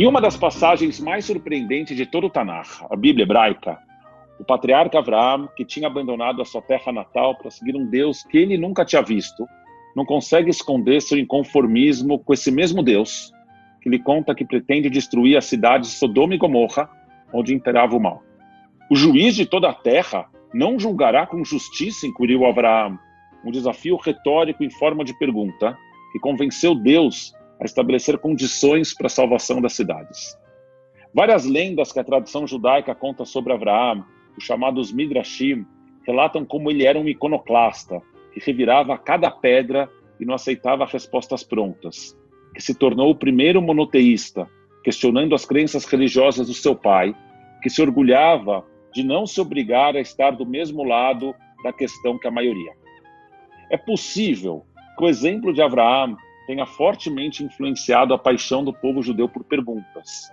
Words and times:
Em 0.00 0.06
uma 0.06 0.18
das 0.18 0.34
passagens 0.34 0.98
mais 0.98 1.26
surpreendentes 1.26 1.94
de 1.94 2.06
todo 2.06 2.28
o 2.28 2.30
Tanakh, 2.30 2.86
a 2.90 2.96
Bíblia 2.96 3.24
hebraica, 3.24 3.78
o 4.38 4.44
patriarca 4.44 4.98
Abraão, 4.98 5.46
que 5.54 5.62
tinha 5.62 5.86
abandonado 5.86 6.40
a 6.40 6.44
sua 6.46 6.62
terra 6.62 6.90
natal 6.90 7.36
para 7.36 7.50
seguir 7.50 7.76
um 7.76 7.84
Deus 7.84 8.22
que 8.22 8.38
ele 8.38 8.56
nunca 8.56 8.82
tinha 8.82 9.02
visto, 9.02 9.46
não 9.94 10.06
consegue 10.06 10.48
esconder 10.48 11.02
seu 11.02 11.18
inconformismo 11.18 12.18
com 12.18 12.32
esse 12.32 12.50
mesmo 12.50 12.82
Deus, 12.82 13.30
que 13.82 13.90
lhe 13.90 13.98
conta 13.98 14.34
que 14.34 14.42
pretende 14.42 14.88
destruir 14.88 15.36
a 15.36 15.42
cidade 15.42 15.84
de 15.84 15.90
Sodoma 15.90 16.34
e 16.34 16.38
Gomorra, 16.38 16.88
onde 17.30 17.52
imperava 17.52 17.94
o 17.94 18.00
mal. 18.00 18.22
O 18.90 18.96
juiz 18.96 19.36
de 19.36 19.44
toda 19.44 19.68
a 19.68 19.74
terra 19.74 20.30
não 20.54 20.78
julgará 20.78 21.26
com 21.26 21.44
justiça, 21.44 22.06
inquiriu 22.06 22.46
Abraão, 22.46 22.98
um 23.44 23.50
desafio 23.50 23.96
retórico 23.96 24.64
em 24.64 24.70
forma 24.70 25.04
de 25.04 25.12
pergunta, 25.18 25.76
que 26.10 26.18
convenceu 26.18 26.74
Deus 26.74 27.34
a 27.60 27.64
estabelecer 27.64 28.18
condições 28.18 28.94
para 28.94 29.06
a 29.06 29.10
salvação 29.10 29.60
das 29.60 29.74
cidades. 29.74 30.36
Várias 31.14 31.44
lendas 31.44 31.92
que 31.92 31.98
a 31.98 32.04
tradição 32.04 32.46
judaica 32.46 32.94
conta 32.94 33.24
sobre 33.24 33.52
Abraão, 33.52 34.04
os 34.36 34.44
chamados 34.44 34.92
Midrashim, 34.92 35.66
relatam 36.06 36.44
como 36.44 36.70
ele 36.70 36.84
era 36.84 36.98
um 36.98 37.06
iconoclasta, 37.06 38.00
que 38.32 38.40
revirava 38.40 38.96
cada 38.96 39.30
pedra 39.30 39.90
e 40.18 40.24
não 40.24 40.34
aceitava 40.34 40.86
respostas 40.86 41.42
prontas, 41.42 42.16
que 42.54 42.62
se 42.62 42.74
tornou 42.74 43.10
o 43.10 43.14
primeiro 43.14 43.60
monoteísta, 43.60 44.48
questionando 44.82 45.34
as 45.34 45.44
crenças 45.44 45.84
religiosas 45.84 46.46
do 46.46 46.54
seu 46.54 46.74
pai, 46.74 47.14
que 47.62 47.68
se 47.68 47.82
orgulhava 47.82 48.64
de 48.92 49.02
não 49.02 49.26
se 49.26 49.40
obrigar 49.40 49.96
a 49.96 50.00
estar 50.00 50.30
do 50.30 50.46
mesmo 50.46 50.82
lado 50.82 51.34
da 51.62 51.72
questão 51.72 52.18
que 52.18 52.26
a 52.26 52.30
maioria. 52.30 52.72
É 53.70 53.76
possível 53.76 54.64
que 54.96 55.04
o 55.04 55.08
exemplo 55.08 55.52
de 55.52 55.62
Abraão 55.62 56.16
tenha 56.50 56.66
fortemente 56.66 57.44
influenciado 57.44 58.12
a 58.12 58.18
paixão 58.18 58.64
do 58.64 58.72
povo 58.72 59.00
judeu 59.00 59.28
por 59.28 59.44
perguntas. 59.44 60.32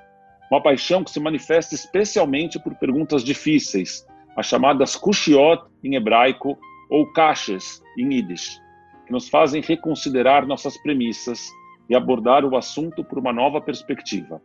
Uma 0.49 0.59
paixão 0.59 1.03
que 1.03 1.11
se 1.11 1.19
manifesta 1.19 1.75
especialmente 1.75 2.57
por 2.57 2.73
perguntas 2.73 3.23
difíceis, 3.23 4.03
as 4.35 4.47
chamadas 4.47 4.95
kushiot 4.95 5.61
em 5.83 5.93
hebraico 5.93 6.57
ou 6.89 7.05
kashes 7.13 7.83
em 7.95 8.15
yiddish, 8.15 8.59
que 9.05 9.11
nos 9.11 9.29
fazem 9.29 9.61
reconsiderar 9.61 10.47
nossas 10.47 10.75
premissas 10.81 11.39
e 11.87 11.95
abordar 11.95 12.43
o 12.43 12.57
assunto 12.57 13.03
por 13.03 13.19
uma 13.19 13.31
nova 13.31 13.61
perspectiva. 13.61 14.41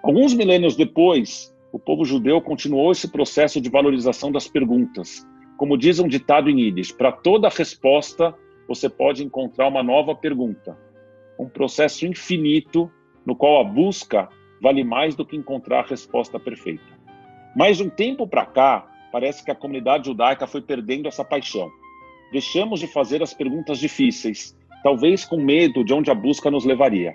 Alguns 0.00 0.32
milênios 0.32 0.76
depois, 0.76 1.52
o 1.72 1.78
povo 1.78 2.04
judeu 2.04 2.40
continuou 2.40 2.92
esse 2.92 3.10
processo 3.10 3.60
de 3.60 3.68
valorização 3.68 4.30
das 4.30 4.46
perguntas. 4.46 5.26
Como 5.56 5.76
diz 5.76 5.98
um 5.98 6.06
ditado 6.06 6.48
em 6.48 6.60
Yiddish, 6.60 6.92
para 6.92 7.10
toda 7.10 7.48
resposta 7.48 8.32
você 8.68 8.88
pode 8.88 9.24
encontrar 9.24 9.68
uma 9.68 9.82
nova 9.82 10.14
pergunta. 10.14 10.83
Um 11.38 11.48
processo 11.48 12.06
infinito 12.06 12.90
no 13.24 13.34
qual 13.34 13.60
a 13.60 13.64
busca 13.64 14.28
vale 14.60 14.84
mais 14.84 15.14
do 15.14 15.24
que 15.24 15.36
encontrar 15.36 15.80
a 15.80 15.88
resposta 15.88 16.38
perfeita. 16.38 16.84
Mas 17.56 17.80
um 17.80 17.88
tempo 17.88 18.26
para 18.26 18.46
cá, 18.46 18.86
parece 19.12 19.44
que 19.44 19.50
a 19.50 19.54
comunidade 19.54 20.06
judaica 20.06 20.46
foi 20.46 20.60
perdendo 20.60 21.08
essa 21.08 21.24
paixão. 21.24 21.70
Deixamos 22.32 22.80
de 22.80 22.86
fazer 22.86 23.22
as 23.22 23.32
perguntas 23.32 23.78
difíceis, 23.78 24.56
talvez 24.82 25.24
com 25.24 25.36
medo 25.36 25.84
de 25.84 25.92
onde 25.92 26.10
a 26.10 26.14
busca 26.14 26.50
nos 26.50 26.64
levaria. 26.64 27.14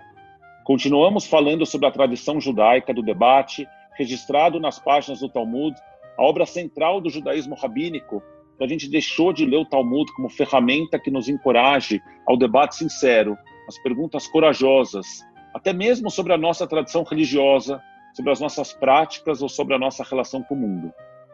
Continuamos 0.64 1.26
falando 1.26 1.66
sobre 1.66 1.88
a 1.88 1.92
tradição 1.92 2.40
judaica 2.40 2.94
do 2.94 3.02
debate, 3.02 3.68
registrado 3.98 4.60
nas 4.60 4.80
páginas 4.80 5.20
do 5.20 5.30
Talmud, 5.30 5.76
a 6.18 6.24
obra 6.24 6.46
central 6.46 7.02
do 7.02 7.10
judaísmo 7.10 7.56
rabínico, 7.56 8.22
a 8.64 8.68
gente 8.68 8.90
deixou 8.90 9.32
de 9.32 9.46
ler 9.46 9.58
o 9.58 9.66
Talmud 9.66 10.12
como 10.14 10.30
ferramenta 10.30 11.00
que 11.00 11.10
nos 11.10 11.30
encoraje 11.30 12.02
ao 12.28 12.38
debate 12.38 12.76
sincero, 12.76 13.38
às 13.70 13.78
perguntas 13.78 14.28
corajosas, 14.28 15.24
até 15.54 15.72
mesmo 15.72 16.10
sobre 16.10 16.34
a 16.34 16.38
nossa 16.38 16.66
tradição 16.66 17.04
religiosa, 17.04 17.80
sobre 18.14 18.32
as 18.32 18.40
nossas 18.40 18.74
práticas 18.74 19.44
ou 19.44 19.48
sobre 19.48 19.76
a 19.76 19.80
nossa 19.80 20.04
relação 20.04 20.42
com 20.42 20.56
o 20.56 20.58
mundo. 20.58 20.92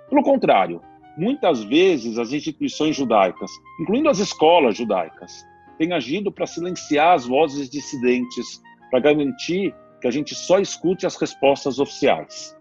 Pelo 0.09 0.21
contrário, 0.21 0.81
muitas 1.17 1.63
vezes 1.63 2.17
as 2.17 2.33
instituições 2.33 2.95
judaicas, 2.97 3.49
incluindo 3.79 4.09
as 4.09 4.19
escolas 4.19 4.75
judaicas, 4.75 5.45
têm 5.77 5.93
agido 5.93 6.29
para 6.29 6.45
silenciar 6.45 7.13
as 7.13 7.25
vozes 7.25 7.69
dissidentes, 7.69 8.61
para 8.91 8.99
garantir 8.99 9.73
que 10.01 10.07
a 10.07 10.11
gente 10.11 10.35
só 10.35 10.59
escute 10.59 11.05
as 11.05 11.15
respostas 11.15 11.79
oficiais. 11.79 12.55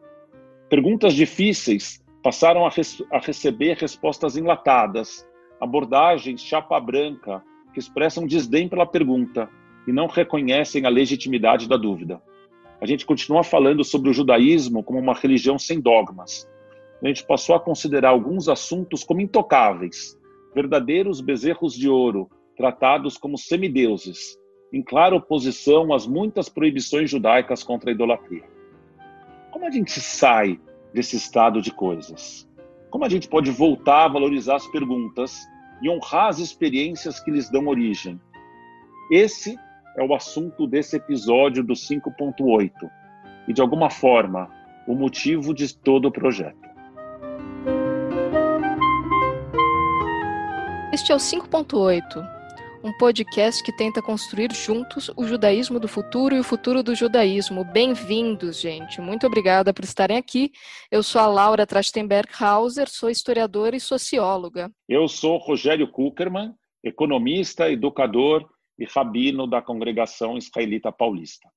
Perguntas 0.70 1.14
difíceis 1.14 2.00
passaram 2.22 2.64
a, 2.64 2.70
a 3.12 3.18
receber 3.18 3.76
respostas 3.76 4.36
enlatadas, 4.36 5.26
abordagens 5.60 6.40
chapa 6.40 6.78
branca 6.78 7.42
que 7.72 7.80
expressam 7.80 8.24
desdém 8.24 8.68
pela 8.68 8.86
pergunta 8.86 9.50
e 9.86 9.92
não 9.92 10.06
reconhecem 10.06 10.86
a 10.86 10.88
legitimidade 10.88 11.68
da 11.68 11.76
dúvida. 11.76 12.20
A 12.80 12.86
gente 12.86 13.06
continua 13.06 13.42
falando 13.42 13.84
sobre 13.84 14.10
o 14.10 14.12
judaísmo 14.12 14.82
como 14.82 14.98
uma 14.98 15.14
religião 15.14 15.58
sem 15.58 15.80
dogmas. 15.80 16.48
A 17.02 17.06
gente 17.06 17.24
passou 17.26 17.54
a 17.54 17.60
considerar 17.60 18.10
alguns 18.10 18.48
assuntos 18.48 19.04
como 19.04 19.20
intocáveis, 19.20 20.18
verdadeiros 20.54 21.20
bezerros 21.20 21.74
de 21.74 21.88
ouro, 21.88 22.28
tratados 22.56 23.16
como 23.16 23.36
semideuses, 23.36 24.38
em 24.72 24.82
clara 24.82 25.16
oposição 25.16 25.92
às 25.92 26.06
muitas 26.06 26.48
proibições 26.48 27.10
judaicas 27.10 27.62
contra 27.62 27.90
a 27.90 27.92
idolatria. 27.92 28.44
Como 29.50 29.66
a 29.66 29.70
gente 29.70 30.00
sai 30.00 30.58
desse 30.92 31.16
estado 31.16 31.60
de 31.60 31.72
coisas? 31.72 32.48
Como 32.90 33.04
a 33.04 33.08
gente 33.08 33.28
pode 33.28 33.50
voltar 33.50 34.04
a 34.04 34.08
valorizar 34.08 34.56
as 34.56 34.66
perguntas 34.68 35.36
e 35.82 35.88
honrar 35.88 36.28
as 36.28 36.38
experiências 36.38 37.20
que 37.20 37.30
lhes 37.30 37.50
dão 37.50 37.66
origem? 37.66 38.20
Esse 39.10 39.56
é 39.96 40.02
o 40.02 40.14
assunto 40.14 40.66
desse 40.66 40.96
episódio 40.96 41.62
do 41.62 41.74
5.8 41.74 42.72
e, 43.46 43.52
de 43.52 43.60
alguma 43.60 43.90
forma, 43.90 44.50
o 44.86 44.94
motivo 44.94 45.54
de 45.54 45.74
todo 45.76 46.06
o 46.06 46.12
projeto. 46.12 46.64
Este 50.92 51.12
é 51.12 51.14
o 51.14 51.18
5.8, 51.18 52.24
um 52.84 52.92
podcast 52.98 53.62
que 53.62 53.76
tenta 53.76 54.02
construir 54.02 54.52
juntos 54.52 55.10
o 55.16 55.24
judaísmo 55.24 55.80
do 55.80 55.88
futuro 55.88 56.34
e 56.34 56.38
o 56.38 56.44
futuro 56.44 56.82
do 56.82 56.94
judaísmo. 56.94 57.64
Bem-vindos, 57.64 58.60
gente. 58.60 59.00
Muito 59.00 59.26
obrigada 59.26 59.72
por 59.72 59.84
estarem 59.84 60.16
aqui. 60.16 60.52
Eu 60.90 61.02
sou 61.02 61.20
a 61.20 61.26
Laura 61.26 61.66
Trachtenberg 61.66 62.28
Hauser, 62.38 62.88
sou 62.88 63.10
historiadora 63.10 63.74
e 63.74 63.80
socióloga. 63.80 64.70
Eu 64.88 65.08
sou 65.08 65.36
Rogério 65.38 65.90
Kuckerman, 65.90 66.52
economista, 66.84 67.70
educador 67.70 68.48
e 68.78 68.84
rabino 68.84 69.46
da 69.46 69.62
congregação 69.62 70.36
israelita 70.36 70.90
paulista. 70.90 71.48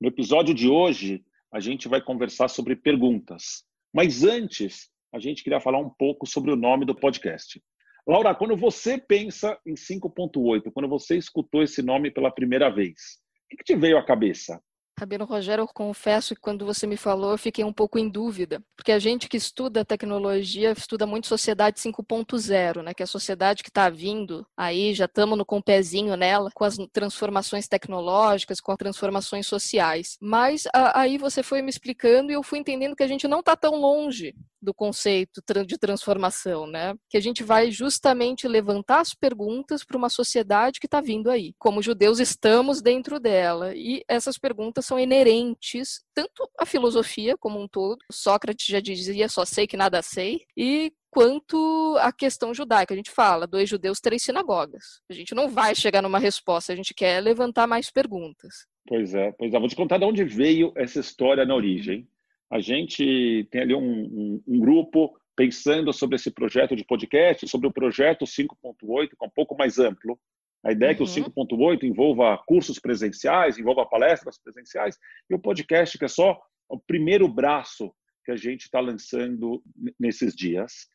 No 0.00 0.08
episódio 0.08 0.54
de 0.54 0.68
hoje, 0.68 1.24
a 1.52 1.60
gente 1.60 1.88
vai 1.88 2.02
conversar 2.02 2.48
sobre 2.48 2.76
perguntas. 2.76 3.64
Mas 3.92 4.24
antes, 4.24 4.90
a 5.12 5.18
gente 5.18 5.42
queria 5.42 5.60
falar 5.60 5.78
um 5.78 5.88
pouco 5.88 6.26
sobre 6.26 6.50
o 6.50 6.56
nome 6.56 6.84
do 6.84 6.94
podcast. 6.94 7.62
Laura, 8.06 8.34
quando 8.34 8.56
você 8.56 8.98
pensa 8.98 9.58
em 9.66 9.74
5.8, 9.74 10.70
quando 10.72 10.88
você 10.88 11.16
escutou 11.16 11.62
esse 11.62 11.82
nome 11.82 12.10
pela 12.10 12.30
primeira 12.30 12.70
vez, 12.70 13.18
o 13.52 13.56
que, 13.56 13.64
te 13.64 13.74
veio 13.74 13.98
à 13.98 14.04
cabeça? 14.04 14.62
Rabino 14.98 15.26
Rogério, 15.26 15.62
eu 15.62 15.68
confesso 15.68 16.34
que 16.34 16.40
quando 16.40 16.64
você 16.64 16.86
me 16.86 16.96
falou, 16.96 17.32
eu 17.32 17.38
fiquei 17.38 17.62
um 17.62 17.72
pouco 17.72 17.98
em 17.98 18.08
dúvida, 18.08 18.62
porque 18.74 18.90
a 18.90 18.98
gente 18.98 19.28
que 19.28 19.36
estuda 19.36 19.84
tecnologia 19.84 20.72
estuda 20.72 21.06
muito 21.06 21.26
sociedade 21.26 21.78
5.0, 21.78 22.82
né? 22.82 22.94
Que 22.94 23.02
é 23.02 23.04
a 23.04 23.06
sociedade 23.06 23.62
que 23.62 23.68
está 23.68 23.90
vindo 23.90 24.46
aí, 24.56 24.94
já 24.94 25.04
estamos 25.04 25.38
com 25.46 25.58
o 25.58 25.62
pezinho 25.62 26.16
nela, 26.16 26.50
com 26.54 26.64
as 26.64 26.78
transformações 26.92 27.68
tecnológicas, 27.68 28.58
com 28.58 28.72
as 28.72 28.78
transformações 28.78 29.46
sociais. 29.46 30.16
Mas 30.18 30.66
a, 30.72 31.00
aí 31.00 31.18
você 31.18 31.42
foi 31.42 31.60
me 31.60 31.68
explicando 31.68 32.30
e 32.30 32.34
eu 32.34 32.42
fui 32.42 32.58
entendendo 32.58 32.96
que 32.96 33.02
a 33.02 33.08
gente 33.08 33.28
não 33.28 33.40
está 33.40 33.54
tão 33.54 33.76
longe 33.76 34.34
do 34.66 34.74
conceito 34.74 35.40
de 35.64 35.78
transformação, 35.78 36.66
né? 36.66 36.94
Que 37.08 37.16
a 37.16 37.20
gente 37.20 37.44
vai 37.44 37.70
justamente 37.70 38.48
levantar 38.48 39.00
as 39.00 39.14
perguntas 39.14 39.84
para 39.84 39.96
uma 39.96 40.08
sociedade 40.08 40.80
que 40.80 40.86
está 40.86 41.00
vindo 41.00 41.30
aí. 41.30 41.54
Como 41.56 41.80
judeus 41.80 42.18
estamos 42.18 42.82
dentro 42.82 43.20
dela 43.20 43.72
e 43.74 44.02
essas 44.08 44.36
perguntas 44.36 44.84
são 44.84 44.98
inerentes 44.98 46.04
tanto 46.12 46.50
à 46.58 46.66
filosofia 46.66 47.36
como 47.38 47.60
um 47.60 47.68
todo. 47.68 47.98
Sócrates 48.10 48.66
já 48.66 48.80
dizia 48.80 49.28
só 49.28 49.44
sei 49.44 49.68
que 49.68 49.76
nada 49.76 50.02
sei 50.02 50.40
e 50.56 50.92
quanto 51.10 51.96
à 52.00 52.12
questão 52.12 52.52
judaica. 52.52 52.92
A 52.92 52.96
gente 52.96 53.10
fala 53.10 53.46
dois 53.46 53.68
judeus, 53.68 54.00
três 54.00 54.24
sinagogas. 54.24 55.00
A 55.08 55.14
gente 55.14 55.32
não 55.32 55.48
vai 55.48 55.76
chegar 55.76 56.02
numa 56.02 56.18
resposta, 56.18 56.72
a 56.72 56.76
gente 56.76 56.92
quer 56.92 57.22
levantar 57.22 57.68
mais 57.68 57.88
perguntas. 57.88 58.66
Pois 58.88 59.14
é, 59.14 59.30
pois 59.32 59.54
é. 59.54 59.58
Vou 59.58 59.68
te 59.68 59.76
contar 59.76 59.98
de 59.98 60.04
onde 60.04 60.24
veio 60.24 60.72
essa 60.76 60.98
história 60.98 61.46
na 61.46 61.54
origem 61.54 62.08
a 62.50 62.60
gente 62.60 63.46
tem 63.50 63.62
ali 63.62 63.74
um, 63.74 63.80
um, 63.80 64.42
um 64.46 64.60
grupo 64.60 65.18
pensando 65.36 65.92
sobre 65.92 66.16
esse 66.16 66.30
projeto 66.30 66.74
de 66.74 66.84
podcast, 66.84 67.46
sobre 67.48 67.68
o 67.68 67.72
projeto 67.72 68.24
5.8, 68.24 69.10
que 69.10 69.16
é 69.22 69.26
um 69.26 69.30
pouco 69.30 69.56
mais 69.56 69.78
amplo. 69.78 70.18
A 70.64 70.72
ideia 70.72 70.90
uhum. 70.90 70.94
é 70.94 70.96
que 70.96 71.02
o 71.02 71.06
5.8 71.06 71.82
uhum. 71.82 71.88
envolva 71.88 72.42
cursos 72.46 72.78
presenciais, 72.78 73.58
envolva 73.58 73.86
palestras 73.86 74.38
presenciais, 74.42 74.96
e 75.28 75.34
o 75.34 75.38
podcast 75.38 75.98
que 75.98 76.04
é 76.04 76.08
só 76.08 76.40
o 76.68 76.78
primeiro 76.78 77.28
braço 77.28 77.92
que 78.24 78.32
a 78.32 78.36
gente 78.36 78.62
está 78.62 78.80
lançando 78.80 79.62
nesses 80.00 80.34
dias. 80.34 80.88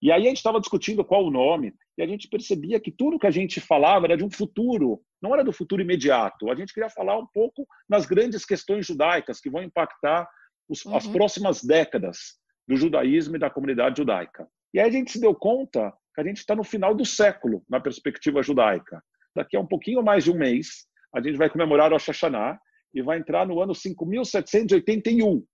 E 0.00 0.12
aí 0.12 0.22
a 0.22 0.28
gente 0.28 0.36
estava 0.36 0.60
discutindo 0.60 1.04
qual 1.04 1.24
o 1.24 1.30
nome, 1.30 1.74
e 1.98 2.02
a 2.02 2.06
gente 2.06 2.28
percebia 2.28 2.78
que 2.78 2.92
tudo 2.92 3.18
que 3.18 3.26
a 3.26 3.30
gente 3.32 3.60
falava 3.60 4.06
era 4.06 4.16
de 4.16 4.24
um 4.24 4.30
futuro 4.30 5.02
não 5.20 5.34
era 5.34 5.42
do 5.42 5.52
futuro 5.52 5.82
imediato. 5.82 6.48
A 6.48 6.54
gente 6.54 6.72
queria 6.72 6.88
falar 6.88 7.18
um 7.18 7.26
pouco 7.26 7.66
nas 7.88 8.06
grandes 8.06 8.44
questões 8.44 8.86
judaicas 8.86 9.40
que 9.40 9.50
vão 9.50 9.62
impactar 9.62 10.28
os, 10.68 10.84
uhum. 10.84 10.96
as 10.96 11.06
próximas 11.06 11.62
décadas 11.62 12.38
do 12.66 12.76
judaísmo 12.76 13.36
e 13.36 13.38
da 13.38 13.50
comunidade 13.50 13.98
judaica. 13.98 14.46
E 14.72 14.78
aí 14.78 14.88
a 14.88 14.92
gente 14.92 15.10
se 15.10 15.20
deu 15.20 15.34
conta 15.34 15.92
que 16.14 16.20
a 16.20 16.24
gente 16.24 16.38
está 16.38 16.54
no 16.54 16.64
final 16.64 16.94
do 16.94 17.04
século 17.04 17.64
na 17.68 17.80
perspectiva 17.80 18.42
judaica. 18.42 19.02
Daqui 19.34 19.56
a 19.56 19.60
um 19.60 19.66
pouquinho 19.66 20.02
mais 20.02 20.24
de 20.24 20.30
um 20.30 20.36
mês, 20.36 20.86
a 21.14 21.20
gente 21.20 21.36
vai 21.36 21.48
comemorar 21.48 21.90
o 21.90 21.94
Rosh 21.94 22.08
Hashanah 22.08 22.58
e 22.92 23.02
vai 23.02 23.18
entrar 23.18 23.46
no 23.46 23.60
ano 23.60 23.74
5781. 23.74 25.44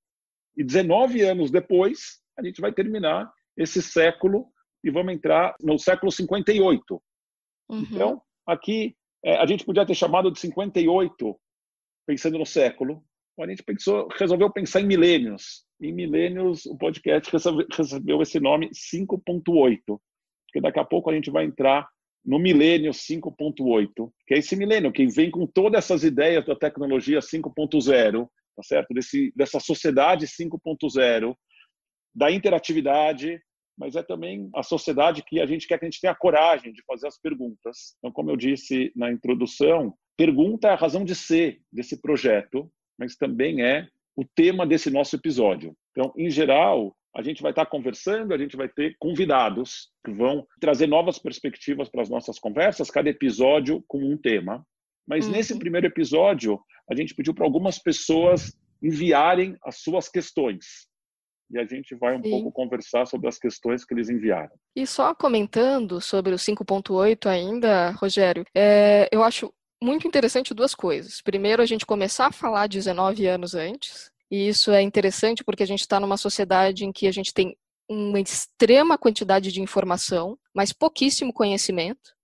E 0.57 0.65
19 0.65 1.23
anos 1.23 1.51
depois, 1.51 2.21
a 2.39 2.45
gente 2.45 2.61
vai 2.61 2.73
terminar 2.73 3.31
esse 3.57 3.83
século 3.83 4.49
e 4.83 4.91
vamos 4.91 5.15
entrar 5.15 5.55
no 5.63 5.79
século 5.79 6.11
58. 6.11 7.03
Uhum. 7.69 7.81
Então, 7.81 8.23
aqui 8.47 8.97
é, 9.25 9.37
a 9.37 9.47
gente 9.47 9.65
podia 9.65 9.87
ter 9.87 9.95
chamado 9.95 10.31
de 10.31 10.39
58, 10.39 11.41
pensando 12.07 12.39
no 12.39 12.47
século, 12.47 13.03
a 13.43 13.47
gente 13.49 13.63
pensou, 13.63 14.09
resolveu 14.19 14.51
pensar 14.51 14.81
em 14.81 14.87
milênios. 14.87 15.65
Em 15.81 15.93
milênios, 15.93 16.67
o 16.67 16.77
podcast 16.77 17.31
recebeu 17.77 18.23
esse 18.23 18.39
nome 18.39 18.71
5.8, 18.71 19.81
porque 19.87 20.61
daqui 20.61 20.79
a 20.79 20.85
pouco 20.85 21.11
a 21.11 21.15
gente 21.15 21.31
vai 21.31 21.45
entrar 21.45 21.89
no 22.25 22.39
milênio 22.39 22.93
5.8, 22.93 24.11
que 24.27 24.35
é 24.35 24.39
esse 24.39 24.57
milênio 24.57 24.93
que 24.93 25.07
vem 25.07 25.31
com 25.31 25.47
todas 25.47 25.79
essas 25.79 26.05
ideias 26.05 26.47
da 26.47 26.57
tecnologia 26.57 27.19
5.0, 27.19 28.29
tá 28.57 28.63
certo? 28.63 28.95
Desse, 28.95 29.33
dessa 29.37 29.61
sociedade 29.61 30.27
5.0, 30.27 31.37
da 32.15 32.31
interatividade, 32.31 33.41
mas 33.77 33.97
é 33.97 34.03
também 34.03 34.49
a 34.55 34.63
sociedade 34.63 35.25
que 35.25 35.41
a 35.41 35.47
gente 35.47 35.67
quer 35.67 35.79
que 35.79 35.85
a 35.85 35.91
gente 35.91 36.01
tenha 36.01 36.13
a 36.13 36.17
coragem 36.17 36.73
de 36.73 36.83
fazer 36.87 37.09
as 37.09 37.21
perguntas. 37.21 37.97
Então, 37.99 38.13
como 38.13 38.31
eu 38.31 38.37
disse 38.37 38.93
na 38.95 39.11
introdução, 39.11 39.95
pergunta 40.17 40.69
é 40.69 40.71
a 40.71 40.77
razão 40.77 41.05
de 41.05 41.15
ser 41.15 41.61
desse 41.73 42.01
projeto, 42.01 42.71
mas 42.99 43.17
também 43.17 43.63
é 43.63 43.89
o 44.17 44.25
tema 44.25 44.67
desse 44.67 44.91
nosso 44.91 45.17
episódio. 45.17 45.77
Então, 45.91 46.13
em 46.17 46.31
geral, 46.31 46.95
a 47.17 47.23
gente 47.23 47.43
vai 47.43 47.53
estar 47.53 47.67
conversando, 47.67 48.33
a 48.33 48.39
gente 48.39 48.57
vai 48.57 48.69
ter 48.69 48.97
convidados 48.99 49.91
que 50.05 50.13
vão 50.13 50.47
trazer 50.61 50.87
novas 50.87 51.19
perspectivas 51.19 51.89
para 51.89 52.03
as 52.03 52.11
nossas 52.11 52.39
conversas, 52.39 52.91
cada 52.91 53.09
episódio 53.09 53.85
com 53.87 53.99
um 53.99 54.17
tema. 54.17 54.65
Mas 55.07 55.27
uhum. 55.27 55.33
nesse 55.33 55.59
primeiro 55.59 55.87
episódio, 55.87 56.61
a 56.91 56.95
gente 56.95 57.15
pediu 57.15 57.35
para 57.35 57.45
algumas 57.45 57.79
pessoas 57.79 58.57
enviarem 58.83 59.57
as 59.65 59.81
suas 59.81 60.09
questões 60.09 60.89
e 61.51 61.59
a 61.59 61.65
gente 61.65 61.95
vai 61.95 62.17
um 62.17 62.23
Sim. 62.23 62.31
pouco 62.31 62.53
conversar 62.53 63.07
sobre 63.07 63.29
as 63.29 63.39
questões 63.39 63.85
que 63.85 63.95
eles 63.95 64.09
enviaram. 64.09 64.51
E 64.75 64.87
só 64.87 65.15
comentando 65.15 66.01
sobre 66.01 66.33
o 66.33 66.39
5.8 66.39 67.27
ainda, 67.27 67.91
Rogério, 67.93 68.45
é, 68.55 69.09
eu 69.13 69.23
acho 69.23 69.53
muito 69.83 70.07
interessante 70.07 70.55
duas 70.55 70.75
coisas. 70.75 71.21
Primeiro, 71.21 71.63
a 71.63 71.67
gente 71.67 71.87
começar 71.87 72.27
a 72.27 72.33
falar 72.33 72.69
19 72.69 73.27
anos 73.27 73.55
antes, 73.55 74.11
e 74.31 74.49
isso 74.49 74.71
é 74.71 74.83
interessante 74.83 75.45
porque 75.45 75.63
a 75.63 75.67
gente 75.67 75.81
está 75.81 76.01
numa 76.01 76.17
sociedade 76.17 76.85
em 76.85 76.93
que 76.93 77.07
a 77.07 77.13
gente 77.13 77.33
tem 77.33 77.57
uma 77.89 78.19
extrema 78.19 78.97
quantidade 78.97 79.53
de 79.53 79.61
informação, 79.61 80.39
mas 80.55 80.73
pouquíssimo 80.73 81.33
conhecimento, 81.33 82.15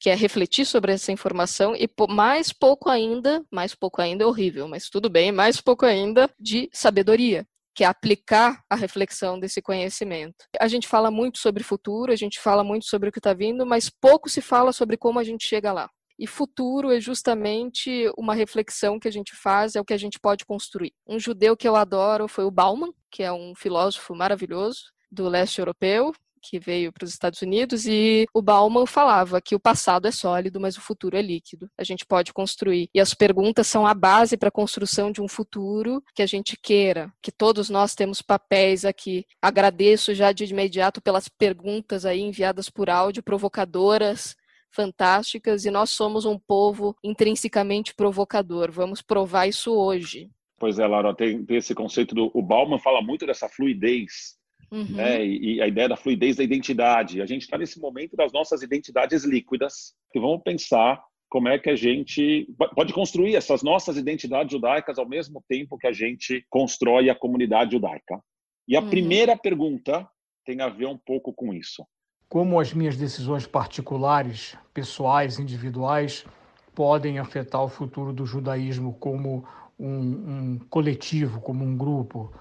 que 0.00 0.10
é 0.10 0.14
refletir 0.14 0.64
sobre 0.64 0.92
essa 0.92 1.12
informação 1.12 1.76
e 1.76 1.88
mais 2.08 2.52
pouco 2.52 2.88
ainda, 2.88 3.44
mais 3.50 3.74
pouco 3.74 4.00
ainda 4.00 4.24
é 4.24 4.26
horrível, 4.26 4.66
mas 4.66 4.88
tudo 4.88 5.08
bem, 5.08 5.30
mais 5.30 5.60
pouco 5.60 5.84
ainda 5.86 6.28
de 6.40 6.68
sabedoria 6.72 7.46
que 7.74 7.84
é 7.84 7.86
aplicar 7.86 8.62
a 8.68 8.76
reflexão 8.76 9.38
desse 9.38 9.62
conhecimento. 9.62 10.44
A 10.60 10.68
gente 10.68 10.86
fala 10.86 11.10
muito 11.10 11.38
sobre 11.38 11.62
futuro, 11.62 12.12
a 12.12 12.16
gente 12.16 12.38
fala 12.38 12.62
muito 12.62 12.86
sobre 12.86 13.08
o 13.08 13.12
que 13.12 13.18
está 13.18 13.32
vindo, 13.32 13.64
mas 13.64 13.88
pouco 13.88 14.28
se 14.28 14.40
fala 14.40 14.72
sobre 14.72 14.96
como 14.96 15.18
a 15.18 15.24
gente 15.24 15.46
chega 15.46 15.72
lá. 15.72 15.90
E 16.22 16.26
futuro 16.28 16.92
é 16.92 17.00
justamente 17.00 18.08
uma 18.16 18.32
reflexão 18.32 18.96
que 18.96 19.08
a 19.08 19.10
gente 19.10 19.34
faz, 19.34 19.74
é 19.74 19.80
o 19.80 19.84
que 19.84 19.92
a 19.92 19.98
gente 19.98 20.20
pode 20.20 20.46
construir. 20.46 20.92
Um 21.04 21.18
judeu 21.18 21.56
que 21.56 21.66
eu 21.66 21.74
adoro 21.74 22.28
foi 22.28 22.44
o 22.44 22.50
Bauman, 22.50 22.94
que 23.10 23.24
é 23.24 23.32
um 23.32 23.56
filósofo 23.56 24.14
maravilhoso 24.14 24.92
do 25.10 25.28
leste 25.28 25.58
europeu, 25.58 26.14
que 26.40 26.60
veio 26.60 26.92
para 26.92 27.04
os 27.04 27.10
Estados 27.10 27.42
Unidos, 27.42 27.86
e 27.88 28.24
o 28.32 28.40
Bauman 28.40 28.86
falava 28.86 29.40
que 29.40 29.56
o 29.56 29.60
passado 29.60 30.06
é 30.06 30.12
sólido, 30.12 30.60
mas 30.60 30.76
o 30.76 30.80
futuro 30.80 31.16
é 31.16 31.22
líquido. 31.22 31.68
A 31.76 31.82
gente 31.82 32.06
pode 32.06 32.32
construir. 32.32 32.88
E 32.94 33.00
as 33.00 33.14
perguntas 33.14 33.66
são 33.66 33.84
a 33.84 33.92
base 33.92 34.36
para 34.36 34.48
a 34.48 34.52
construção 34.52 35.10
de 35.10 35.20
um 35.20 35.26
futuro 35.26 36.04
que 36.14 36.22
a 36.22 36.26
gente 36.26 36.56
queira, 36.56 37.12
que 37.20 37.32
todos 37.32 37.68
nós 37.68 37.96
temos 37.96 38.22
papéis 38.22 38.84
aqui. 38.84 39.24
Agradeço 39.40 40.14
já 40.14 40.30
de 40.30 40.44
imediato 40.44 41.02
pelas 41.02 41.28
perguntas 41.28 42.06
aí 42.06 42.20
enviadas 42.20 42.70
por 42.70 42.88
áudio, 42.88 43.24
provocadoras, 43.24 44.36
fantásticas, 44.72 45.64
e 45.64 45.70
nós 45.70 45.90
somos 45.90 46.24
um 46.24 46.38
povo 46.38 46.96
intrinsecamente 47.04 47.94
provocador. 47.94 48.72
Vamos 48.72 49.02
provar 49.02 49.46
isso 49.46 49.72
hoje. 49.72 50.30
Pois 50.58 50.78
é, 50.78 50.86
Laura, 50.86 51.14
tem, 51.14 51.44
tem 51.44 51.56
esse 51.56 51.74
conceito 51.74 52.14
do. 52.14 52.30
O 52.34 52.42
Bauman 52.42 52.78
fala 52.78 53.02
muito 53.02 53.26
dessa 53.26 53.48
fluidez 53.48 54.40
Uhum. 54.72 54.96
Né? 54.96 55.24
E, 55.24 55.56
e, 55.56 55.62
a 55.62 55.68
ideia 55.68 55.90
da 55.90 55.96
fluidez 55.96 56.36
da 56.36 56.42
identidade. 56.42 57.20
A 57.20 57.26
gente 57.26 57.42
está 57.42 57.58
nesse 57.58 57.78
momento 57.78 58.16
das 58.16 58.32
nossas 58.32 58.62
identidades 58.62 59.22
líquidas, 59.22 59.94
que 60.10 60.18
vamos 60.18 60.42
pensar 60.42 61.04
como 61.28 61.48
é 61.48 61.58
que 61.58 61.68
a 61.68 61.76
gente 61.76 62.46
pode 62.74 62.92
construir 62.92 63.36
essas 63.36 63.62
nossas 63.62 63.98
identidades 63.98 64.52
judaicas 64.52 64.98
ao 64.98 65.08
mesmo 65.08 65.44
tempo 65.46 65.78
que 65.78 65.86
a 65.86 65.92
gente 65.92 66.44
constrói 66.48 67.10
a 67.10 67.14
comunidade 67.14 67.72
judaica. 67.72 68.22
E 68.66 68.74
a 68.74 68.80
uhum. 68.80 68.88
primeira 68.88 69.36
pergunta 69.36 70.08
tem 70.44 70.60
a 70.62 70.68
ver 70.68 70.86
um 70.86 70.98
pouco 70.98 71.32
com 71.34 71.52
isso. 71.52 71.86
Como 72.32 72.58
as 72.58 72.72
minhas 72.72 72.96
decisões 72.96 73.46
particulares, 73.46 74.56
pessoais, 74.72 75.38
individuais, 75.38 76.24
podem 76.74 77.18
afetar 77.18 77.62
o 77.62 77.68
futuro 77.68 78.10
do 78.10 78.24
judaísmo 78.24 78.94
como 78.94 79.46
um, 79.78 79.88
um 79.88 80.58
coletivo, 80.70 81.42
como 81.42 81.62
um 81.62 81.76
grupo, 81.76 82.32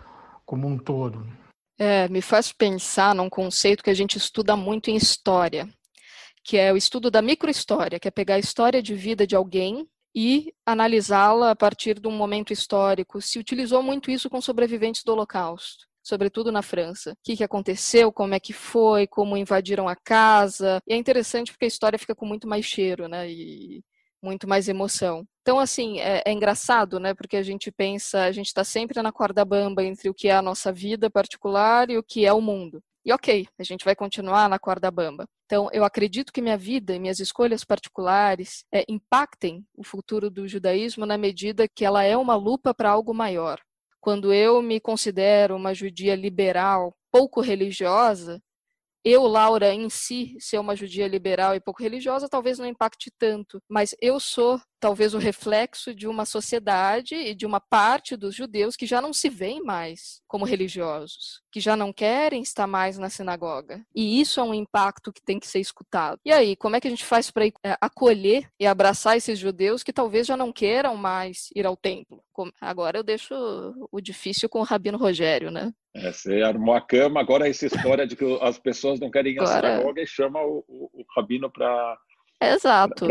como 0.45 0.65
um 0.65 0.77
todo? 0.77 1.27
É, 1.77 2.07
me 2.07 2.21
faz 2.21 2.53
pensar 2.53 3.13
num 3.13 3.29
conceito 3.29 3.83
que 3.83 3.89
a 3.89 3.93
gente 3.93 4.17
estuda 4.17 4.55
muito 4.55 4.89
em 4.89 4.95
história, 4.95 5.67
que 6.41 6.55
é 6.55 6.71
o 6.71 6.77
estudo 6.77 7.11
da 7.11 7.21
microhistória, 7.21 7.99
que 7.99 8.07
é 8.07 8.11
pegar 8.11 8.35
a 8.35 8.39
história 8.39 8.81
de 8.81 8.95
vida 8.95 9.27
de 9.27 9.35
alguém 9.35 9.85
e 10.15 10.53
analisá-la 10.65 11.51
a 11.51 11.55
partir 11.55 11.99
de 11.99 12.07
um 12.07 12.11
momento 12.11 12.53
histórico. 12.53 13.21
Se 13.21 13.37
utilizou 13.37 13.83
muito 13.83 14.09
isso 14.09 14.29
com 14.29 14.39
sobreviventes 14.39 15.03
do 15.03 15.11
Holocausto 15.11 15.90
sobretudo 16.03 16.51
na 16.51 16.61
França. 16.61 17.11
O 17.11 17.15
que, 17.23 17.37
que 17.37 17.43
aconteceu, 17.43 18.11
como 18.11 18.33
é 18.33 18.39
que 18.39 18.53
foi, 18.53 19.07
como 19.07 19.37
invadiram 19.37 19.87
a 19.87 19.95
casa. 19.95 20.81
E 20.87 20.93
é 20.93 20.97
interessante 20.97 21.51
porque 21.51 21.65
a 21.65 21.67
história 21.67 21.99
fica 21.99 22.15
com 22.15 22.25
muito 22.25 22.47
mais 22.47 22.65
cheiro, 22.65 23.07
né? 23.07 23.29
E 23.29 23.83
muito 24.21 24.47
mais 24.47 24.69
emoção. 24.69 25.25
Então, 25.41 25.59
assim, 25.59 25.99
é, 25.99 26.21
é, 26.25 26.31
engraçado, 26.31 26.99
né? 26.99 27.13
Porque 27.13 27.37
a 27.37 27.43
gente 27.43 27.71
pensa, 27.71 28.23
a 28.23 28.31
gente 28.31 28.47
está 28.47 28.63
sempre 28.63 29.01
na 29.01 29.11
corda 29.11 29.43
bamba 29.43 29.83
entre 29.83 30.09
o 30.09 30.13
que 30.13 30.27
é 30.27 30.35
a 30.35 30.41
nossa 30.41 30.71
vida 30.71 31.09
particular 31.09 31.89
e 31.89 31.97
o 31.97 32.03
que 32.03 32.25
é 32.25 32.33
o 32.33 32.41
mundo. 32.41 32.81
E 33.03 33.11
ok, 33.11 33.47
a 33.57 33.63
gente 33.63 33.83
vai 33.83 33.95
continuar 33.95 34.47
na 34.47 34.59
corda 34.59 34.91
bamba. 34.91 35.27
Então, 35.45 35.69
eu 35.73 35.83
acredito 35.83 36.31
que 36.31 36.41
minha 36.41 36.57
vida 36.57 36.95
e 36.95 36.99
minhas 36.99 37.19
escolhas 37.19 37.65
particulares 37.65 38.63
é, 38.71 38.85
impactem 38.87 39.65
o 39.75 39.83
futuro 39.83 40.29
do 40.29 40.47
judaísmo 40.47 41.05
na 41.05 41.17
medida 41.17 41.67
que 41.67 41.83
ela 41.83 42.03
é 42.03 42.15
uma 42.15 42.35
lupa 42.35 42.73
para 42.73 42.91
algo 42.91 43.13
maior. 43.13 43.59
Quando 44.01 44.33
eu 44.33 44.61
me 44.61 44.79
considero 44.81 45.55
uma 45.55 45.73
judia 45.73 46.15
liberal, 46.15 46.93
pouco 47.11 47.39
religiosa, 47.39 48.41
eu, 49.03 49.23
Laura, 49.27 49.73
em 49.73 49.89
si, 49.89 50.35
ser 50.39 50.59
uma 50.59 50.75
judia 50.75 51.07
liberal 51.07 51.55
e 51.55 51.61
pouco 51.61 51.81
religiosa, 51.81 52.29
talvez 52.29 52.59
não 52.59 52.67
impacte 52.67 53.11
tanto, 53.17 53.61
mas 53.69 53.95
eu 54.01 54.19
sou 54.19 54.59
talvez 54.81 55.13
o 55.13 55.19
reflexo 55.19 55.93
de 55.93 56.07
uma 56.07 56.25
sociedade 56.25 57.13
e 57.13 57.35
de 57.35 57.45
uma 57.45 57.61
parte 57.61 58.17
dos 58.17 58.35
judeus 58.35 58.75
que 58.75 58.87
já 58.87 58.99
não 58.99 59.13
se 59.13 59.29
veem 59.29 59.63
mais 59.63 60.21
como 60.27 60.43
religiosos, 60.43 61.41
que 61.51 61.59
já 61.59 61.75
não 61.75 61.93
querem 61.93 62.41
estar 62.41 62.65
mais 62.65 62.97
na 62.97 63.09
sinagoga. 63.09 63.85
E 63.95 64.19
isso 64.19 64.39
é 64.39 64.43
um 64.43 64.55
impacto 64.55 65.13
que 65.13 65.21
tem 65.21 65.39
que 65.39 65.47
ser 65.47 65.59
escutado. 65.59 66.19
E 66.25 66.31
aí, 66.31 66.55
como 66.55 66.75
é 66.75 66.81
que 66.81 66.87
a 66.87 66.89
gente 66.89 67.05
faz 67.05 67.29
para 67.29 67.45
é, 67.45 67.77
acolher 67.79 68.49
e 68.59 68.65
abraçar 68.65 69.15
esses 69.15 69.37
judeus 69.37 69.83
que 69.83 69.93
talvez 69.93 70.25
já 70.25 70.35
não 70.35 70.51
queiram 70.51 70.97
mais 70.97 71.49
ir 71.55 71.65
ao 71.65 71.77
templo? 71.77 72.23
Agora 72.59 72.97
eu 72.97 73.03
deixo 73.03 73.35
o 73.91 74.01
difícil 74.01 74.49
com 74.49 74.61
o 74.61 74.63
Rabino 74.63 74.97
Rogério, 74.97 75.51
né? 75.51 75.71
É, 75.95 76.11
você 76.11 76.41
armou 76.41 76.73
a 76.73 76.81
cama, 76.81 77.19
agora 77.19 77.47
essa 77.47 77.67
história 77.67 78.07
de 78.07 78.15
que 78.15 78.39
as 78.41 78.57
pessoas 78.57 78.99
não 78.99 79.11
querem 79.11 79.33
ir 79.33 79.39
à 79.39 79.43
agora... 79.43 79.73
sinagoga 79.73 80.01
e 80.01 80.07
chama 80.07 80.41
o, 80.41 80.65
o, 80.67 80.89
o 80.93 81.05
Rabino 81.15 81.51
para 81.51 81.97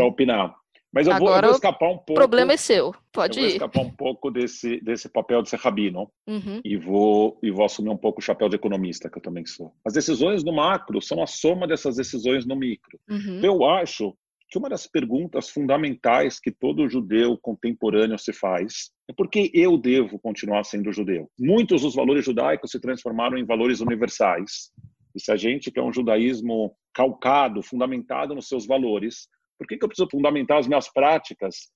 opinar. 0.05 0.60
Mas 0.93 1.07
eu, 1.07 1.13
Agora, 1.13 1.33
vou, 1.33 1.35
eu 1.35 1.41
vou, 1.43 1.51
escapar 1.51 1.89
um 1.89 1.97
pouco. 1.97 2.11
O 2.11 2.15
problema 2.15 2.51
é 2.51 2.57
seu, 2.57 2.93
pode 3.13 3.39
eu 3.39 3.45
ir. 3.45 3.47
Vou 3.47 3.55
escapar 3.55 3.81
um 3.81 3.91
pouco 3.91 4.29
desse, 4.29 4.81
desse 4.81 5.07
papel 5.07 5.41
de 5.41 5.49
ser 5.49 5.59
rabino 5.59 6.11
uhum. 6.27 6.59
e, 6.65 6.75
vou, 6.75 7.39
e 7.41 7.49
vou 7.49 7.65
assumir 7.65 7.89
um 7.89 7.97
pouco 7.97 8.19
o 8.19 8.23
chapéu 8.23 8.49
de 8.49 8.57
economista, 8.57 9.09
que 9.09 9.17
eu 9.17 9.21
também 9.21 9.45
sou. 9.45 9.73
As 9.85 9.93
decisões 9.93 10.43
no 10.43 10.51
macro 10.51 11.01
são 11.01 11.23
a 11.23 11.27
soma 11.27 11.65
dessas 11.65 11.95
decisões 11.95 12.45
no 12.45 12.57
micro. 12.57 12.99
Uhum. 13.09 13.39
Eu 13.41 13.63
acho 13.63 14.13
que 14.49 14.57
uma 14.57 14.67
das 14.67 14.85
perguntas 14.85 15.49
fundamentais 15.49 16.37
que 16.37 16.51
todo 16.51 16.89
judeu 16.89 17.37
contemporâneo 17.41 18.19
se 18.19 18.33
faz 18.33 18.91
é 19.09 19.13
por 19.13 19.29
que 19.29 19.49
eu 19.53 19.77
devo 19.77 20.19
continuar 20.19 20.65
sendo 20.65 20.91
judeu? 20.91 21.29
Muitos 21.39 21.83
dos 21.83 21.95
valores 21.95 22.25
judaicos 22.25 22.69
se 22.69 22.79
transformaram 22.79 23.37
em 23.37 23.45
valores 23.45 23.79
universais. 23.79 24.71
E 25.15 25.21
se 25.21 25.31
a 25.31 25.37
gente 25.37 25.71
quer 25.71 25.81
um 25.81 25.93
judaísmo 25.93 26.75
calcado, 26.93 27.63
fundamentado 27.63 28.35
nos 28.35 28.49
seus 28.49 28.67
valores, 28.67 29.29
Por 29.61 29.67
que, 29.67 29.77
que 29.77 29.85
eu 29.85 29.87
preciso 29.87 30.09
fundamentar 30.09 30.57
as 30.57 30.67
minhas 30.67 30.91
práticas 30.91 31.69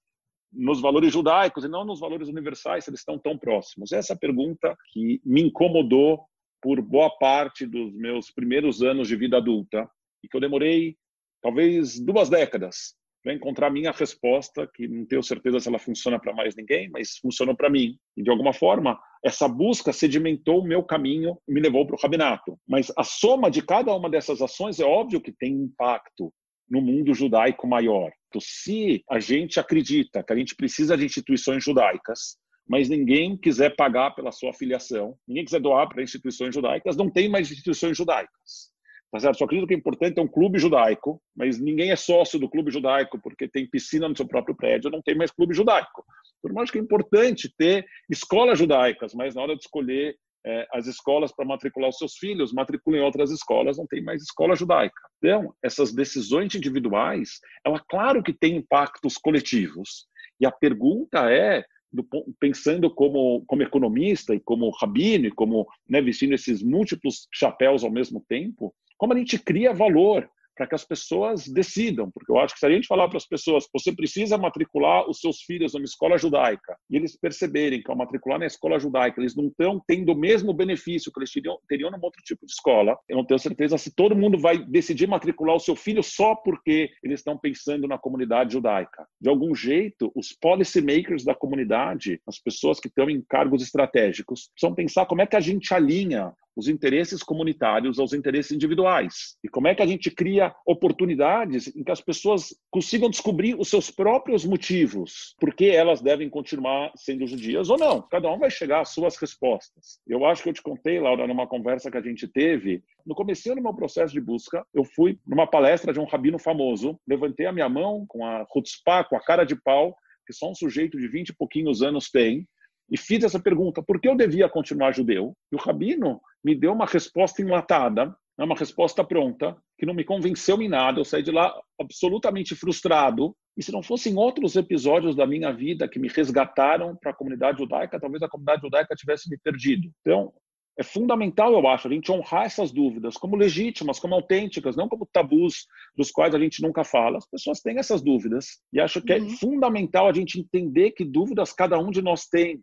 nos 0.51 0.81
valores 0.81 1.13
judaicos 1.13 1.63
e 1.63 1.67
não 1.67 1.85
nos 1.85 1.99
valores 1.99 2.27
universais, 2.27 2.83
se 2.83 2.89
eles 2.89 3.01
estão 3.01 3.19
tão 3.19 3.37
próximos? 3.37 3.91
Essa 3.91 4.13
é 4.13 4.17
pergunta 4.17 4.75
que 4.91 5.21
me 5.23 5.43
incomodou 5.43 6.25
por 6.59 6.81
boa 6.81 7.15
parte 7.19 7.63
dos 7.63 7.93
meus 7.93 8.31
primeiros 8.31 8.81
anos 8.81 9.07
de 9.07 9.15
vida 9.15 9.37
adulta 9.37 9.87
e 10.23 10.27
que 10.27 10.35
eu 10.35 10.41
demorei 10.41 10.97
talvez 11.43 11.99
duas 11.99 12.27
décadas 12.27 12.95
para 13.23 13.35
encontrar 13.35 13.67
a 13.67 13.71
minha 13.71 13.91
resposta, 13.91 14.67
que 14.73 14.87
não 14.87 15.05
tenho 15.05 15.21
certeza 15.21 15.59
se 15.59 15.69
ela 15.69 15.77
funciona 15.77 16.19
para 16.19 16.33
mais 16.33 16.55
ninguém, 16.55 16.89
mas 16.89 17.17
funcionou 17.17 17.55
para 17.55 17.69
mim. 17.69 17.99
E 18.17 18.23
de 18.23 18.31
alguma 18.31 18.51
forma, 18.51 18.99
essa 19.23 19.47
busca 19.47 19.93
sedimentou 19.93 20.61
o 20.61 20.67
meu 20.67 20.81
caminho 20.81 21.37
e 21.47 21.53
me 21.53 21.61
levou 21.61 21.85
para 21.85 21.97
o 21.97 21.99
rabinato. 22.01 22.59
Mas 22.67 22.91
a 22.97 23.03
soma 23.03 23.51
de 23.51 23.61
cada 23.61 23.95
uma 23.95 24.09
dessas 24.09 24.41
ações 24.41 24.79
é 24.79 24.85
óbvio 24.85 25.21
que 25.21 25.31
tem 25.31 25.53
impacto 25.53 26.33
no 26.69 26.81
mundo 26.81 27.13
judaico 27.13 27.67
maior. 27.67 28.11
Então, 28.27 28.41
se 28.41 29.03
a 29.09 29.19
gente 29.19 29.59
acredita 29.59 30.23
que 30.23 30.33
a 30.33 30.35
gente 30.35 30.55
precisa 30.55 30.97
de 30.97 31.05
instituições 31.05 31.63
judaicas, 31.63 32.37
mas 32.67 32.89
ninguém 32.89 33.37
quiser 33.37 33.75
pagar 33.75 34.11
pela 34.11 34.31
sua 34.31 34.53
filiação, 34.53 35.15
ninguém 35.27 35.45
quiser 35.45 35.59
doar 35.59 35.87
para 35.87 36.01
instituições 36.01 36.53
judaicas, 36.53 36.97
não 36.97 37.09
tem 37.09 37.29
mais 37.29 37.51
instituições 37.51 37.95
judaicas. 37.95 38.73
Tá 39.11 39.19
certo? 39.19 39.37
Só 39.37 39.45
acredito 39.45 39.67
que 39.67 39.75
o 39.75 39.77
importante 39.77 40.19
é 40.19 40.21
um 40.21 40.27
clube 40.27 40.59
judaico, 40.59 41.21
mas 41.35 41.59
ninguém 41.59 41.91
é 41.91 41.95
sócio 41.95 42.37
do 42.39 42.49
clube 42.49 42.71
judaico 42.71 43.17
porque 43.21 43.47
tem 43.47 43.69
piscina 43.69 44.09
no 44.09 44.17
seu 44.17 44.27
próprio 44.27 44.55
prédio, 44.55 44.91
não 44.91 45.01
tem 45.01 45.15
mais 45.15 45.31
clube 45.31 45.53
judaico. 45.53 46.03
Por 46.41 46.51
mais 46.51 46.69
que 46.69 46.77
é 46.77 46.81
importante 46.81 47.53
ter 47.55 47.85
escolas 48.09 48.59
judaicas, 48.59 49.13
mas 49.13 49.35
na 49.35 49.41
hora 49.41 49.55
de 49.55 49.61
escolher 49.61 50.17
é, 50.45 50.67
as 50.71 50.85
escolas 50.85 51.33
para 51.33 51.45
matricular 51.45 51.89
os 51.89 51.97
seus 51.97 52.15
filhos, 52.17 52.53
matriculem 52.53 53.01
outras 53.01 53.31
escolas, 53.31 53.77
não 53.77 53.87
tem 53.87 54.03
mais 54.03 54.21
escola 54.21 54.55
judaica. 54.55 55.01
Então, 55.17 55.53
essas 55.63 55.91
decisões 55.91 56.53
individuais, 56.53 57.39
ela 57.65 57.83
claro 57.89 58.21
que 58.21 58.31
tem 58.31 58.57
impactos 58.57 59.17
coletivos. 59.17 60.05
E 60.39 60.45
a 60.45 60.51
pergunta 60.51 61.31
é, 61.31 61.65
do, 61.91 62.05
pensando 62.39 62.93
como, 62.93 63.43
como 63.47 63.63
economista 63.63 64.35
e 64.35 64.39
como 64.39 64.69
rabino 64.69 65.27
e 65.27 65.31
como 65.31 65.67
né, 65.89 66.01
vestindo 66.01 66.35
esses 66.35 66.61
múltiplos 66.61 67.27
chapéus 67.33 67.83
ao 67.83 67.91
mesmo 67.91 68.23
tempo, 68.27 68.73
como 68.97 69.13
a 69.13 69.17
gente 69.17 69.39
cria 69.39 69.73
valor 69.73 70.29
para 70.55 70.67
que 70.67 70.75
as 70.75 70.85
pessoas 70.85 71.47
decidam, 71.47 72.09
porque 72.11 72.31
eu 72.31 72.39
acho 72.39 72.53
que 72.53 72.59
se 72.59 72.65
a 72.65 72.71
gente 72.71 72.87
falar 72.87 73.07
para 73.07 73.17
as 73.17 73.27
pessoas, 73.27 73.67
você 73.73 73.93
precisa 73.93 74.37
matricular 74.37 75.09
os 75.09 75.19
seus 75.19 75.41
filhos 75.41 75.73
numa 75.73 75.85
escola 75.85 76.17
judaica, 76.17 76.77
e 76.89 76.95
eles 76.95 77.17
perceberem 77.17 77.81
que 77.81 77.91
ao 77.91 77.97
matricular 77.97 78.39
na 78.39 78.45
escola 78.45 78.79
judaica, 78.79 79.19
eles 79.19 79.35
não 79.35 79.47
estão 79.47 79.81
tendo 79.87 80.11
o 80.11 80.17
mesmo 80.17 80.53
benefício 80.53 81.11
que 81.11 81.19
eles 81.19 81.31
teriam, 81.31 81.57
teriam 81.67 81.91
num 81.91 81.99
outro 82.01 82.21
tipo 82.23 82.45
de 82.45 82.51
escola, 82.51 82.97
eu 83.07 83.17
não 83.17 83.25
tenho 83.25 83.39
certeza 83.39 83.77
se 83.77 83.93
todo 83.93 84.15
mundo 84.15 84.37
vai 84.37 84.57
decidir 84.57 85.07
matricular 85.07 85.55
o 85.55 85.59
seu 85.59 85.75
filho 85.75 86.01
só 86.03 86.35
porque 86.35 86.89
eles 87.03 87.19
estão 87.19 87.37
pensando 87.37 87.87
na 87.87 87.97
comunidade 87.97 88.53
judaica. 88.53 89.05
De 89.19 89.29
algum 89.29 89.53
jeito, 89.53 90.11
os 90.15 90.31
policy 90.31 90.81
makers 90.81 91.23
da 91.23 91.35
comunidade, 91.35 92.19
as 92.27 92.39
pessoas 92.39 92.79
que 92.79 92.87
estão 92.87 93.09
em 93.09 93.21
cargos 93.27 93.61
estratégicos, 93.61 94.49
precisam 94.51 94.75
pensar 94.75 95.05
como 95.05 95.21
é 95.21 95.27
que 95.27 95.35
a 95.35 95.39
gente 95.39 95.73
alinha 95.73 96.33
os 96.55 96.67
interesses 96.67 97.21
comunitários 97.21 97.99
aos 97.99 98.13
interesses 98.13 98.51
individuais. 98.51 99.37
E 99.43 99.49
como 99.49 99.67
é 99.67 99.75
que 99.75 99.81
a 99.81 99.87
gente 99.87 100.09
cria 100.09 100.53
oportunidades 100.65 101.73
em 101.75 101.83
que 101.83 101.91
as 101.91 102.01
pessoas 102.01 102.55
consigam 102.71 103.09
descobrir 103.09 103.55
os 103.59 103.69
seus 103.69 103.91
próprios 103.91 104.45
motivos, 104.45 105.35
por 105.39 105.53
que 105.53 105.69
elas 105.69 106.01
devem 106.01 106.29
continuar 106.29 106.91
sendo 106.95 107.27
judias 107.27 107.69
ou 107.69 107.77
não. 107.77 108.01
Cada 108.01 108.31
um 108.31 108.39
vai 108.39 108.49
chegar 108.49 108.81
às 108.81 108.89
suas 108.89 109.17
respostas. 109.17 109.99
Eu 110.07 110.25
acho 110.25 110.43
que 110.43 110.49
eu 110.49 110.53
te 110.53 110.61
contei, 110.61 110.99
Laura, 110.99 111.27
numa 111.27 111.47
conversa 111.47 111.91
que 111.91 111.97
a 111.97 112.01
gente 112.01 112.27
teve, 112.27 112.83
no 113.05 113.15
começo 113.15 113.53
do 113.53 113.61
meu 113.61 113.73
processo 113.73 114.13
de 114.13 114.21
busca, 114.21 114.65
eu 114.73 114.83
fui 114.83 115.19
numa 115.27 115.45
palestra 115.45 115.93
de 115.93 115.99
um 115.99 116.05
rabino 116.05 116.39
famoso, 116.39 116.99
levantei 117.07 117.45
a 117.45 117.51
minha 117.51 117.69
mão 117.69 118.05
com 118.07 118.25
a 118.25 118.45
chutzpah, 118.51 119.03
com 119.03 119.15
a 119.15 119.19
cara 119.19 119.43
de 119.43 119.55
pau, 119.55 119.95
que 120.25 120.33
só 120.33 120.49
um 120.49 120.55
sujeito 120.55 120.97
de 120.97 121.07
20 121.07 121.29
e 121.29 121.33
pouquinhos 121.33 121.81
anos 121.81 122.09
tem, 122.09 122.47
e 122.89 122.97
fiz 122.97 123.23
essa 123.23 123.39
pergunta: 123.39 123.81
por 123.81 123.99
que 123.99 124.07
eu 124.07 124.15
devia 124.15 124.49
continuar 124.49 124.93
judeu? 124.93 125.33
E 125.51 125.55
o 125.55 125.59
rabino 125.59 126.21
me 126.43 126.55
deu 126.55 126.73
uma 126.73 126.85
resposta 126.85 127.41
enlatada, 127.41 128.07
né, 128.37 128.45
uma 128.45 128.55
resposta 128.55 129.03
pronta, 129.03 129.57
que 129.77 129.85
não 129.85 129.93
me 129.93 130.03
convenceu 130.03 130.61
em 130.61 130.69
nada. 130.69 130.99
Eu 130.99 131.05
saí 131.05 131.23
de 131.23 131.31
lá 131.31 131.53
absolutamente 131.79 132.55
frustrado. 132.55 133.35
E 133.57 133.63
se 133.63 133.71
não 133.71 133.81
fossem 133.81 134.17
outros 134.17 134.57
episódios 134.57 135.15
da 135.15 135.25
minha 135.25 135.51
vida 135.51 135.87
que 135.87 135.97
me 135.97 136.09
resgataram 136.09 136.95
para 136.95 137.11
a 137.11 137.15
comunidade 137.15 137.59
judaica, 137.59 137.99
talvez 137.99 138.21
a 138.21 138.27
comunidade 138.27 138.61
judaica 138.61 138.95
tivesse 138.95 139.29
me 139.29 139.37
perdido. 139.37 139.89
Então, 140.01 140.33
é 140.77 140.83
fundamental, 140.83 141.53
eu 141.53 141.65
acho, 141.67 141.87
a 141.87 141.91
gente 141.91 142.11
honrar 142.11 142.45
essas 142.45 142.71
dúvidas 142.71 143.15
como 143.15 143.37
legítimas, 143.37 143.97
como 143.97 144.13
autênticas, 144.13 144.75
não 144.75 144.89
como 144.89 145.07
tabus 145.11 145.65
dos 145.95 146.11
quais 146.11 146.35
a 146.35 146.39
gente 146.39 146.61
nunca 146.61 146.83
fala. 146.83 147.17
As 147.17 147.25
pessoas 147.25 147.61
têm 147.61 147.79
essas 147.79 148.01
dúvidas 148.01 148.59
e 148.73 148.79
acho 148.81 149.01
que 149.01 149.13
é 149.13 149.19
uhum. 149.19 149.29
fundamental 149.29 150.07
a 150.07 150.13
gente 150.13 150.37
entender 150.37 150.91
que 150.91 151.05
dúvidas 151.05 151.53
cada 151.53 151.79
um 151.79 151.89
de 151.89 152.01
nós 152.01 152.25
tem 152.25 152.61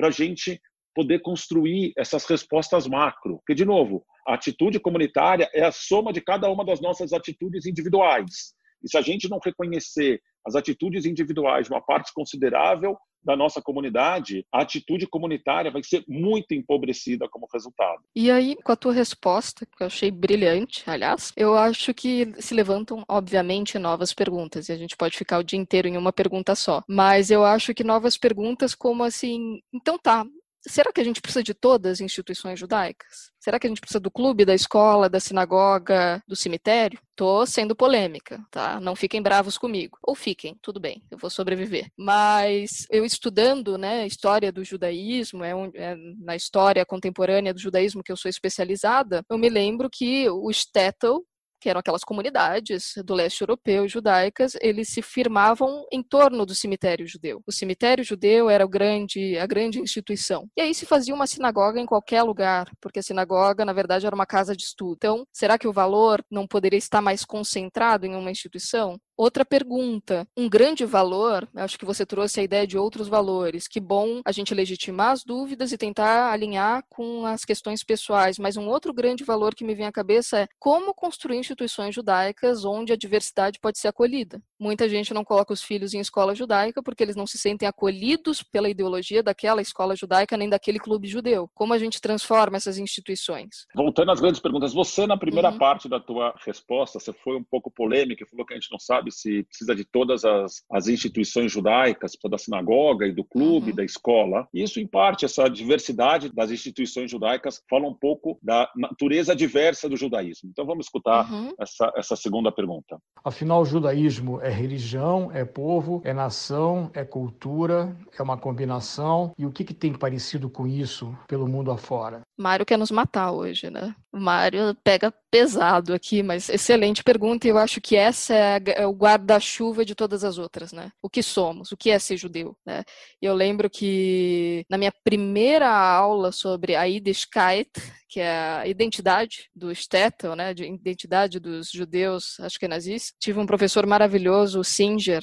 para 0.00 0.08
a 0.08 0.10
gente 0.10 0.58
poder 0.94 1.20
construir 1.20 1.92
essas 1.94 2.24
respostas 2.24 2.86
macro. 2.86 3.36
Porque, 3.36 3.54
de 3.54 3.66
novo, 3.66 4.02
a 4.26 4.32
atitude 4.32 4.80
comunitária 4.80 5.50
é 5.52 5.62
a 5.62 5.70
soma 5.70 6.10
de 6.10 6.22
cada 6.22 6.48
uma 6.48 6.64
das 6.64 6.80
nossas 6.80 7.12
atitudes 7.12 7.66
individuais. 7.66 8.54
E 8.82 8.88
se 8.88 8.96
a 8.96 9.02
gente 9.02 9.28
não 9.28 9.38
reconhecer 9.44 10.18
as 10.46 10.54
atitudes 10.54 11.04
individuais 11.04 11.68
uma 11.68 11.82
parte 11.82 12.14
considerável 12.14 12.96
da 13.22 13.36
nossa 13.36 13.60
comunidade, 13.60 14.46
a 14.52 14.62
atitude 14.62 15.06
comunitária 15.06 15.70
vai 15.70 15.82
ser 15.82 16.04
muito 16.08 16.54
empobrecida 16.54 17.28
como 17.28 17.48
resultado. 17.52 18.02
E 18.14 18.30
aí, 18.30 18.56
com 18.62 18.72
a 18.72 18.76
tua 18.76 18.92
resposta, 18.92 19.66
que 19.66 19.82
eu 19.82 19.86
achei 19.86 20.10
brilhante, 20.10 20.82
aliás, 20.86 21.32
eu 21.36 21.54
acho 21.54 21.92
que 21.92 22.32
se 22.38 22.54
levantam, 22.54 23.04
obviamente, 23.08 23.78
novas 23.78 24.12
perguntas, 24.12 24.68
e 24.68 24.72
a 24.72 24.76
gente 24.76 24.96
pode 24.96 25.16
ficar 25.16 25.38
o 25.38 25.44
dia 25.44 25.58
inteiro 25.58 25.88
em 25.88 25.96
uma 25.96 26.12
pergunta 26.12 26.54
só. 26.54 26.82
Mas 26.88 27.30
eu 27.30 27.44
acho 27.44 27.74
que 27.74 27.84
novas 27.84 28.16
perguntas 28.16 28.74
como 28.74 29.04
assim, 29.04 29.60
então 29.72 29.98
tá, 29.98 30.24
será 30.66 30.92
que 30.92 31.00
a 31.00 31.04
gente 31.04 31.20
precisa 31.20 31.42
de 31.42 31.54
todas 31.54 31.92
as 31.92 32.00
instituições 32.00 32.58
judaicas? 32.58 33.29
Será 33.40 33.58
que 33.58 33.66
a 33.66 33.70
gente 33.70 33.80
precisa 33.80 33.98
do 33.98 34.10
clube, 34.10 34.44
da 34.44 34.54
escola, 34.54 35.08
da 35.08 35.18
sinagoga, 35.18 36.22
do 36.28 36.36
cemitério? 36.36 37.00
Tô 37.16 37.46
sendo 37.46 37.74
polêmica, 37.74 38.38
tá? 38.50 38.78
Não 38.80 38.94
fiquem 38.94 39.22
bravos 39.22 39.56
comigo. 39.56 39.98
Ou 40.02 40.14
fiquem, 40.14 40.56
tudo 40.60 40.78
bem, 40.78 41.02
eu 41.10 41.16
vou 41.16 41.30
sobreviver. 41.30 41.90
Mas 41.96 42.86
eu 42.90 43.04
estudando, 43.04 43.78
né, 43.78 44.06
história 44.06 44.52
do 44.52 44.62
judaísmo, 44.62 45.42
é, 45.42 45.54
um, 45.54 45.70
é 45.74 45.96
na 46.18 46.36
história 46.36 46.84
contemporânea 46.84 47.54
do 47.54 47.60
judaísmo 47.60 48.02
que 48.02 48.12
eu 48.12 48.16
sou 48.16 48.28
especializada, 48.28 49.22
eu 49.30 49.38
me 49.38 49.48
lembro 49.48 49.88
que 49.90 50.28
o 50.28 50.52
Stettel, 50.52 51.24
que 51.60 51.68
eram 51.68 51.80
aquelas 51.80 52.02
comunidades 52.02 52.94
do 53.04 53.14
leste 53.14 53.42
europeu 53.42 53.86
judaicas, 53.86 54.56
eles 54.60 54.88
se 54.88 55.02
firmavam 55.02 55.84
em 55.92 56.02
torno 56.02 56.46
do 56.46 56.54
cemitério 56.54 57.06
judeu. 57.06 57.42
O 57.46 57.52
cemitério 57.52 58.02
judeu 58.02 58.48
era 58.48 58.66
grande, 58.66 59.36
a 59.38 59.46
grande 59.46 59.80
instituição. 59.80 60.48
E 60.56 60.62
aí 60.62 60.74
se 60.74 60.86
fazia 60.86 61.14
uma 61.14 61.26
sinagoga 61.26 61.80
em 61.80 61.86
qualquer 61.86 62.22
lugar, 62.22 62.70
porque 62.80 63.00
a 63.00 63.02
sinagoga, 63.02 63.64
na 63.64 63.72
verdade, 63.72 64.06
era 64.06 64.14
uma 64.14 64.26
casa 64.26 64.56
de 64.56 64.62
estudo. 64.62 64.94
Então, 64.96 65.24
será 65.32 65.58
que 65.58 65.68
o 65.68 65.72
valor 65.72 66.24
não 66.30 66.46
poderia 66.46 66.78
estar 66.78 67.00
mais 67.00 67.24
concentrado 67.24 68.06
em 68.06 68.14
uma 68.14 68.30
instituição? 68.30 68.98
Outra 69.20 69.44
pergunta, 69.44 70.26
um 70.34 70.48
grande 70.48 70.86
valor, 70.86 71.46
acho 71.54 71.78
que 71.78 71.84
você 71.84 72.06
trouxe 72.06 72.40
a 72.40 72.42
ideia 72.42 72.66
de 72.66 72.78
outros 72.78 73.06
valores. 73.06 73.68
Que 73.68 73.78
bom 73.78 74.22
a 74.24 74.32
gente 74.32 74.54
legitimar 74.54 75.10
as 75.10 75.22
dúvidas 75.22 75.72
e 75.72 75.76
tentar 75.76 76.32
alinhar 76.32 76.82
com 76.88 77.26
as 77.26 77.44
questões 77.44 77.84
pessoais, 77.84 78.38
mas 78.38 78.56
um 78.56 78.66
outro 78.66 78.94
grande 78.94 79.22
valor 79.22 79.54
que 79.54 79.62
me 79.62 79.74
vem 79.74 79.84
à 79.84 79.92
cabeça 79.92 80.38
é 80.38 80.48
como 80.58 80.94
construir 80.94 81.36
instituições 81.36 81.94
judaicas 81.94 82.64
onde 82.64 82.94
a 82.94 82.96
diversidade 82.96 83.60
pode 83.60 83.78
ser 83.78 83.88
acolhida. 83.88 84.40
Muita 84.58 84.88
gente 84.88 85.12
não 85.12 85.22
coloca 85.22 85.52
os 85.52 85.62
filhos 85.62 85.92
em 85.92 86.00
escola 86.00 86.34
judaica 86.34 86.82
porque 86.82 87.02
eles 87.02 87.16
não 87.16 87.26
se 87.26 87.36
sentem 87.36 87.68
acolhidos 87.68 88.42
pela 88.42 88.70
ideologia 88.70 89.22
daquela 89.22 89.60
escola 89.60 89.94
judaica 89.94 90.34
nem 90.34 90.48
daquele 90.48 90.78
clube 90.78 91.06
judeu. 91.06 91.46
Como 91.54 91.74
a 91.74 91.78
gente 91.78 92.00
transforma 92.00 92.56
essas 92.56 92.78
instituições? 92.78 93.66
Voltando 93.74 94.12
às 94.12 94.20
grandes 94.20 94.40
perguntas, 94.40 94.72
você 94.72 95.06
na 95.06 95.18
primeira 95.18 95.50
uhum. 95.50 95.58
parte 95.58 95.90
da 95.90 96.00
tua 96.00 96.34
resposta, 96.42 96.98
você 96.98 97.12
foi 97.12 97.36
um 97.36 97.44
pouco 97.44 97.70
polêmica, 97.70 98.26
falou 98.26 98.46
que 98.46 98.54
a 98.54 98.56
gente 98.56 98.70
não 98.72 98.78
sabe 98.78 99.09
se 99.10 99.42
precisa 99.44 99.74
de 99.74 99.84
todas 99.84 100.24
as, 100.24 100.62
as 100.70 100.88
instituições 100.88 101.52
judaicas, 101.52 102.12
da 102.30 102.38
sinagoga 102.38 103.06
e 103.06 103.12
do 103.12 103.24
clube, 103.24 103.70
uhum. 103.70 103.76
da 103.76 103.84
escola. 103.84 104.46
Isso, 104.54 104.80
em 104.80 104.86
parte, 104.86 105.24
essa 105.24 105.48
diversidade 105.48 106.32
das 106.32 106.50
instituições 106.50 107.10
judaicas 107.10 107.62
fala 107.68 107.88
um 107.88 107.94
pouco 107.94 108.38
da 108.42 108.70
natureza 108.76 109.34
diversa 109.34 109.88
do 109.88 109.96
judaísmo. 109.96 110.50
Então 110.50 110.64
vamos 110.64 110.86
escutar 110.86 111.30
uhum. 111.30 111.52
essa, 111.58 111.92
essa 111.96 112.16
segunda 112.16 112.52
pergunta. 112.52 112.98
Afinal, 113.24 113.62
o 113.62 113.64
judaísmo 113.64 114.40
é 114.40 114.50
religião, 114.50 115.30
é 115.32 115.44
povo, 115.44 116.00
é 116.04 116.12
nação, 116.12 116.90
é 116.94 117.04
cultura, 117.04 117.96
é 118.18 118.22
uma 118.22 118.36
combinação. 118.36 119.32
E 119.38 119.46
o 119.46 119.52
que, 119.52 119.64
que 119.64 119.74
tem 119.74 119.92
parecido 119.92 120.48
com 120.48 120.66
isso 120.66 121.16
pelo 121.26 121.48
mundo 121.48 121.70
afora? 121.70 122.22
Mário 122.40 122.64
quer 122.64 122.78
nos 122.78 122.90
matar 122.90 123.32
hoje, 123.32 123.68
né? 123.68 123.94
Mário 124.10 124.74
pega 124.82 125.12
pesado 125.30 125.92
aqui, 125.92 126.22
mas 126.22 126.48
excelente 126.48 127.04
pergunta. 127.04 127.46
E 127.46 127.50
eu 127.50 127.58
acho 127.58 127.82
que 127.82 127.94
essa 127.94 128.34
é, 128.34 128.58
é 128.76 128.86
o 128.86 128.92
guarda-chuva 128.92 129.84
de 129.84 129.94
todas 129.94 130.24
as 130.24 130.38
outras, 130.38 130.72
né? 130.72 130.90
O 131.02 131.10
que 131.10 131.22
somos? 131.22 131.70
O 131.70 131.76
que 131.76 131.90
é 131.90 131.98
ser 131.98 132.16
judeu? 132.16 132.56
Né? 132.64 132.82
Eu 133.20 133.34
lembro 133.34 133.68
que 133.68 134.64
na 134.70 134.78
minha 134.78 134.92
primeira 135.04 135.68
aula 135.70 136.32
sobre 136.32 136.74
a 136.74 136.84
Yiddishkeit, 136.84 137.70
que 138.08 138.20
é 138.20 138.30
a 138.30 138.66
identidade 138.66 139.50
do 139.54 139.74
Stettel, 139.74 140.34
né? 140.34 140.54
De 140.54 140.64
identidade 140.64 141.38
dos 141.38 141.70
judeus, 141.70 142.40
acho 142.40 142.58
que 142.58 142.64
é 142.64 142.68
nazis, 142.68 143.12
tive 143.20 143.38
um 143.38 143.46
professor 143.46 143.86
maravilhoso, 143.86 144.60
o 144.60 144.64
Singer, 144.64 145.22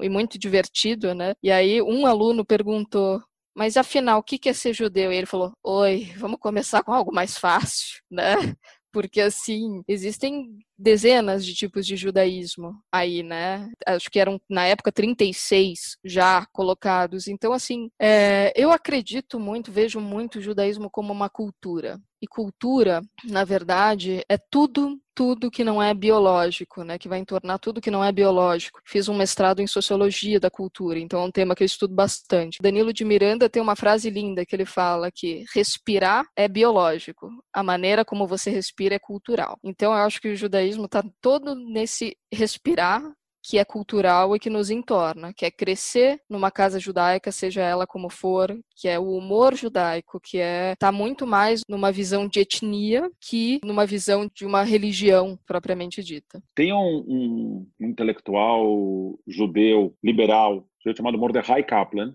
e 0.00 0.08
muito 0.08 0.38
divertido, 0.38 1.14
né? 1.14 1.34
E 1.42 1.50
aí 1.50 1.82
um 1.82 2.06
aluno 2.06 2.44
perguntou 2.44 3.22
mas 3.54 3.76
afinal, 3.76 4.18
o 4.18 4.22
que 4.22 4.48
é 4.48 4.52
ser 4.52 4.72
judeu? 4.74 5.12
E 5.12 5.16
ele 5.16 5.26
falou: 5.26 5.52
Oi, 5.62 6.12
vamos 6.16 6.38
começar 6.40 6.82
com 6.82 6.92
algo 6.92 7.12
mais 7.14 7.38
fácil, 7.38 8.00
né? 8.10 8.34
Porque 8.92 9.20
assim, 9.20 9.82
existem 9.88 10.56
dezenas 10.78 11.44
de 11.44 11.52
tipos 11.54 11.84
de 11.84 11.96
judaísmo 11.96 12.74
aí, 12.92 13.24
né? 13.24 13.68
Acho 13.86 14.08
que 14.08 14.20
eram, 14.20 14.40
na 14.48 14.66
época, 14.66 14.92
36 14.92 15.96
já 16.04 16.46
colocados. 16.52 17.26
Então, 17.26 17.52
assim, 17.52 17.90
é, 18.00 18.52
eu 18.54 18.70
acredito 18.70 19.40
muito, 19.40 19.72
vejo 19.72 20.00
muito 20.00 20.38
o 20.38 20.42
judaísmo 20.42 20.88
como 20.90 21.12
uma 21.12 21.28
cultura. 21.28 22.00
E 22.24 22.26
cultura, 22.26 23.02
na 23.24 23.44
verdade, 23.44 24.24
é 24.30 24.38
tudo 24.38 24.98
tudo 25.14 25.50
que 25.50 25.62
não 25.62 25.80
é 25.80 25.94
biológico, 25.94 26.82
né, 26.82 26.98
que 26.98 27.08
vai 27.08 27.20
entornar 27.20 27.58
tudo 27.60 27.80
que 27.80 27.90
não 27.90 28.02
é 28.02 28.10
biológico. 28.10 28.80
Fiz 28.84 29.08
um 29.08 29.14
mestrado 29.14 29.60
em 29.60 29.66
sociologia 29.66 30.40
da 30.40 30.50
cultura, 30.50 30.98
então 30.98 31.20
é 31.20 31.24
um 31.24 31.30
tema 31.30 31.54
que 31.54 31.62
eu 31.62 31.66
estudo 31.66 31.94
bastante. 31.94 32.58
Danilo 32.60 32.92
de 32.92 33.04
Miranda 33.04 33.48
tem 33.48 33.62
uma 33.62 33.76
frase 33.76 34.10
linda 34.10 34.44
que 34.44 34.56
ele 34.56 34.64
fala 34.64 35.12
que 35.12 35.44
respirar 35.54 36.24
é 36.34 36.48
biológico, 36.48 37.28
a 37.52 37.62
maneira 37.62 38.04
como 38.04 38.26
você 38.26 38.50
respira 38.50 38.96
é 38.96 38.98
cultural. 38.98 39.56
Então 39.62 39.92
eu 39.92 39.98
acho 39.98 40.20
que 40.20 40.32
o 40.32 40.36
judaísmo 40.36 40.86
está 40.86 41.04
todo 41.20 41.54
nesse 41.54 42.16
respirar 42.32 43.00
que 43.44 43.58
é 43.58 43.64
cultural 43.64 44.34
e 44.34 44.38
que 44.38 44.48
nos 44.48 44.70
entorna, 44.70 45.34
que 45.34 45.44
é 45.44 45.50
crescer 45.50 46.18
numa 46.30 46.50
casa 46.50 46.80
judaica, 46.80 47.30
seja 47.30 47.60
ela 47.60 47.86
como 47.86 48.08
for, 48.08 48.58
que 48.74 48.88
é 48.88 48.98
o 48.98 49.10
humor 49.10 49.54
judaico, 49.54 50.18
que 50.18 50.38
é 50.38 50.74
tá 50.76 50.90
muito 50.90 51.26
mais 51.26 51.60
numa 51.68 51.92
visão 51.92 52.26
de 52.26 52.40
etnia 52.40 53.10
que 53.20 53.60
numa 53.62 53.84
visão 53.84 54.30
de 54.34 54.46
uma 54.46 54.62
religião 54.62 55.38
propriamente 55.46 56.02
dita. 56.02 56.42
Tem 56.54 56.72
um, 56.72 57.04
um, 57.06 57.66
intelectual 57.80 59.18
judeu 59.28 59.94
liberal 60.02 60.66
chamado 60.96 61.18
Mordecai 61.18 61.62
Kaplan, 61.62 62.14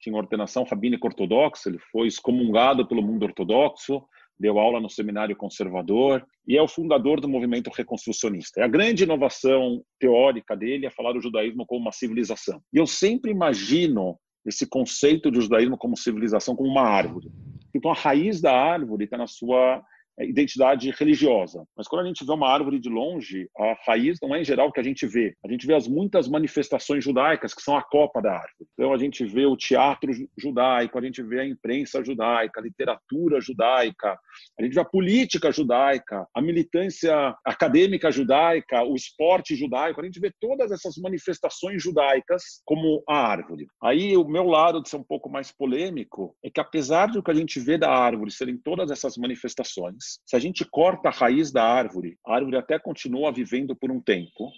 tinha 0.00 0.16
ordenação 0.16 0.64
rabínica 0.64 1.06
ortodoxa, 1.06 1.68
ele 1.68 1.78
foi 1.92 2.06
excomungado 2.06 2.86
pelo 2.86 3.02
mundo 3.02 3.24
ortodoxo, 3.24 4.02
deu 4.40 4.58
aula 4.58 4.80
no 4.80 4.88
seminário 4.88 5.36
conservador 5.36 6.26
e 6.48 6.56
é 6.56 6.62
o 6.62 6.66
fundador 6.66 7.20
do 7.20 7.28
movimento 7.28 7.70
reconstrucionista. 7.70 8.64
a 8.64 8.68
grande 8.68 9.04
inovação 9.04 9.84
teórica 9.98 10.56
dele 10.56 10.86
é 10.86 10.90
falar 10.90 11.14
o 11.14 11.20
judaísmo 11.20 11.66
como 11.66 11.82
uma 11.82 11.92
civilização. 11.92 12.60
E 12.72 12.78
eu 12.78 12.86
sempre 12.86 13.30
imagino 13.30 14.18
esse 14.46 14.66
conceito 14.66 15.30
de 15.30 15.42
judaísmo 15.42 15.76
como 15.76 15.96
civilização 15.96 16.56
como 16.56 16.70
uma 16.70 16.82
árvore. 16.82 17.30
Então 17.74 17.90
a 17.90 17.94
raiz 17.94 18.40
da 18.40 18.52
árvore 18.52 19.04
está 19.04 19.18
na 19.18 19.26
sua 19.26 19.76
é, 19.76 19.82
identidade 20.18 20.90
religiosa. 20.90 21.64
Mas 21.76 21.88
quando 21.88 22.02
a 22.02 22.06
gente 22.06 22.24
vê 22.24 22.32
uma 22.32 22.48
árvore 22.48 22.78
de 22.78 22.88
longe, 22.88 23.48
a 23.56 23.76
raiz 23.86 24.18
não 24.22 24.34
é 24.34 24.40
em 24.40 24.44
geral 24.44 24.68
o 24.68 24.72
que 24.72 24.80
a 24.80 24.84
gente 24.84 25.06
vê. 25.06 25.34
A 25.44 25.50
gente 25.50 25.66
vê 25.66 25.74
as 25.74 25.88
muitas 25.88 26.28
manifestações 26.28 27.04
judaicas 27.04 27.54
que 27.54 27.62
são 27.62 27.76
a 27.76 27.82
copa 27.82 28.20
da 28.20 28.32
árvore. 28.32 28.66
Então 28.74 28.92
a 28.92 28.98
gente 28.98 29.24
vê 29.24 29.46
o 29.46 29.56
teatro 29.56 30.12
judaico, 30.38 30.98
a 30.98 31.02
gente 31.02 31.22
vê 31.22 31.40
a 31.40 31.46
imprensa 31.46 32.04
judaica, 32.04 32.60
a 32.60 32.62
literatura 32.62 33.40
judaica, 33.40 34.18
a 34.58 34.62
gente 34.62 34.74
vê 34.74 34.80
a 34.80 34.84
política 34.84 35.50
judaica, 35.52 36.26
a 36.34 36.42
militância 36.42 37.34
acadêmica 37.44 38.10
judaica, 38.10 38.84
o 38.84 38.94
esporte 38.94 39.54
judaico, 39.54 40.00
a 40.00 40.04
gente 40.04 40.20
vê 40.20 40.32
todas 40.40 40.70
essas 40.70 40.96
manifestações 40.96 41.82
judaicas 41.82 42.62
como 42.64 43.02
a 43.08 43.16
árvore. 43.16 43.66
Aí 43.82 44.16
o 44.16 44.24
meu 44.24 44.44
lado 44.44 44.82
de 44.82 44.88
ser 44.88 44.96
um 44.96 45.04
pouco 45.04 45.30
mais 45.30 45.52
polêmico 45.52 46.36
é 46.44 46.50
que 46.50 46.60
apesar 46.60 47.10
de 47.10 47.18
o 47.18 47.22
que 47.22 47.30
a 47.30 47.34
gente 47.34 47.58
vê 47.60 47.78
da 47.78 47.90
árvore 47.90 48.30
serem 48.30 48.58
todas 48.58 48.90
essas 48.90 49.16
manifestações, 49.16 50.09
se 50.24 50.36
a 50.36 50.38
gente 50.38 50.64
corta 50.64 51.08
a 51.08 51.12
raiz 51.12 51.52
da 51.52 51.64
árvore, 51.64 52.18
a 52.26 52.34
árvore 52.34 52.56
até 52.56 52.78
continua 52.78 53.32
vivendo 53.32 53.76
por 53.76 53.90
um 53.90 54.00
tempo, 54.00 54.50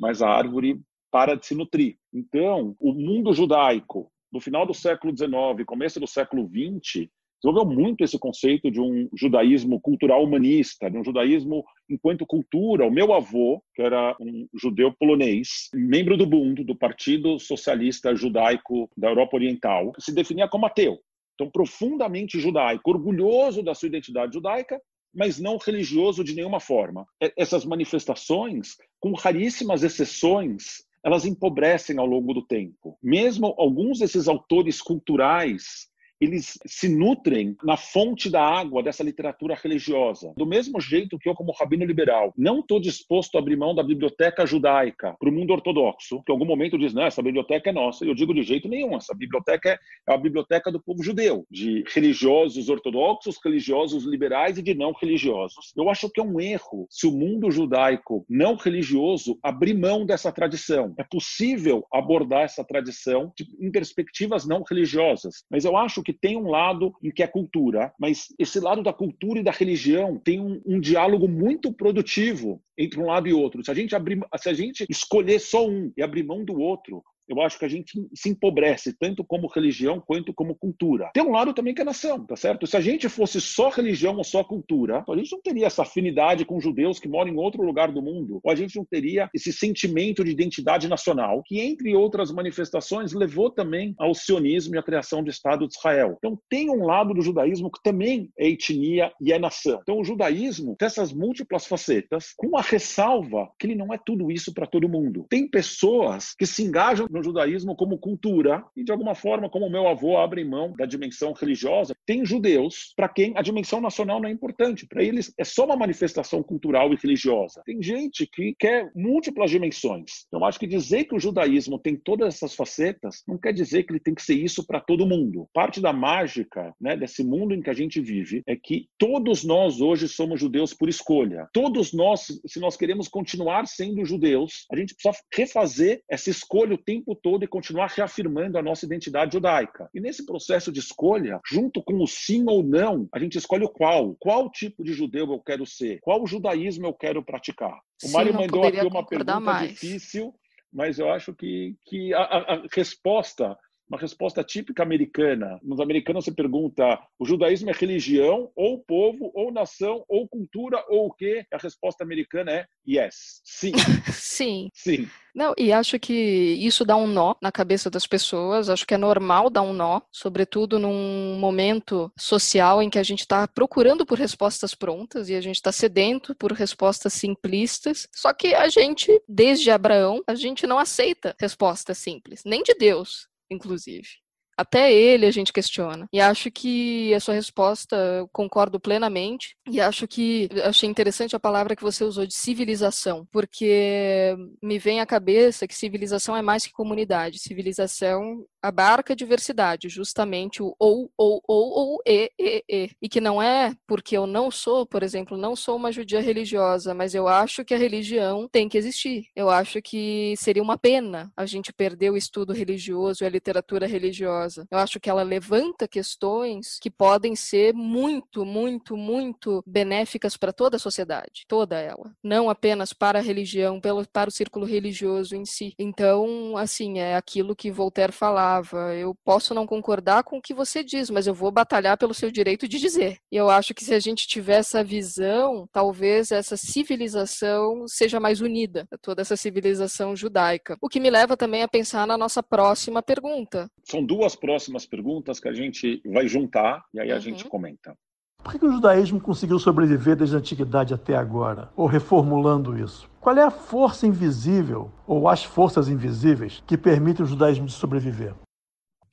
mas 0.00 0.22
a 0.22 0.28
árvore 0.28 0.80
para 1.10 1.36
de 1.36 1.46
se 1.46 1.54
nutrir. 1.54 1.96
Então, 2.12 2.74
o 2.80 2.92
mundo 2.92 3.32
judaico, 3.32 4.10
no 4.32 4.40
final 4.40 4.66
do 4.66 4.74
século 4.74 5.16
XIX, 5.16 5.64
começo 5.64 6.00
do 6.00 6.06
século 6.06 6.48
XX, 6.48 7.08
desenvolveu 7.44 7.66
muito 7.66 8.02
esse 8.02 8.18
conceito 8.18 8.70
de 8.70 8.80
um 8.80 9.08
judaísmo 9.14 9.80
cultural 9.80 10.24
humanista, 10.24 10.90
de 10.90 10.96
um 10.96 11.04
judaísmo 11.04 11.62
enquanto 11.88 12.26
cultura. 12.26 12.86
O 12.86 12.90
meu 12.90 13.12
avô, 13.12 13.62
que 13.74 13.82
era 13.82 14.16
um 14.18 14.48
judeu 14.54 14.92
polonês, 14.92 15.68
membro 15.74 16.16
do 16.16 16.26
Bund, 16.26 16.64
do 16.64 16.74
Partido 16.74 17.38
Socialista 17.38 18.14
Judaico 18.16 18.90
da 18.96 19.08
Europa 19.08 19.36
Oriental, 19.36 19.92
se 19.98 20.12
definia 20.12 20.48
como 20.48 20.66
ateu. 20.66 20.98
Então, 21.34 21.50
profundamente 21.50 22.40
judaico, 22.40 22.90
orgulhoso 22.90 23.62
da 23.62 23.74
sua 23.74 23.88
identidade 23.88 24.32
judaica, 24.32 24.80
mas 25.14 25.38
não 25.38 25.56
religioso 25.56 26.24
de 26.24 26.34
nenhuma 26.34 26.60
forma. 26.60 27.06
Essas 27.36 27.64
manifestações, 27.64 28.76
com 28.98 29.12
raríssimas 29.12 29.82
exceções, 29.82 30.84
elas 31.02 31.24
empobrecem 31.24 31.98
ao 31.98 32.06
longo 32.06 32.32
do 32.32 32.42
tempo. 32.42 32.98
Mesmo 33.02 33.54
alguns 33.58 33.98
desses 33.98 34.26
autores 34.26 34.80
culturais 34.80 35.88
eles 36.24 36.58
se 36.66 36.88
nutrem 36.88 37.56
na 37.62 37.76
fonte 37.76 38.30
da 38.30 38.42
água 38.42 38.82
dessa 38.82 39.02
literatura 39.02 39.54
religiosa. 39.54 40.32
Do 40.36 40.46
mesmo 40.46 40.80
jeito 40.80 41.18
que 41.18 41.28
eu, 41.28 41.34
como 41.34 41.52
rabino 41.52 41.84
liberal, 41.84 42.32
não 42.36 42.60
estou 42.60 42.80
disposto 42.80 43.36
a 43.36 43.40
abrir 43.40 43.56
mão 43.56 43.74
da 43.74 43.82
biblioteca 43.82 44.46
judaica 44.46 45.14
para 45.18 45.28
o 45.28 45.32
mundo 45.32 45.52
ortodoxo, 45.52 46.22
que 46.24 46.32
em 46.32 46.34
algum 46.34 46.46
momento 46.46 46.78
diz, 46.78 46.94
não, 46.94 47.04
essa 47.04 47.22
biblioteca 47.22 47.70
é 47.70 47.72
nossa. 47.72 48.04
Eu 48.04 48.14
digo 48.14 48.34
de 48.34 48.42
jeito 48.42 48.68
nenhum, 48.68 48.96
essa 48.96 49.14
biblioteca 49.14 49.70
é, 49.70 49.78
é 50.08 50.14
a 50.14 50.16
biblioteca 50.16 50.72
do 50.72 50.82
povo 50.82 51.02
judeu, 51.02 51.46
de 51.50 51.84
religiosos 51.94 52.68
ortodoxos, 52.68 53.38
religiosos 53.44 54.04
liberais 54.04 54.58
e 54.58 54.62
de 54.62 54.74
não 54.74 54.92
religiosos. 54.92 55.72
Eu 55.76 55.90
acho 55.90 56.08
que 56.10 56.20
é 56.20 56.24
um 56.24 56.40
erro 56.40 56.86
se 56.90 57.06
o 57.06 57.12
mundo 57.12 57.50
judaico 57.50 58.24
não 58.28 58.56
religioso 58.56 59.38
abrir 59.42 59.74
mão 59.74 60.06
dessa 60.06 60.32
tradição. 60.32 60.94
É 60.98 61.04
possível 61.04 61.86
abordar 61.92 62.42
essa 62.42 62.64
tradição 62.64 63.32
em 63.60 63.70
perspectivas 63.70 64.46
não 64.46 64.62
religiosas, 64.62 65.44
mas 65.50 65.64
eu 65.64 65.76
acho 65.76 66.02
que 66.02 66.12
tem 66.14 66.36
um 66.36 66.48
lado 66.48 66.94
em 67.02 67.10
que 67.10 67.22
é 67.22 67.26
cultura, 67.26 67.92
mas 67.98 68.28
esse 68.38 68.60
lado 68.60 68.82
da 68.82 68.92
cultura 68.92 69.40
e 69.40 69.42
da 69.42 69.50
religião 69.50 70.18
tem 70.18 70.40
um, 70.40 70.60
um 70.64 70.80
diálogo 70.80 71.28
muito 71.28 71.72
produtivo 71.72 72.62
entre 72.78 73.00
um 73.00 73.06
lado 73.06 73.28
e 73.28 73.32
outro. 73.32 73.64
Se 73.64 73.70
a 73.70 73.74
gente 73.74 73.94
abrir, 73.94 74.20
se 74.38 74.48
a 74.48 74.54
gente 74.54 74.86
escolher 74.88 75.38
só 75.38 75.66
um 75.66 75.92
e 75.96 76.02
abrir 76.02 76.22
mão 76.22 76.44
do 76.44 76.58
outro, 76.58 77.02
eu 77.28 77.40
acho 77.40 77.58
que 77.58 77.64
a 77.64 77.68
gente 77.68 77.92
se 78.14 78.28
empobrece, 78.28 78.96
tanto 78.98 79.24
como 79.24 79.48
religião 79.48 80.02
quanto 80.04 80.32
como 80.32 80.54
cultura. 80.54 81.10
Tem 81.14 81.22
um 81.22 81.32
lado 81.32 81.52
também 81.52 81.74
que 81.74 81.82
é 81.82 81.84
nação, 81.84 82.24
tá 82.24 82.36
certo? 82.36 82.66
Se 82.66 82.76
a 82.76 82.80
gente 82.80 83.08
fosse 83.08 83.40
só 83.40 83.68
religião 83.68 84.16
ou 84.16 84.24
só 84.24 84.42
cultura, 84.44 85.04
a 85.08 85.16
gente 85.16 85.32
não 85.32 85.40
teria 85.40 85.66
essa 85.66 85.82
afinidade 85.82 86.44
com 86.44 86.60
judeus 86.60 86.98
que 86.98 87.08
moram 87.08 87.32
em 87.32 87.36
outro 87.36 87.62
lugar 87.62 87.92
do 87.92 88.02
mundo, 88.02 88.40
ou 88.42 88.52
a 88.52 88.54
gente 88.54 88.76
não 88.76 88.84
teria 88.84 89.28
esse 89.34 89.52
sentimento 89.52 90.24
de 90.24 90.30
identidade 90.30 90.88
nacional, 90.88 91.42
que, 91.44 91.60
entre 91.60 91.94
outras 91.94 92.30
manifestações, 92.30 93.12
levou 93.12 93.50
também 93.50 93.94
ao 93.98 94.14
sionismo 94.14 94.74
e 94.74 94.78
à 94.78 94.82
criação 94.82 95.22
do 95.22 95.30
Estado 95.30 95.66
de 95.66 95.76
Israel. 95.76 96.16
Então, 96.18 96.38
tem 96.48 96.70
um 96.70 96.84
lado 96.84 97.14
do 97.14 97.22
judaísmo 97.22 97.70
que 97.70 97.82
também 97.82 98.30
é 98.38 98.48
etnia 98.48 99.12
e 99.20 99.32
é 99.32 99.38
nação. 99.38 99.78
Então, 99.82 99.98
o 99.98 100.04
judaísmo 100.04 100.76
tem 100.76 100.86
essas 100.86 101.12
múltiplas 101.12 101.66
facetas, 101.66 102.32
com 102.36 102.56
a 102.56 102.62
ressalva 102.62 103.50
que 103.58 103.66
ele 103.66 103.74
não 103.74 103.92
é 103.92 103.98
tudo 104.04 104.30
isso 104.30 104.52
para 104.52 104.66
todo 104.66 104.88
mundo. 104.88 105.26
Tem 105.28 105.48
pessoas 105.48 106.34
que 106.38 106.46
se 106.46 106.62
engajam 106.62 107.06
no 107.14 107.22
judaísmo 107.22 107.76
como 107.76 107.96
cultura 107.96 108.64
e, 108.76 108.82
de 108.82 108.90
alguma 108.90 109.14
forma, 109.14 109.48
como 109.48 109.70
meu 109.70 109.86
avô 109.86 110.18
abre 110.18 110.44
mão 110.44 110.72
da 110.72 110.84
dimensão 110.84 111.32
religiosa, 111.32 111.94
tem 112.04 112.26
judeus 112.26 112.92
para 112.96 113.08
quem 113.08 113.32
a 113.36 113.42
dimensão 113.42 113.80
nacional 113.80 114.20
não 114.20 114.28
é 114.28 114.32
importante. 114.32 114.84
Para 114.84 115.02
eles 115.02 115.32
é 115.38 115.44
só 115.44 115.64
uma 115.64 115.76
manifestação 115.76 116.42
cultural 116.42 116.92
e 116.92 116.96
religiosa. 116.96 117.62
Tem 117.64 117.80
gente 117.80 118.26
que 118.26 118.54
quer 118.58 118.90
múltiplas 118.96 119.50
dimensões. 119.50 120.24
Então, 120.26 120.44
acho 120.44 120.58
que 120.58 120.66
dizer 120.66 121.04
que 121.04 121.14
o 121.14 121.20
judaísmo 121.20 121.78
tem 121.78 121.94
todas 121.96 122.34
essas 122.34 122.54
facetas 122.54 123.22
não 123.28 123.38
quer 123.38 123.52
dizer 123.52 123.84
que 123.84 123.92
ele 123.92 124.00
tem 124.00 124.14
que 124.14 124.22
ser 124.22 124.34
isso 124.34 124.66
para 124.66 124.80
todo 124.80 125.06
mundo. 125.06 125.48
Parte 125.54 125.80
da 125.80 125.92
mágica 125.92 126.74
né, 126.80 126.96
desse 126.96 127.22
mundo 127.22 127.54
em 127.54 127.62
que 127.62 127.70
a 127.70 127.74
gente 127.74 128.00
vive 128.00 128.42
é 128.44 128.56
que 128.56 128.88
todos 128.98 129.44
nós 129.44 129.80
hoje 129.80 130.08
somos 130.08 130.40
judeus 130.40 130.74
por 130.74 130.88
escolha. 130.88 131.48
Todos 131.52 131.92
nós, 131.92 132.26
se 132.44 132.58
nós 132.58 132.76
queremos 132.76 133.06
continuar 133.06 133.68
sendo 133.68 134.04
judeus, 134.04 134.66
a 134.72 134.76
gente 134.76 134.94
precisa 134.94 135.22
refazer 135.32 136.02
essa 136.10 136.28
escolha 136.28 136.74
o 136.74 136.78
tempo 136.78 137.03
tempo 137.04 137.14
todo 137.14 137.44
e 137.44 137.48
continuar 137.48 137.88
reafirmando 137.94 138.58
a 138.58 138.62
nossa 138.62 138.86
identidade 138.86 139.34
judaica. 139.34 139.88
E 139.94 140.00
nesse 140.00 140.24
processo 140.24 140.72
de 140.72 140.80
escolha, 140.80 141.38
junto 141.46 141.82
com 141.82 142.02
o 142.02 142.06
sim 142.06 142.44
ou 142.48 142.62
não, 142.62 143.06
a 143.12 143.18
gente 143.18 143.36
escolhe 143.36 143.64
o 143.64 143.68
qual. 143.68 144.16
Qual 144.18 144.50
tipo 144.50 144.82
de 144.82 144.94
judeu 144.94 145.30
eu 145.30 145.40
quero 145.40 145.66
ser? 145.66 146.00
Qual 146.00 146.26
judaísmo 146.26 146.86
eu 146.86 146.94
quero 146.94 147.22
praticar? 147.22 147.78
O 148.02 148.10
Mário 148.10 148.34
mandou 148.34 148.64
aqui 148.64 148.80
uma 148.80 149.06
pergunta 149.06 149.40
mais. 149.40 149.70
difícil, 149.70 150.34
mas 150.72 150.98
eu 150.98 151.10
acho 151.10 151.34
que, 151.34 151.76
que 151.86 152.14
a, 152.14 152.22
a 152.22 152.62
resposta 152.72 153.56
uma 153.94 154.00
resposta 154.00 154.42
típica 154.42 154.82
americana. 154.82 155.58
Nos 155.62 155.80
americanos 155.80 156.24
você 156.24 156.32
pergunta: 156.32 157.00
o 157.18 157.24
judaísmo 157.24 157.70
é 157.70 157.72
religião, 157.72 158.50
ou 158.54 158.78
povo, 158.78 159.30
ou 159.34 159.52
nação, 159.52 160.04
ou 160.08 160.28
cultura, 160.28 160.84
ou 160.88 161.06
o 161.06 161.12
quê? 161.12 161.46
A 161.52 161.56
resposta 161.56 162.02
americana 162.02 162.50
é 162.50 162.66
yes. 162.86 163.40
Sim. 163.44 163.72
Sim. 164.12 164.70
Sim. 164.74 165.08
Não, 165.34 165.52
e 165.58 165.72
acho 165.72 165.98
que 165.98 166.12
isso 166.12 166.84
dá 166.84 166.94
um 166.96 167.08
nó 167.08 167.34
na 167.42 167.50
cabeça 167.50 167.90
das 167.90 168.06
pessoas. 168.06 168.70
Acho 168.70 168.86
que 168.86 168.94
é 168.94 168.98
normal 168.98 169.50
dar 169.50 169.62
um 169.62 169.72
nó, 169.72 170.00
sobretudo 170.12 170.78
num 170.78 171.36
momento 171.40 172.12
social 172.16 172.80
em 172.80 172.88
que 172.88 173.00
a 173.00 173.02
gente 173.02 173.20
está 173.20 173.48
procurando 173.48 174.06
por 174.06 174.16
respostas 174.16 174.76
prontas 174.76 175.28
e 175.28 175.34
a 175.34 175.40
gente 175.40 175.56
está 175.56 175.72
sedento 175.72 176.36
por 176.36 176.52
respostas 176.52 177.14
simplistas. 177.14 178.08
Só 178.12 178.32
que 178.32 178.54
a 178.54 178.68
gente, 178.68 179.20
desde 179.28 179.72
Abraão, 179.72 180.22
a 180.26 180.36
gente 180.36 180.68
não 180.68 180.78
aceita 180.78 181.34
respostas 181.40 181.98
simples, 181.98 182.42
nem 182.44 182.62
de 182.62 182.74
Deus, 182.74 183.28
inclusive. 183.50 184.08
Até 184.56 184.92
ele 184.92 185.26
a 185.26 185.30
gente 185.30 185.52
questiona. 185.52 186.06
E 186.12 186.20
acho 186.20 186.50
que 186.50 187.12
a 187.12 187.20
sua 187.20 187.34
resposta 187.34 187.96
eu 187.96 188.28
concordo 188.32 188.78
plenamente. 188.78 189.56
E 189.68 189.80
acho 189.80 190.06
que 190.06 190.48
achei 190.62 190.88
interessante 190.88 191.34
a 191.34 191.40
palavra 191.40 191.74
que 191.74 191.82
você 191.82 192.04
usou 192.04 192.26
de 192.26 192.34
civilização, 192.34 193.26
porque 193.32 194.36
me 194.62 194.78
vem 194.78 195.00
à 195.00 195.06
cabeça 195.06 195.66
que 195.66 195.74
civilização 195.74 196.36
é 196.36 196.42
mais 196.42 196.64
que 196.64 196.72
comunidade. 196.72 197.40
Civilização 197.40 198.44
abarca 198.64 199.14
diversidade, 199.14 199.90
justamente 199.90 200.62
o 200.62 200.74
ou, 200.78 201.10
ou, 201.18 201.42
ou, 201.46 201.70
ou, 201.70 202.02
e, 202.06 202.30
e, 202.38 202.64
e. 202.68 202.90
E 203.02 203.08
que 203.08 203.20
não 203.20 203.42
é 203.42 203.74
porque 203.86 204.16
eu 204.16 204.26
não 204.26 204.50
sou, 204.50 204.86
por 204.86 205.02
exemplo, 205.02 205.36
não 205.36 205.54
sou 205.54 205.76
uma 205.76 205.92
judia 205.92 206.20
religiosa, 206.20 206.94
mas 206.94 207.14
eu 207.14 207.28
acho 207.28 207.64
que 207.64 207.74
a 207.74 207.78
religião 207.78 208.48
tem 208.48 208.68
que 208.68 208.78
existir. 208.78 209.26
Eu 209.36 209.50
acho 209.50 209.82
que 209.82 210.34
seria 210.38 210.62
uma 210.62 210.78
pena 210.78 211.30
a 211.36 211.44
gente 211.44 211.72
perder 211.72 212.10
o 212.10 212.16
estudo 212.16 212.52
religioso 212.54 213.22
e 213.22 213.26
a 213.26 213.30
literatura 213.30 213.86
religiosa. 213.86 214.66
Eu 214.70 214.78
acho 214.78 214.98
que 214.98 215.10
ela 215.10 215.22
levanta 215.22 215.86
questões 215.86 216.78
que 216.80 216.90
podem 216.90 217.36
ser 217.36 217.74
muito, 217.74 218.46
muito, 218.46 218.96
muito 218.96 219.62
benéficas 219.66 220.36
para 220.36 220.52
toda 220.52 220.76
a 220.76 220.80
sociedade, 220.80 221.44
toda 221.46 221.78
ela. 221.78 222.14
Não 222.22 222.48
apenas 222.48 222.92
para 222.94 223.18
a 223.18 223.22
religião, 223.22 223.80
para 223.80 224.28
o 224.28 224.32
círculo 224.32 224.64
religioso 224.64 225.36
em 225.36 225.44
si. 225.44 225.74
Então, 225.78 226.56
assim, 226.56 226.98
é 226.98 227.14
aquilo 227.14 227.54
que 227.54 227.70
Voltaire 227.70 228.12
falava 228.12 228.53
eu 228.96 229.14
posso 229.24 229.54
não 229.54 229.66
concordar 229.66 230.24
com 230.24 230.38
o 230.38 230.42
que 230.42 230.54
você 230.54 230.84
diz, 230.84 231.10
mas 231.10 231.26
eu 231.26 231.34
vou 231.34 231.50
batalhar 231.50 231.96
pelo 231.96 232.14
seu 232.14 232.30
direito 232.30 232.68
de 232.68 232.78
dizer. 232.78 233.18
E 233.30 233.36
eu 233.36 233.48
acho 233.48 233.74
que 233.74 233.84
se 233.84 233.94
a 233.94 234.00
gente 234.00 234.26
tiver 234.26 234.58
essa 234.58 234.82
visão, 234.84 235.66
talvez 235.72 236.30
essa 236.30 236.56
civilização 236.56 237.86
seja 237.86 238.20
mais 238.20 238.40
unida, 238.40 238.86
toda 239.00 239.22
essa 239.22 239.36
civilização 239.36 240.14
judaica. 240.14 240.76
O 240.80 240.88
que 240.88 241.00
me 241.00 241.10
leva 241.10 241.36
também 241.36 241.62
a 241.62 241.68
pensar 241.68 242.06
na 242.06 242.18
nossa 242.18 242.42
próxima 242.42 243.02
pergunta. 243.02 243.68
São 243.84 244.04
duas 244.04 244.36
próximas 244.36 244.86
perguntas 244.86 245.40
que 245.40 245.48
a 245.48 245.52
gente 245.52 246.00
vai 246.04 246.26
juntar 246.28 246.84
e 246.92 247.00
aí 247.00 247.10
a 247.10 247.14
uhum. 247.14 247.20
gente 247.20 247.44
comenta. 247.44 247.96
Por 248.44 248.58
que 248.58 248.66
o 248.66 248.70
judaísmo 248.70 249.18
conseguiu 249.18 249.58
sobreviver 249.58 250.16
desde 250.16 250.36
a 250.36 250.38
antiguidade 250.38 250.92
até 250.92 251.16
agora? 251.16 251.70
Ou 251.74 251.86
reformulando 251.86 252.78
isso? 252.78 253.08
Qual 253.18 253.34
é 253.38 253.42
a 253.42 253.50
força 253.50 254.06
invisível, 254.06 254.92
ou 255.06 255.26
as 255.26 255.42
forças 255.42 255.88
invisíveis, 255.88 256.62
que 256.66 256.76
permitem 256.76 257.24
o 257.24 257.28
judaísmo 257.28 257.64
de 257.64 257.72
sobreviver? 257.72 258.34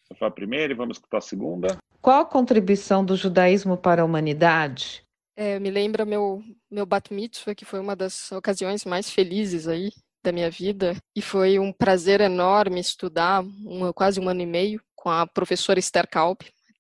Vou 0.10 0.18
falar 0.20 0.32
primeiro 0.32 0.74
e 0.74 0.76
vamos 0.76 0.98
escutar 0.98 1.20
a 1.20 1.22
segunda. 1.22 1.78
Qual 2.02 2.20
a 2.20 2.26
contribuição 2.26 3.06
do 3.06 3.16
judaísmo 3.16 3.78
para 3.78 4.02
a 4.02 4.06
humanidade? 4.06 5.02
É, 5.38 5.58
me 5.60 5.72
lembra 5.72 6.04
meu, 6.04 6.44
meu 6.70 6.86
bat 6.86 7.14
mitzvah, 7.14 7.56
que 7.56 7.64
foi 7.64 7.80
uma 7.80 7.96
das 7.96 8.34
ocasiões 8.34 8.84
mais 8.84 9.10
felizes 9.10 9.66
aí 9.66 9.92
da 10.22 10.34
minha 10.34 10.52
vida. 10.52 10.98
E 11.16 11.22
foi 11.22 11.58
um 11.58 11.72
prazer 11.72 12.20
enorme 12.20 12.82
estudar, 12.82 13.42
um, 13.42 13.94
quase 13.94 14.20
um 14.20 14.28
ano 14.28 14.42
e 14.42 14.46
meio, 14.46 14.82
com 14.94 15.10
a 15.10 15.26
professora 15.26 15.80
Esther 15.80 16.06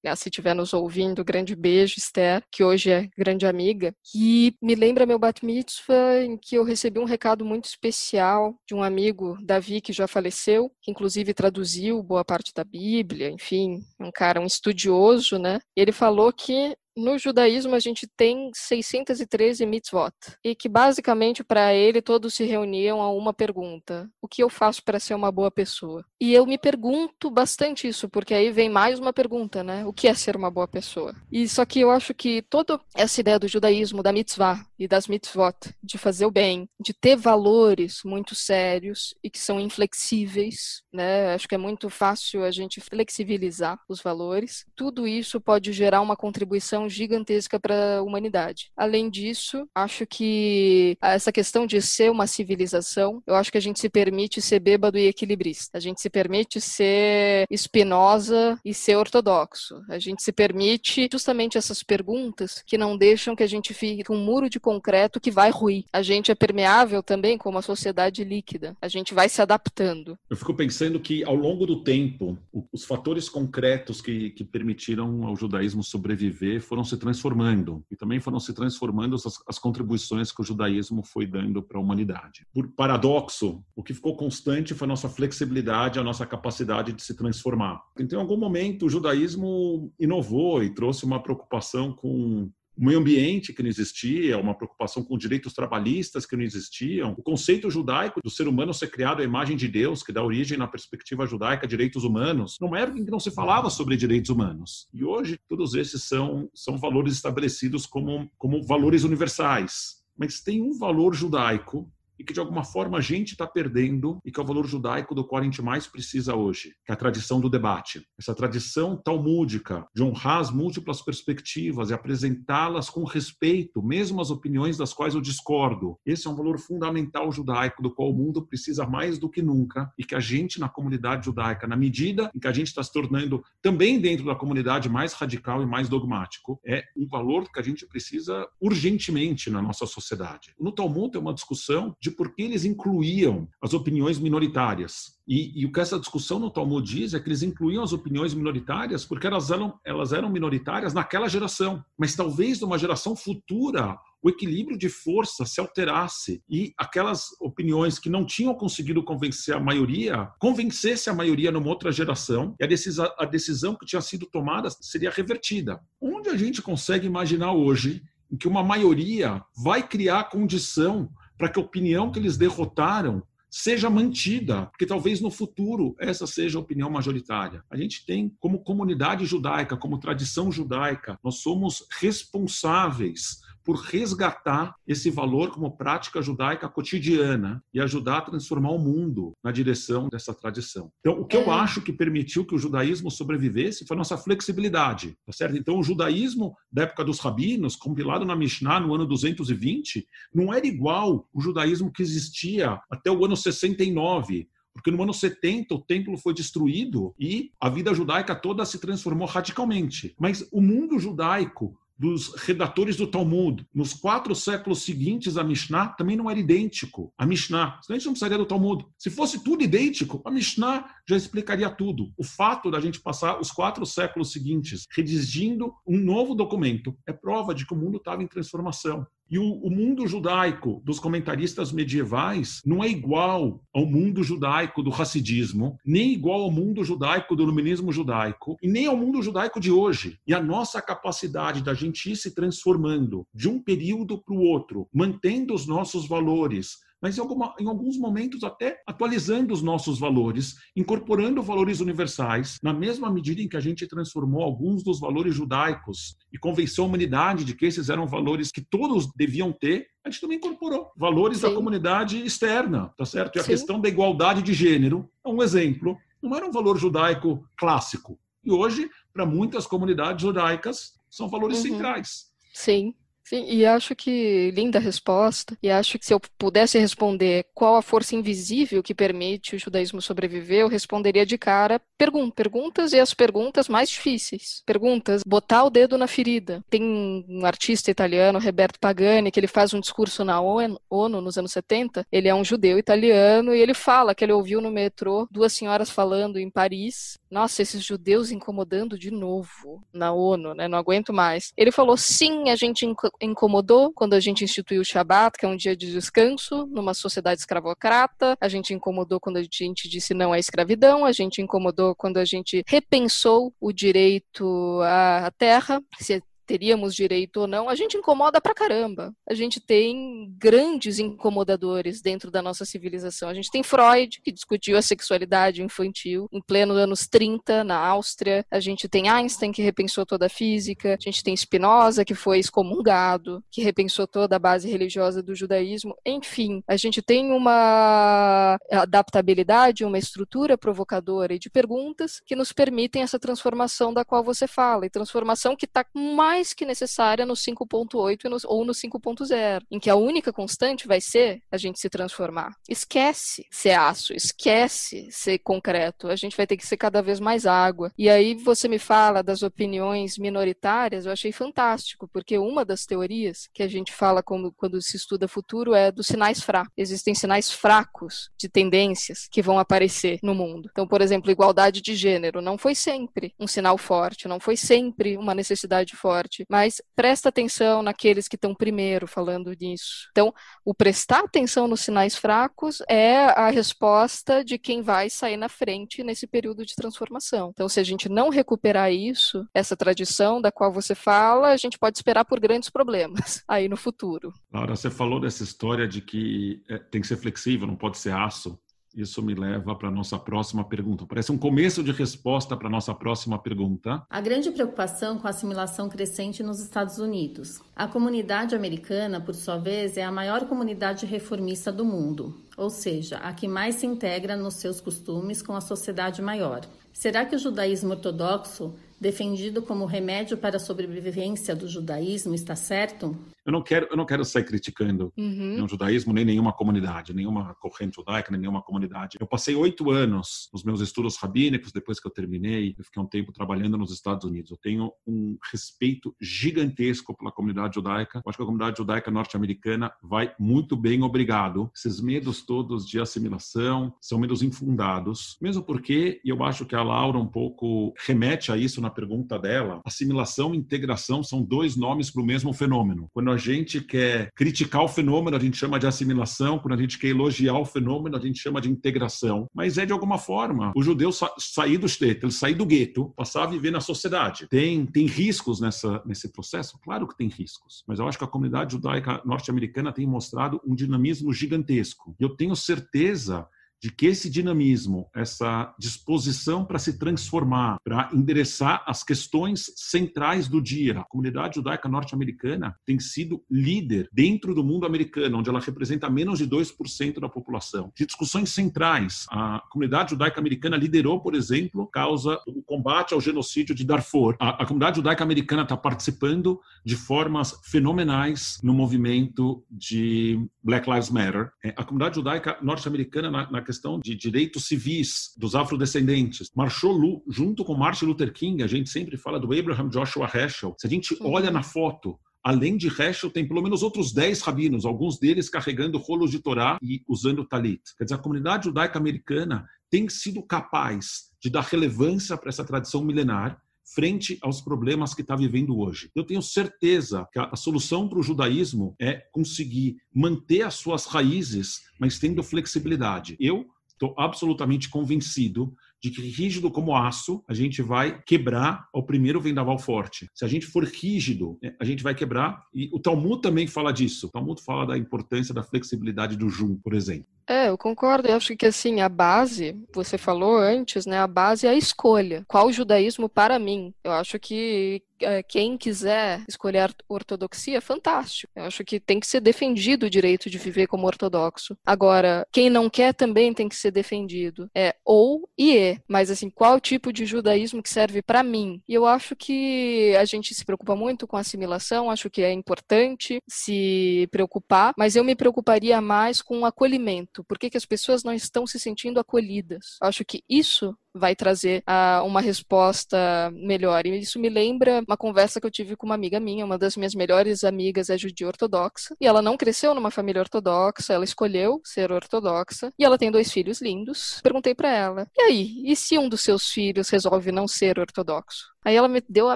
Kalb, 0.03 0.15
se 0.17 0.29
estiver 0.29 0.55
nos 0.55 0.73
ouvindo, 0.73 1.23
grande 1.23 1.55
beijo, 1.55 1.95
Esther, 1.97 2.43
que 2.51 2.63
hoje 2.63 2.89
é 2.91 3.09
grande 3.17 3.45
amiga, 3.45 3.93
que 4.03 4.55
me 4.61 4.75
lembra 4.75 5.05
meu 5.05 5.19
bat 5.19 5.45
mitzvah, 5.45 6.23
em 6.23 6.37
que 6.37 6.55
eu 6.55 6.63
recebi 6.63 6.99
um 6.99 7.05
recado 7.05 7.45
muito 7.45 7.65
especial 7.65 8.55
de 8.67 8.73
um 8.73 8.83
amigo, 8.83 9.37
Davi, 9.41 9.79
que 9.79 9.93
já 9.93 10.07
faleceu, 10.07 10.71
que 10.81 10.91
inclusive 10.91 11.33
traduziu 11.33 12.01
boa 12.01 12.25
parte 12.25 12.51
da 12.53 12.63
Bíblia, 12.63 13.29
enfim, 13.29 13.81
um 13.99 14.11
cara, 14.11 14.41
um 14.41 14.45
estudioso, 14.45 15.37
né? 15.37 15.59
Ele 15.75 15.91
falou 15.91 16.33
que 16.33 16.75
no 16.95 17.17
judaísmo 17.17 17.75
a 17.75 17.79
gente 17.79 18.07
tem 18.07 18.51
613 18.53 19.65
mitzvot 19.65 20.13
e 20.43 20.55
que 20.55 20.67
basicamente 20.67 21.43
para 21.43 21.73
ele 21.73 22.01
todos 22.01 22.33
se 22.33 22.43
reuniam 22.43 23.01
a 23.01 23.11
uma 23.11 23.33
pergunta: 23.33 24.09
o 24.21 24.27
que 24.27 24.43
eu 24.43 24.49
faço 24.49 24.83
para 24.83 24.99
ser 24.99 25.13
uma 25.13 25.31
boa 25.31 25.51
pessoa? 25.51 26.05
E 26.19 26.33
eu 26.33 26.45
me 26.45 26.57
pergunto 26.57 27.31
bastante 27.31 27.87
isso, 27.87 28.07
porque 28.07 28.33
aí 28.33 28.51
vem 28.51 28.69
mais 28.69 28.99
uma 28.99 29.11
pergunta, 29.11 29.63
né? 29.63 29.85
O 29.85 29.93
que 29.93 30.07
é 30.07 30.13
ser 30.13 30.35
uma 30.35 30.51
boa 30.51 30.67
pessoa? 30.67 31.15
E 31.31 31.47
só 31.47 31.65
que 31.65 31.79
eu 31.79 31.89
acho 31.89 32.13
que 32.13 32.41
toda 32.43 32.79
essa 32.95 33.21
ideia 33.21 33.39
do 33.39 33.47
judaísmo, 33.47 34.03
da 34.03 34.11
mitzvah 34.11 34.63
e 34.77 34.87
das 34.87 35.07
mitzvot, 35.07 35.55
de 35.81 35.97
fazer 35.97 36.25
o 36.25 36.31
bem, 36.31 36.69
de 36.79 36.93
ter 36.93 37.15
valores 37.15 38.01
muito 38.05 38.35
sérios 38.35 39.15
e 39.23 39.29
que 39.29 39.39
são 39.39 39.59
inflexíveis, 39.59 40.83
né? 40.93 41.33
Acho 41.33 41.47
que 41.47 41.55
é 41.55 41.57
muito 41.57 41.89
fácil 41.89 42.43
a 42.43 42.51
gente 42.51 42.79
flexibilizar 42.79 43.79
os 43.89 44.01
valores. 44.01 44.65
Tudo 44.75 45.07
isso 45.07 45.41
pode 45.41 45.73
gerar 45.73 46.01
uma 46.01 46.15
contribuição 46.15 46.80
gigantesca 46.89 47.59
para 47.59 47.97
a 47.97 48.03
humanidade. 48.03 48.71
Além 48.75 49.09
disso, 49.09 49.67
acho 49.73 50.05
que 50.05 50.97
essa 51.01 51.31
questão 51.31 51.65
de 51.65 51.81
ser 51.81 52.11
uma 52.11 52.27
civilização, 52.27 53.21
eu 53.25 53.35
acho 53.35 53.51
que 53.51 53.57
a 53.57 53.61
gente 53.61 53.79
se 53.79 53.89
permite 53.89 54.41
ser 54.41 54.59
bêbado 54.59 54.97
e 54.97 55.07
equilibrista. 55.07 55.77
A 55.77 55.81
gente 55.81 56.01
se 56.01 56.09
permite 56.09 56.59
ser 56.61 57.45
espinosa 57.49 58.59
e 58.63 58.73
ser 58.73 58.95
ortodoxo. 58.95 59.81
A 59.89 59.99
gente 59.99 60.23
se 60.23 60.31
permite 60.31 61.09
justamente 61.11 61.57
essas 61.57 61.83
perguntas 61.83 62.63
que 62.65 62.77
não 62.77 62.97
deixam 62.97 63.35
que 63.35 63.43
a 63.43 63.47
gente 63.47 63.73
fique 63.73 64.03
com 64.03 64.15
um 64.15 64.23
muro 64.23 64.49
de 64.49 64.59
concreto 64.59 65.19
que 65.19 65.31
vai 65.31 65.49
ruir. 65.49 65.85
A 65.91 66.01
gente 66.01 66.31
é 66.31 66.35
permeável 66.35 67.03
também 67.03 67.37
como 67.37 67.55
uma 67.55 67.61
sociedade 67.61 68.23
líquida. 68.23 68.75
A 68.81 68.87
gente 68.87 69.13
vai 69.13 69.29
se 69.29 69.41
adaptando. 69.41 70.17
Eu 70.29 70.37
fico 70.37 70.53
pensando 70.53 70.99
que 70.99 71.23
ao 71.23 71.35
longo 71.35 71.65
do 71.65 71.83
tempo, 71.83 72.37
os 72.71 72.83
fatores 72.85 73.29
concretos 73.29 74.01
que, 74.01 74.31
que 74.31 74.43
permitiram 74.43 75.25
ao 75.25 75.35
judaísmo 75.35 75.83
sobreviver 75.83 76.61
foram 76.71 76.85
se 76.85 76.95
transformando 76.95 77.83
e 77.91 77.97
também 77.97 78.21
foram 78.21 78.39
se 78.39 78.53
transformando 78.53 79.13
as, 79.15 79.25
as 79.45 79.59
contribuições 79.59 80.31
que 80.31 80.39
o 80.39 80.43
judaísmo 80.43 81.03
foi 81.03 81.27
dando 81.27 81.61
para 81.61 81.77
a 81.77 81.81
humanidade. 81.81 82.47
Por 82.53 82.65
paradoxo, 82.69 83.61
o 83.75 83.83
que 83.83 83.93
ficou 83.93 84.15
constante 84.15 84.73
foi 84.73 84.85
a 84.85 84.87
nossa 84.87 85.09
flexibilidade, 85.09 85.99
a 85.99 86.03
nossa 86.03 86.25
capacidade 86.25 86.93
de 86.93 87.03
se 87.03 87.13
transformar. 87.13 87.81
Então, 87.99 88.17
em 88.17 88.21
algum 88.21 88.37
momento, 88.37 88.85
o 88.85 88.89
judaísmo 88.89 89.91
inovou 89.99 90.63
e 90.63 90.73
trouxe 90.73 91.03
uma 91.03 91.21
preocupação 91.21 91.91
com 91.91 92.49
o 92.81 92.83
meio 92.83 92.97
ambiente 92.97 93.53
que 93.53 93.61
não 93.61 93.69
existia, 93.69 94.39
uma 94.39 94.55
preocupação 94.55 95.03
com 95.03 95.15
direitos 95.15 95.53
trabalhistas 95.53 96.25
que 96.25 96.35
não 96.35 96.43
existiam, 96.43 97.11
o 97.15 97.21
conceito 97.21 97.69
judaico 97.69 98.19
do 98.23 98.29
ser 98.31 98.47
humano 98.47 98.73
ser 98.73 98.89
criado 98.89 99.21
à 99.21 99.23
imagem 99.23 99.55
de 99.55 99.67
Deus, 99.67 100.01
que 100.01 100.11
dá 100.11 100.23
origem 100.23 100.57
na 100.57 100.67
perspectiva 100.67 101.27
judaica 101.27 101.67
direitos 101.67 102.03
humanos, 102.03 102.57
numa 102.59 102.79
época 102.79 102.97
em 102.97 103.05
que 103.05 103.11
não 103.11 103.19
se 103.19 103.29
falava 103.29 103.69
sobre 103.69 103.95
direitos 103.95 104.31
humanos. 104.31 104.87
E 104.91 105.03
hoje 105.03 105.39
todos 105.47 105.75
esses 105.75 106.01
são, 106.03 106.49
são 106.55 106.75
valores 106.79 107.13
estabelecidos 107.13 107.85
como, 107.85 108.27
como 108.35 108.63
valores 108.63 109.03
universais. 109.03 110.01
Mas 110.17 110.41
tem 110.41 110.59
um 110.59 110.75
valor 110.75 111.13
judaico 111.13 111.87
e 112.21 112.23
que 112.23 112.33
de 112.33 112.39
alguma 112.39 112.63
forma 112.63 112.99
a 112.99 113.01
gente 113.01 113.31
está 113.31 113.47
perdendo 113.47 114.19
e 114.23 114.31
que 114.31 114.39
é 114.39 114.43
o 114.43 114.45
valor 114.45 114.67
judaico 114.67 115.15
do 115.15 115.25
qual 115.25 115.41
a 115.41 115.43
gente 115.43 115.59
mais 115.59 115.87
precisa 115.87 116.35
hoje, 116.35 116.75
que 116.85 116.91
é 116.91 116.93
a 116.93 116.95
tradição 116.95 117.41
do 117.41 117.49
debate. 117.49 118.05
Essa 118.17 118.35
tradição 118.35 118.95
talmúdica 118.95 119.87
de 119.95 120.03
honrar 120.03 120.37
as 120.37 120.51
múltiplas 120.51 121.01
perspectivas 121.01 121.89
e 121.89 121.95
apresentá-las 121.95 122.91
com 122.91 123.03
respeito, 123.03 123.81
mesmo 123.81 124.21
as 124.21 124.29
opiniões 124.29 124.77
das 124.77 124.93
quais 124.93 125.15
eu 125.15 125.21
discordo. 125.21 125.97
Esse 126.05 126.27
é 126.27 126.29
um 126.29 126.35
valor 126.35 126.59
fundamental 126.59 127.31
judaico 127.31 127.81
do 127.81 127.91
qual 127.91 128.11
o 128.11 128.15
mundo 128.15 128.45
precisa 128.45 128.85
mais 128.85 129.17
do 129.17 129.27
que 129.27 129.41
nunca 129.41 129.91
e 129.97 130.03
que 130.03 130.13
a 130.13 130.19
gente 130.19 130.59
na 130.59 130.69
comunidade 130.69 131.25
judaica, 131.25 131.65
na 131.65 131.75
medida 131.75 132.29
em 132.35 132.39
que 132.39 132.47
a 132.47 132.53
gente 132.53 132.67
está 132.67 132.83
se 132.83 132.93
tornando 132.93 133.43
também 133.63 133.99
dentro 133.99 134.25
da 134.25 134.35
comunidade 134.35 134.87
mais 134.87 135.13
radical 135.13 135.63
e 135.63 135.65
mais 135.65 135.89
dogmático, 135.89 136.59
é 136.63 136.83
um 136.95 137.07
valor 137.07 137.51
que 137.51 137.59
a 137.59 137.63
gente 137.63 137.87
precisa 137.87 138.47
urgentemente 138.59 139.49
na 139.49 139.59
nossa 139.59 139.87
sociedade. 139.87 140.53
No 140.59 140.71
Talmud 140.71 141.17
é 141.17 141.19
uma 141.19 141.33
discussão 141.33 141.95
de 141.99 142.10
por 142.11 142.33
que 142.33 142.43
eles 142.43 142.65
incluíam 142.65 143.47
as 143.61 143.73
opiniões 143.73 144.19
minoritárias. 144.19 145.19
E, 145.27 145.61
e, 145.61 145.65
o 145.65 145.71
que 145.71 145.79
essa 145.79 145.99
discussão 145.99 146.39
no 146.39 146.49
Talmud 146.49 146.85
diz 146.85 147.13
é 147.13 147.19
que 147.19 147.29
eles 147.29 147.43
incluíam 147.43 147.83
as 147.83 147.93
opiniões 147.93 148.33
minoritárias 148.33 149.05
porque 149.05 149.27
elas 149.27 149.49
eram, 149.49 149.79
elas 149.85 150.11
eram 150.11 150.29
minoritárias 150.29 150.93
naquela 150.93 151.27
geração. 151.27 151.83
Mas 151.97 152.15
talvez 152.15 152.59
numa 152.59 152.77
geração 152.77 153.15
futura 153.15 153.97
o 154.21 154.29
equilíbrio 154.29 154.77
de 154.77 154.87
força 154.87 155.45
se 155.45 155.59
alterasse 155.59 156.43
e 156.47 156.73
aquelas 156.77 157.29
opiniões 157.39 157.97
que 157.97 158.09
não 158.09 158.25
tinham 158.25 158.53
conseguido 158.53 159.03
convencer 159.03 159.55
a 159.55 159.59
maioria, 159.59 160.29
convencesse 160.39 161.09
a 161.09 161.13
maioria 161.13 161.51
numa 161.51 161.67
outra 161.67 161.91
geração 161.91 162.55
e 162.59 162.63
a 162.63 162.67
decisão, 162.67 163.11
a 163.17 163.25
decisão 163.25 163.75
que 163.75 163.85
tinha 163.85 164.01
sido 164.01 164.27
tomada 164.27 164.69
seria 164.69 165.09
revertida. 165.09 165.79
Onde 165.99 166.29
a 166.29 166.37
gente 166.37 166.61
consegue 166.61 167.07
imaginar 167.07 167.53
hoje 167.53 168.03
em 168.31 168.37
que 168.37 168.47
uma 168.47 168.63
maioria 168.63 169.43
vai 169.57 169.85
criar 169.85 170.29
condição 170.29 171.09
para 171.41 171.49
que 171.49 171.59
a 171.59 171.63
opinião 171.63 172.11
que 172.11 172.19
eles 172.19 172.37
derrotaram 172.37 173.23
seja 173.49 173.89
mantida, 173.89 174.67
porque 174.67 174.85
talvez 174.85 175.19
no 175.19 175.31
futuro 175.31 175.95
essa 175.99 176.27
seja 176.27 176.59
a 176.59 176.61
opinião 176.61 176.87
majoritária. 176.87 177.63
A 177.67 177.75
gente 177.75 178.05
tem, 178.05 178.31
como 178.39 178.59
comunidade 178.59 179.25
judaica, 179.25 179.75
como 179.75 179.97
tradição 179.97 180.51
judaica, 180.51 181.17
nós 181.23 181.37
somos 181.37 181.83
responsáveis 181.99 183.41
por 183.63 183.75
resgatar 183.77 184.75
esse 184.87 185.09
valor 185.09 185.51
como 185.51 185.75
prática 185.75 186.21
judaica 186.21 186.67
cotidiana 186.67 187.63
e 187.73 187.79
ajudar 187.79 188.17
a 188.17 188.21
transformar 188.21 188.71
o 188.71 188.79
mundo 188.79 189.33
na 189.43 189.51
direção 189.51 190.09
dessa 190.09 190.33
tradição. 190.33 190.91
Então, 190.99 191.19
o 191.19 191.25
que 191.25 191.37
eu 191.37 191.51
é. 191.51 191.55
acho 191.55 191.81
que 191.81 191.93
permitiu 191.93 192.45
que 192.45 192.55
o 192.55 192.57
judaísmo 192.57 193.11
sobrevivesse 193.11 193.85
foi 193.85 193.95
a 193.95 193.97
nossa 193.97 194.17
flexibilidade, 194.17 195.17
tá 195.25 195.31
certo? 195.31 195.57
Então, 195.57 195.77
o 195.79 195.83
judaísmo 195.83 196.55
da 196.71 196.83
época 196.83 197.03
dos 197.03 197.19
rabinos, 197.19 197.75
compilado 197.75 198.25
na 198.25 198.35
Mishnah 198.35 198.79
no 198.79 198.93
ano 198.93 199.05
220, 199.05 200.07
não 200.33 200.53
era 200.53 200.65
igual 200.65 201.27
o 201.33 201.41
judaísmo 201.41 201.91
que 201.91 202.01
existia 202.01 202.79
até 202.89 203.11
o 203.11 203.23
ano 203.23 203.35
69, 203.35 204.47
porque 204.73 204.91
no 204.91 205.03
ano 205.03 205.13
70 205.13 205.75
o 205.75 205.81
templo 205.81 206.17
foi 206.17 206.33
destruído 206.33 207.13
e 207.19 207.51
a 207.59 207.69
vida 207.69 207.93
judaica 207.93 208.35
toda 208.35 208.65
se 208.65 208.79
transformou 208.79 209.27
radicalmente. 209.27 210.15
Mas 210.19 210.47
o 210.51 210.61
mundo 210.61 210.97
judaico 210.97 211.77
dos 212.01 212.33
redatores 212.33 212.95
do 212.95 213.05
Talmud 213.05 213.63
nos 213.71 213.93
quatro 213.93 214.33
séculos 214.33 214.81
seguintes 214.81 215.37
à 215.37 215.43
Mishnah 215.43 215.89
também 215.89 216.17
não 216.17 216.31
era 216.31 216.39
idêntico 216.39 217.13
à 217.15 217.27
Mishnah. 217.27 217.79
Senão 217.83 217.95
a 217.95 217.99
gente 217.99 218.05
não 218.07 218.13
precisaria 218.13 218.39
do 218.39 218.45
Talmud. 218.47 218.83
Se 218.97 219.11
fosse 219.11 219.43
tudo 219.43 219.63
idêntico, 219.63 220.19
a 220.25 220.31
Mishnah 220.31 220.83
já 221.07 221.15
explicaria 221.15 221.69
tudo. 221.69 222.11
O 222.17 222.23
fato 222.23 222.71
da 222.71 222.79
gente 222.79 222.99
passar 222.99 223.39
os 223.39 223.51
quatro 223.51 223.85
séculos 223.85 224.31
seguintes 224.31 224.87
redigindo 224.91 225.71
um 225.85 225.99
novo 225.99 226.33
documento 226.33 226.97
é 227.05 227.13
prova 227.13 227.53
de 227.53 227.67
que 227.67 227.73
o 227.75 227.77
mundo 227.77 227.97
estava 227.97 228.23
em 228.23 228.27
transformação. 228.27 229.05
E 229.31 229.39
o, 229.39 229.53
o, 229.63 229.71
mundo 229.71 230.05
judaico 230.05 230.81
dos 230.83 230.99
comentaristas 230.99 231.71
medievais 231.71 232.61
não 232.65 232.83
é 232.83 232.89
igual 232.89 233.63
ao 233.73 233.85
mundo 233.85 234.21
judaico 234.21 234.83
do 234.83 234.89
racidismo, 234.89 235.77
nem 235.85 236.11
igual 236.11 236.41
ao 236.41 236.51
mundo 236.51 236.83
judaico 236.83 237.33
do 237.33 237.43
iluminismo 237.43 237.93
judaico, 237.93 238.57
e 238.61 238.67
nem 238.67 238.87
ao 238.87 238.97
mundo 238.97 239.23
judaico 239.23 239.57
de 239.57 239.71
hoje. 239.71 240.19
E 240.27 240.33
a 240.33 240.43
nossa 240.43 240.81
capacidade 240.81 241.63
da 241.63 241.73
gente 241.73 242.11
ir 242.11 242.17
se 242.17 242.35
transformando 242.35 243.25
de 243.33 243.47
um 243.47 243.57
período 243.57 244.21
para 244.21 244.35
o 244.35 244.41
outro, 244.41 244.89
mantendo 244.93 245.53
os 245.53 245.65
nossos 245.65 246.05
valores, 246.05 246.79
mas 247.01 247.17
em, 247.17 247.21
alguma, 247.21 247.55
em, 247.59 247.67
alguns 247.67 247.97
momentos 247.97 248.43
até 248.43 248.81
atualizando 248.85 249.53
os 249.53 249.61
nossos 249.61 249.97
valores, 249.97 250.55
incorporando 250.75 251.41
valores 251.41 251.79
universais, 251.79 252.59
na 252.61 252.73
mesma 252.73 253.11
medida 253.11 253.41
em 253.41 253.49
que 253.49 253.57
a 253.57 253.61
gente 253.61 253.87
transformou 253.87 254.43
alguns 254.43 254.83
dos 254.83 254.99
valores 254.99 255.33
judaicos 255.33 256.15
e 256.31 256.37
convenceu 256.37 256.83
a 256.83 256.87
humanidade 256.87 257.43
de 257.43 257.55
que 257.55 257.65
esses 257.65 257.89
eram 257.89 258.05
valores 258.05 258.51
que 258.51 258.61
todos 258.61 259.11
deviam 259.15 259.51
ter, 259.51 259.87
a 260.05 260.09
gente 260.09 260.21
também 260.21 260.37
incorporou 260.37 260.91
valores 260.95 261.39
Sim. 261.39 261.47
da 261.47 261.53
comunidade 261.55 262.23
externa, 262.23 262.91
tá 262.97 263.05
certo? 263.05 263.37
E 263.37 263.39
a 263.39 263.43
Sim. 263.43 263.51
questão 263.51 263.79
da 263.79 263.89
igualdade 263.89 264.41
de 264.41 264.53
gênero 264.53 265.09
é 265.25 265.29
um 265.29 265.41
exemplo. 265.41 265.97
Não 266.21 266.35
era 266.35 266.45
um 266.45 266.51
valor 266.51 266.77
judaico 266.77 267.43
clássico. 267.57 268.19
E 268.43 268.51
hoje, 268.51 268.89
para 269.13 269.25
muitas 269.25 269.65
comunidades 269.65 270.21
judaicas, 270.21 270.93
são 271.09 271.27
valores 271.27 271.57
uhum. 271.57 271.63
centrais. 271.63 272.31
Sim. 272.53 272.95
Sim, 273.23 273.45
e 273.47 273.65
acho 273.65 273.95
que 273.95 274.51
linda 274.51 274.79
resposta. 274.79 275.57
E 275.63 275.69
acho 275.69 275.97
que 275.97 276.05
se 276.05 276.13
eu 276.13 276.19
pudesse 276.37 276.77
responder 276.77 277.45
qual 277.53 277.75
a 277.75 277.81
força 277.81 278.15
invisível 278.15 278.83
que 278.83 278.93
permite 278.93 279.55
o 279.55 279.59
judaísmo 279.59 280.01
sobreviver, 280.01 280.59
eu 280.61 280.67
responderia 280.67 281.25
de 281.25 281.37
cara 281.37 281.79
perguntas, 281.97 282.33
perguntas 282.35 282.93
e 282.93 282.99
as 282.99 283.13
perguntas 283.13 283.69
mais 283.69 283.89
difíceis. 283.89 284.63
Perguntas, 284.65 285.21
botar 285.25 285.63
o 285.63 285.69
dedo 285.69 285.97
na 285.97 286.07
ferida. 286.07 286.63
Tem 286.69 286.81
um 286.83 287.45
artista 287.45 287.91
italiano, 287.91 288.39
Roberto 288.39 288.79
Pagani, 288.79 289.31
que 289.31 289.39
ele 289.39 289.47
faz 289.47 289.73
um 289.73 289.79
discurso 289.79 290.25
na 290.25 290.41
ONU 290.41 291.21
nos 291.21 291.37
anos 291.37 291.51
70. 291.51 292.05
Ele 292.11 292.27
é 292.27 292.35
um 292.35 292.43
judeu 292.43 292.77
italiano 292.77 293.55
e 293.55 293.59
ele 293.59 293.73
fala 293.73 294.13
que 294.15 294.25
ele 294.25 294.33
ouviu 294.33 294.59
no 294.59 294.71
metrô 294.71 295.27
duas 295.31 295.53
senhoras 295.53 295.89
falando 295.89 296.37
em 296.37 296.49
Paris. 296.49 297.17
Nossa, 297.29 297.61
esses 297.61 297.83
judeus 297.83 298.31
incomodando 298.31 298.97
de 298.97 299.11
novo 299.11 299.81
na 299.93 300.11
ONU, 300.11 300.53
né? 300.53 300.67
Não 300.67 300.77
aguento 300.77 301.13
mais. 301.13 301.53
Ele 301.55 301.71
falou: 301.71 301.95
sim, 301.95 302.49
a 302.49 302.55
gente 302.55 302.85
incomodou 303.19 303.91
quando 303.93 304.13
a 304.13 304.19
gente 304.19 304.43
instituiu 304.43 304.81
o 304.81 304.85
Shabat, 304.85 305.37
que 305.37 305.45
é 305.45 305.49
um 305.49 305.55
dia 305.55 305.75
de 305.75 305.91
descanso, 305.91 306.65
numa 306.67 306.93
sociedade 306.93 307.41
escravocrata. 307.41 308.37
A 308.39 308.47
gente 308.47 308.73
incomodou 308.73 309.19
quando 309.19 309.37
a 309.37 309.43
gente 309.43 309.89
disse 309.89 310.13
não 310.13 310.33
à 310.33 310.39
escravidão. 310.39 311.05
A 311.05 311.11
gente 311.11 311.41
incomodou 311.41 311.95
quando 311.95 312.17
a 312.17 312.25
gente 312.25 312.63
repensou 312.67 313.53
o 313.59 313.71
direito 313.71 314.79
à 314.83 315.31
terra. 315.37 315.81
Se 315.99 316.21
teríamos 316.45 316.95
direito 316.95 317.41
ou 317.41 317.47
não, 317.47 317.69
a 317.69 317.75
gente 317.75 317.97
incomoda 317.97 318.41
pra 318.41 318.53
caramba. 318.53 319.13
A 319.29 319.33
gente 319.33 319.59
tem 319.59 320.33
grandes 320.37 320.99
incomodadores 320.99 322.01
dentro 322.01 322.31
da 322.31 322.41
nossa 322.41 322.65
civilização. 322.65 323.29
A 323.29 323.33
gente 323.33 323.51
tem 323.51 323.63
Freud, 323.63 324.21
que 324.21 324.31
discutiu 324.31 324.77
a 324.77 324.81
sexualidade 324.81 325.61
infantil 325.61 326.27
em 326.31 326.41
pleno 326.41 326.73
anos 326.73 327.07
30 327.07 327.63
na 327.63 327.77
Áustria. 327.77 328.45
A 328.49 328.59
gente 328.59 328.87
tem 328.87 329.09
Einstein, 329.09 329.51
que 329.51 329.61
repensou 329.61 330.05
toda 330.05 330.25
a 330.25 330.29
física. 330.29 330.97
A 330.99 331.03
gente 331.03 331.23
tem 331.23 331.35
Spinoza, 331.35 332.05
que 332.05 332.15
foi 332.15 332.39
excomungado, 332.39 333.43
que 333.51 333.61
repensou 333.61 334.07
toda 334.07 334.35
a 334.35 334.39
base 334.39 334.69
religiosa 334.69 335.21
do 335.21 335.35
judaísmo. 335.35 335.95
Enfim, 336.05 336.63
a 336.67 336.75
gente 336.75 337.01
tem 337.01 337.31
uma 337.31 338.57
adaptabilidade, 338.71 339.85
uma 339.85 339.97
estrutura 339.97 340.57
provocadora 340.57 341.33
e 341.33 341.39
de 341.39 341.49
perguntas 341.49 342.21
que 342.25 342.35
nos 342.35 342.51
permitem 342.51 343.01
essa 343.01 343.19
transformação 343.19 343.93
da 343.93 344.03
qual 344.03 344.23
você 344.23 344.47
fala, 344.47 344.85
e 344.85 344.89
transformação 344.89 345.55
que 345.55 345.65
está 345.65 345.85
mais 345.93 346.30
mais 346.31 346.53
que 346.53 346.65
necessária 346.65 347.25
no 347.25 347.33
5.8 347.33 348.45
ou 348.45 348.63
no 348.63 348.71
5.0, 348.71 349.63
em 349.69 349.79
que 349.79 349.89
a 349.89 349.97
única 349.97 350.31
constante 350.31 350.87
vai 350.87 351.01
ser 351.01 351.41
a 351.51 351.57
gente 351.57 351.77
se 351.77 351.89
transformar. 351.89 352.55
Esquece 352.69 353.45
ser 353.51 353.71
aço, 353.71 354.13
esquece 354.13 355.09
ser 355.11 355.39
concreto. 355.39 356.07
A 356.07 356.15
gente 356.15 356.37
vai 356.37 356.47
ter 356.47 356.55
que 356.55 356.65
ser 356.65 356.77
cada 356.77 357.01
vez 357.01 357.19
mais 357.19 357.45
água. 357.45 357.91
E 357.97 358.09
aí 358.09 358.33
você 358.33 358.69
me 358.69 358.79
fala 358.79 359.21
das 359.21 359.43
opiniões 359.43 360.17
minoritárias, 360.17 361.05
eu 361.05 361.11
achei 361.11 361.33
fantástico, 361.33 362.07
porque 362.07 362.37
uma 362.37 362.63
das 362.63 362.85
teorias 362.85 363.49
que 363.53 363.61
a 363.61 363.67
gente 363.67 363.91
fala 363.91 364.23
como, 364.23 364.53
quando 364.53 364.81
se 364.81 364.95
estuda 364.95 365.27
futuro 365.27 365.73
é 365.73 365.91
dos 365.91 366.07
sinais 366.07 366.41
fracos. 366.41 366.71
Existem 366.77 367.13
sinais 367.13 367.51
fracos 367.51 368.31
de 368.39 368.47
tendências 368.47 369.27
que 369.29 369.41
vão 369.41 369.59
aparecer 369.59 370.17
no 370.23 370.33
mundo. 370.33 370.69
Então, 370.71 370.87
por 370.87 371.01
exemplo, 371.01 371.29
igualdade 371.29 371.81
de 371.81 371.93
gênero 371.93 372.41
não 372.41 372.57
foi 372.57 372.73
sempre 372.73 373.35
um 373.37 373.47
sinal 373.47 373.77
forte, 373.77 374.29
não 374.29 374.39
foi 374.39 374.55
sempre 374.55 375.17
uma 375.17 375.35
necessidade 375.35 375.93
forte 375.93 376.20
forte, 376.21 376.45
mas 376.49 376.81
presta 376.95 377.29
atenção 377.29 377.81
naqueles 377.81 378.27
que 378.27 378.35
estão 378.35 378.53
primeiro 378.53 379.07
falando 379.07 379.55
disso. 379.55 380.07
Então, 380.11 380.33
o 380.63 380.73
prestar 380.73 381.21
atenção 381.21 381.67
nos 381.67 381.81
sinais 381.81 382.15
fracos 382.15 382.81
é 382.87 383.17
a 383.17 383.49
resposta 383.49 384.43
de 384.43 384.57
quem 384.57 384.81
vai 384.81 385.09
sair 385.09 385.37
na 385.37 385.49
frente 385.49 386.03
nesse 386.03 386.27
período 386.27 386.65
de 386.65 386.75
transformação. 386.75 387.51
Então, 387.53 387.67
se 387.67 387.79
a 387.79 387.83
gente 387.83 388.07
não 388.07 388.29
recuperar 388.29 388.91
isso, 388.91 389.45
essa 389.53 389.75
tradição 389.75 390.41
da 390.41 390.51
qual 390.51 390.71
você 390.71 390.93
fala, 390.93 391.49
a 391.49 391.57
gente 391.57 391.79
pode 391.79 391.97
esperar 391.97 392.25
por 392.25 392.39
grandes 392.39 392.69
problemas 392.69 393.43
aí 393.47 393.67
no 393.67 393.77
futuro. 393.77 394.33
Laura, 394.53 394.75
você 394.75 394.89
falou 394.89 395.19
dessa 395.19 395.43
história 395.43 395.87
de 395.87 396.01
que 396.01 396.63
é, 396.69 396.77
tem 396.77 397.01
que 397.01 397.07
ser 397.07 397.17
flexível, 397.17 397.67
não 397.67 397.75
pode 397.75 397.97
ser 397.97 398.13
aço. 398.13 398.59
Isso 398.95 399.21
me 399.21 399.33
leva 399.33 399.73
para 399.75 399.87
a 399.87 399.91
nossa 399.91 400.19
próxima 400.19 400.63
pergunta. 400.63 401.05
Parece 401.05 401.31
um 401.31 401.37
começo 401.37 401.81
de 401.81 401.91
resposta 401.91 402.57
para 402.57 402.67
a 402.67 402.71
nossa 402.71 402.93
próxima 402.93 403.39
pergunta. 403.39 404.03
A 404.09 404.21
grande 404.21 404.51
preocupação 404.51 405.17
com 405.17 405.27
a 405.27 405.29
assimilação 405.29 405.87
crescente 405.87 406.43
nos 406.43 406.59
Estados 406.59 406.97
Unidos. 406.97 407.61
A 407.75 407.87
comunidade 407.87 408.53
americana, 408.53 409.21
por 409.21 409.33
sua 409.33 409.57
vez, 409.57 409.95
é 409.95 410.03
a 410.03 410.11
maior 410.11 410.45
comunidade 410.45 411.05
reformista 411.05 411.71
do 411.71 411.85
mundo, 411.85 412.35
ou 412.57 412.69
seja, 412.69 413.17
a 413.17 413.31
que 413.31 413.47
mais 413.47 413.75
se 413.75 413.85
integra 413.85 414.35
nos 414.35 414.55
seus 414.55 414.81
costumes 414.81 415.41
com 415.41 415.55
a 415.55 415.61
sociedade 415.61 416.21
maior. 416.21 416.61
Será 416.93 417.25
que 417.25 417.35
o 417.35 417.39
judaísmo 417.39 417.91
ortodoxo 417.91 418.75
defendido 418.99 419.63
como 419.63 419.85
remédio 419.85 420.37
para 420.37 420.57
a 420.57 420.59
sobrevivência 420.59 421.55
do 421.55 421.67
judaísmo 421.67 422.35
está 422.35 422.55
certo? 422.55 423.17
Eu 423.51 423.53
não 423.53 423.61
quero, 423.61 423.87
eu 423.91 423.97
não 423.97 424.05
quero 424.05 424.23
sair 424.23 424.45
criticando 424.45 425.11
uhum. 425.17 425.65
o 425.65 425.67
judaísmo 425.67 426.13
nem 426.13 426.23
nenhuma 426.23 426.53
comunidade, 426.53 427.13
nenhuma 427.13 427.53
corrente 427.55 427.97
judaica, 427.97 428.31
nem 428.31 428.39
nenhuma 428.39 428.61
comunidade. 428.61 429.17
Eu 429.19 429.27
passei 429.27 429.53
oito 429.55 429.91
anos 429.91 430.49
nos 430.53 430.63
meus 430.63 430.79
estudos 430.79 431.17
rabínicos, 431.17 431.73
depois 431.73 431.99
que 431.99 432.07
eu 432.07 432.11
terminei, 432.11 432.73
eu 432.79 432.85
fiquei 432.85 433.03
um 433.03 433.05
tempo 433.05 433.33
trabalhando 433.33 433.77
nos 433.77 433.91
Estados 433.91 434.23
Unidos. 434.23 434.51
Eu 434.51 434.57
tenho 434.57 434.93
um 435.05 435.37
respeito 435.51 436.15
gigantesco 436.21 437.13
pela 437.13 437.29
comunidade 437.29 437.75
judaica. 437.75 438.19
Eu 438.19 438.29
acho 438.29 438.37
que 438.37 438.41
a 438.41 438.45
comunidade 438.45 438.77
judaica 438.77 439.11
norte-americana 439.11 439.91
vai 440.01 440.33
muito 440.39 440.77
bem, 440.77 441.03
obrigado. 441.03 441.69
Esses 441.75 441.99
medos 441.99 442.45
todos 442.45 442.87
de 442.87 443.01
assimilação 443.01 443.93
são 443.99 444.17
medos 444.17 444.41
infundados, 444.41 445.37
mesmo 445.41 445.61
porque, 445.61 446.21
e 446.23 446.29
eu 446.29 446.41
acho 446.41 446.65
que 446.65 446.75
a 446.75 446.83
Laura 446.83 447.17
um 447.17 447.27
pouco 447.27 447.93
remete 448.07 448.49
a 448.49 448.55
isso 448.55 448.79
na 448.79 448.89
pergunta 448.89 449.37
dela, 449.37 449.81
assimilação 449.83 450.55
e 450.55 450.57
integração 450.57 451.21
são 451.21 451.43
dois 451.43 451.75
nomes 451.75 452.09
para 452.09 452.21
o 452.21 452.25
mesmo 452.25 452.53
fenômeno. 452.53 453.09
Quando 453.11 453.29
a 453.29 453.40
gente 453.41 453.81
quer 453.81 454.29
criticar 454.35 454.83
o 454.83 454.87
fenômeno, 454.87 455.35
a 455.35 455.39
gente 455.39 455.57
chama 455.57 455.79
de 455.79 455.87
assimilação, 455.87 456.59
quando 456.59 456.75
a 456.75 456.77
gente 456.77 456.97
quer 456.97 457.07
elogiar 457.07 457.57
o 457.57 457.65
fenômeno, 457.65 458.15
a 458.15 458.19
gente 458.19 458.39
chama 458.39 458.61
de 458.61 458.69
integração. 458.69 459.47
Mas 459.53 459.77
é 459.77 459.85
de 459.85 459.93
alguma 459.93 460.17
forma 460.17 460.71
o 460.75 460.83
judeu 460.83 461.11
sa 461.11 461.31
sair 461.37 461.77
do 461.77 461.87
gueto, 461.87 462.31
sair 462.31 462.53
do 462.53 462.65
gueto, 462.65 463.13
passar 463.15 463.43
a 463.43 463.47
viver 463.47 463.71
na 463.71 463.81
sociedade. 463.81 464.47
Tem, 464.49 464.85
tem 464.85 465.05
riscos 465.05 465.59
nessa, 465.59 466.01
nesse 466.05 466.31
processo? 466.31 466.79
Claro 466.83 467.07
que 467.07 467.17
tem 467.17 467.27
riscos, 467.27 467.83
mas 467.87 467.99
eu 467.99 468.07
acho 468.07 468.17
que 468.17 468.23
a 468.23 468.27
comunidade 468.27 468.73
judaica 468.73 469.21
norte-americana 469.25 469.91
tem 469.91 470.05
mostrado 470.05 470.61
um 470.65 470.75
dinamismo 470.75 471.33
gigantesco. 471.33 472.15
E 472.19 472.23
eu 472.23 472.29
tenho 472.29 472.55
certeza 472.55 473.47
de 473.81 473.91
que 473.91 474.05
esse 474.05 474.29
dinamismo, 474.29 475.09
essa 475.13 475.73
disposição 475.79 476.63
para 476.63 476.77
se 476.77 476.99
transformar, 476.99 477.77
para 477.83 478.09
endereçar 478.13 478.83
as 478.85 479.03
questões 479.03 479.71
centrais 479.75 480.47
do 480.47 480.61
dia, 480.61 480.99
a 480.99 481.03
comunidade 481.03 481.55
judaica 481.55 481.89
norte-americana 481.89 482.75
tem 482.85 482.99
sido 482.99 483.43
líder 483.49 484.07
dentro 484.13 484.53
do 484.53 484.63
mundo 484.63 484.85
americano, 484.85 485.39
onde 485.39 485.49
ela 485.49 485.59
representa 485.59 486.09
menos 486.09 486.37
de 486.37 486.47
2% 486.47 487.19
da 487.19 487.27
população. 487.27 487.91
De 487.95 488.05
discussões 488.05 488.51
centrais, 488.51 489.25
a 489.31 489.63
comunidade 489.71 490.11
judaica 490.11 490.39
americana 490.39 490.77
liderou, 490.77 491.19
por 491.19 491.33
exemplo, 491.33 491.87
causa 491.87 492.39
combate 492.71 493.13
ao 493.13 493.19
genocídio 493.19 493.75
de 493.75 493.83
Darfur. 493.83 494.37
A, 494.39 494.63
a 494.63 494.65
comunidade 494.65 494.95
judaica 494.95 495.25
americana 495.25 495.63
está 495.63 495.75
participando 495.75 496.57
de 496.85 496.95
formas 496.95 497.59
fenomenais 497.65 498.59
no 498.63 498.73
movimento 498.73 499.61
de 499.69 500.39
Black 500.63 500.89
Lives 500.89 501.09
Matter. 501.09 501.51
É, 501.61 501.73
a 501.75 501.83
comunidade 501.83 502.15
judaica 502.15 502.57
norte-americana 502.61 503.29
na, 503.29 503.51
na 503.51 503.61
questão 503.61 503.99
de 503.99 504.15
direitos 504.15 504.67
civis 504.67 505.33
dos 505.37 505.53
afrodescendentes. 505.53 506.49
Marchou 506.55 507.21
junto 507.27 507.65
com 507.65 507.75
Martin 507.75 508.05
Luther 508.05 508.31
King, 508.31 508.63
a 508.63 508.67
gente 508.67 508.89
sempre 508.89 509.17
fala 509.17 509.37
do 509.37 509.51
Abraham 509.51 509.89
Joshua 509.89 510.29
Heschel. 510.33 510.73
Se 510.77 510.87
a 510.87 510.89
gente 510.89 511.17
olha 511.19 511.51
na 511.51 511.63
foto, 511.63 512.17
além 512.41 512.77
de 512.77 512.87
Heschel, 512.87 513.31
tem 513.31 513.45
pelo 513.45 513.61
menos 513.61 513.83
outros 513.83 514.13
10 514.13 514.41
rabinos, 514.43 514.85
alguns 514.85 515.19
deles 515.19 515.49
carregando 515.49 515.97
rolos 515.97 516.31
de 516.31 516.39
Torá 516.39 516.77
e 516.81 517.01
usando 517.05 517.45
talit. 517.45 517.81
Quer 517.97 518.05
dizer, 518.05 518.15
a 518.15 518.19
comunidade 518.19 518.63
judaica 518.63 518.97
americana 518.97 519.67
tem 519.89 520.07
sido 520.07 520.41
capaz 520.41 521.30
de 521.41 521.49
dar 521.49 521.61
relevância 521.61 522.37
para 522.37 522.49
essa 522.49 522.63
tradição 522.63 523.03
milenar 523.03 523.59
frente 523.93 524.37
aos 524.41 524.61
problemas 524.61 525.13
que 525.13 525.21
está 525.21 525.35
vivendo 525.35 525.77
hoje. 525.77 526.09
Eu 526.15 526.23
tenho 526.23 526.41
certeza 526.41 527.27
que 527.31 527.39
a, 527.39 527.55
solução 527.55 528.07
para 528.07 528.19
o 528.19 528.23
judaísmo 528.23 528.95
é 528.99 529.23
conseguir 529.31 529.97
manter 530.13 530.61
as 530.61 530.75
suas 530.75 531.05
raízes, 531.05 531.81
mas 531.99 532.19
tendo 532.19 532.43
flexibilidade. 532.43 533.35
Eu 533.39 533.65
estou 533.89 534.15
absolutamente 534.17 534.89
convencido 534.89 535.75
de 536.01 536.09
que 536.09 536.21
rígido 536.21 536.71
como 536.71 536.95
aço, 536.95 537.43
a 537.47 537.53
gente 537.53 537.83
vai 537.83 538.19
quebrar 538.23 538.87
ao 538.91 539.05
primeiro 539.05 539.39
vendaval 539.39 539.77
forte. 539.77 540.27
Se 540.33 540.43
a 540.43 540.47
gente 540.47 540.65
for 540.65 540.83
rígido, 540.83 541.59
é, 541.63 541.75
a 541.79 541.85
gente 541.85 542.01
vai 542.01 542.15
quebrar. 542.15 542.63
E 542.73 542.89
o 542.91 542.99
Talmud 542.99 543.39
também 543.39 543.67
fala 543.67 543.91
disso. 543.91 544.25
O 544.25 544.31
Talmud 544.31 544.59
fala 544.63 544.87
da 544.87 544.97
importância 544.97 545.53
da 545.53 545.61
flexibilidade 545.61 546.35
do 546.35 546.49
jum, 546.49 546.75
por 546.83 546.95
exemplo. 546.95 547.27
É, 547.51 547.67
eu 547.67 547.77
concordo. 547.77 548.29
Eu 548.29 548.37
acho 548.37 548.55
que 548.55 548.65
assim, 548.65 549.01
a 549.01 549.09
base, 549.09 549.75
você 549.93 550.17
falou 550.17 550.57
antes, 550.57 551.05
né? 551.05 551.19
A 551.19 551.27
base 551.27 551.67
é 551.67 551.69
a 551.69 551.75
escolha. 551.75 552.45
Qual 552.47 552.71
judaísmo 552.71 553.27
para 553.27 553.59
mim? 553.59 553.93
Eu 554.05 554.13
acho 554.13 554.39
que 554.39 555.03
é, 555.19 555.43
quem 555.43 555.77
quiser 555.77 556.43
escolher 556.47 556.93
ortodoxia, 557.07 557.81
fantástico. 557.81 558.51
Eu 558.55 558.63
acho 558.63 558.83
que 558.83 558.99
tem 558.99 559.19
que 559.19 559.27
ser 559.27 559.39
defendido 559.41 560.05
o 560.05 560.09
direito 560.09 560.49
de 560.49 560.57
viver 560.57 560.87
como 560.87 561.05
ortodoxo. 561.05 561.77
Agora, 561.85 562.47
quem 562.51 562.69
não 562.69 562.89
quer 562.89 563.13
também 563.13 563.53
tem 563.53 563.69
que 563.69 563.75
ser 563.75 563.91
defendido. 563.91 564.69
É 564.73 564.95
ou 565.03 565.49
e 565.57 565.71
e. 565.71 565.99
Mas 566.07 566.29
assim, 566.29 566.49
qual 566.49 566.79
tipo 566.79 567.13
de 567.13 567.25
judaísmo 567.25 567.83
que 567.83 567.89
serve 567.89 568.21
para 568.21 568.43
mim? 568.43 568.81
E 568.87 568.93
eu 568.93 569.05
acho 569.05 569.35
que 569.35 570.15
a 570.17 570.25
gente 570.25 570.53
se 570.53 570.65
preocupa 570.65 570.95
muito 570.95 571.27
com 571.27 571.37
assimilação, 571.37 572.09
acho 572.09 572.29
que 572.29 572.41
é 572.41 572.51
importante 572.51 573.41
se 573.47 574.27
preocupar, 574.31 574.93
mas 574.97 575.15
eu 575.15 575.23
me 575.23 575.35
preocuparia 575.35 576.01
mais 576.01 576.41
com 576.41 576.61
o 576.61 576.65
acolhimento. 576.65 577.40
Por 577.43 577.57
que, 577.59 577.69
que 577.69 577.77
as 577.77 577.85
pessoas 577.85 578.23
não 578.23 578.33
estão 578.33 578.65
se 578.65 578.79
sentindo 578.79 579.19
acolhidas? 579.19 579.97
Acho 580.01 580.23
que 580.25 580.43
isso 580.49 580.97
vai 581.13 581.35
trazer 581.35 581.83
uh, 581.87 582.25
uma 582.25 582.41
resposta 582.41 583.51
melhor. 583.53 584.05
E 584.05 584.19
isso 584.19 584.39
me 584.39 584.49
lembra 584.49 585.03
uma 585.07 585.17
conversa 585.17 585.59
que 585.59 585.67
eu 585.67 585.71
tive 585.71 585.95
com 585.95 586.05
uma 586.05 586.15
amiga 586.15 586.39
minha, 586.39 586.65
uma 586.65 586.77
das 586.77 586.95
minhas 586.95 587.13
melhores 587.15 587.63
amigas 587.63 588.09
é 588.09 588.17
judia 588.17 588.47
ortodoxa, 588.47 589.15
e 589.19 589.27
ela 589.27 589.41
não 589.41 589.57
cresceu 589.57 589.93
numa 589.93 590.11
família 590.11 590.41
ortodoxa, 590.41 591.13
ela 591.13 591.23
escolheu 591.23 591.81
ser 591.83 592.11
ortodoxa, 592.11 592.91
e 592.97 593.05
ela 593.05 593.17
tem 593.17 593.31
dois 593.31 593.51
filhos 593.51 593.81
lindos. 593.81 594.39
Perguntei 594.41 594.73
para 594.73 594.89
ela: 594.89 595.27
"E 595.37 595.41
aí, 595.41 595.83
e 595.85 595.95
se 595.95 596.17
um 596.17 596.29
dos 596.29 596.41
seus 596.41 596.69
filhos 596.69 597.09
resolve 597.09 597.51
não 597.51 597.67
ser 597.67 597.99
ortodoxo?" 597.99 598.71
Aí 598.83 598.95
ela 598.95 599.07
me 599.07 599.21
deu 599.29 599.47
a 599.47 599.55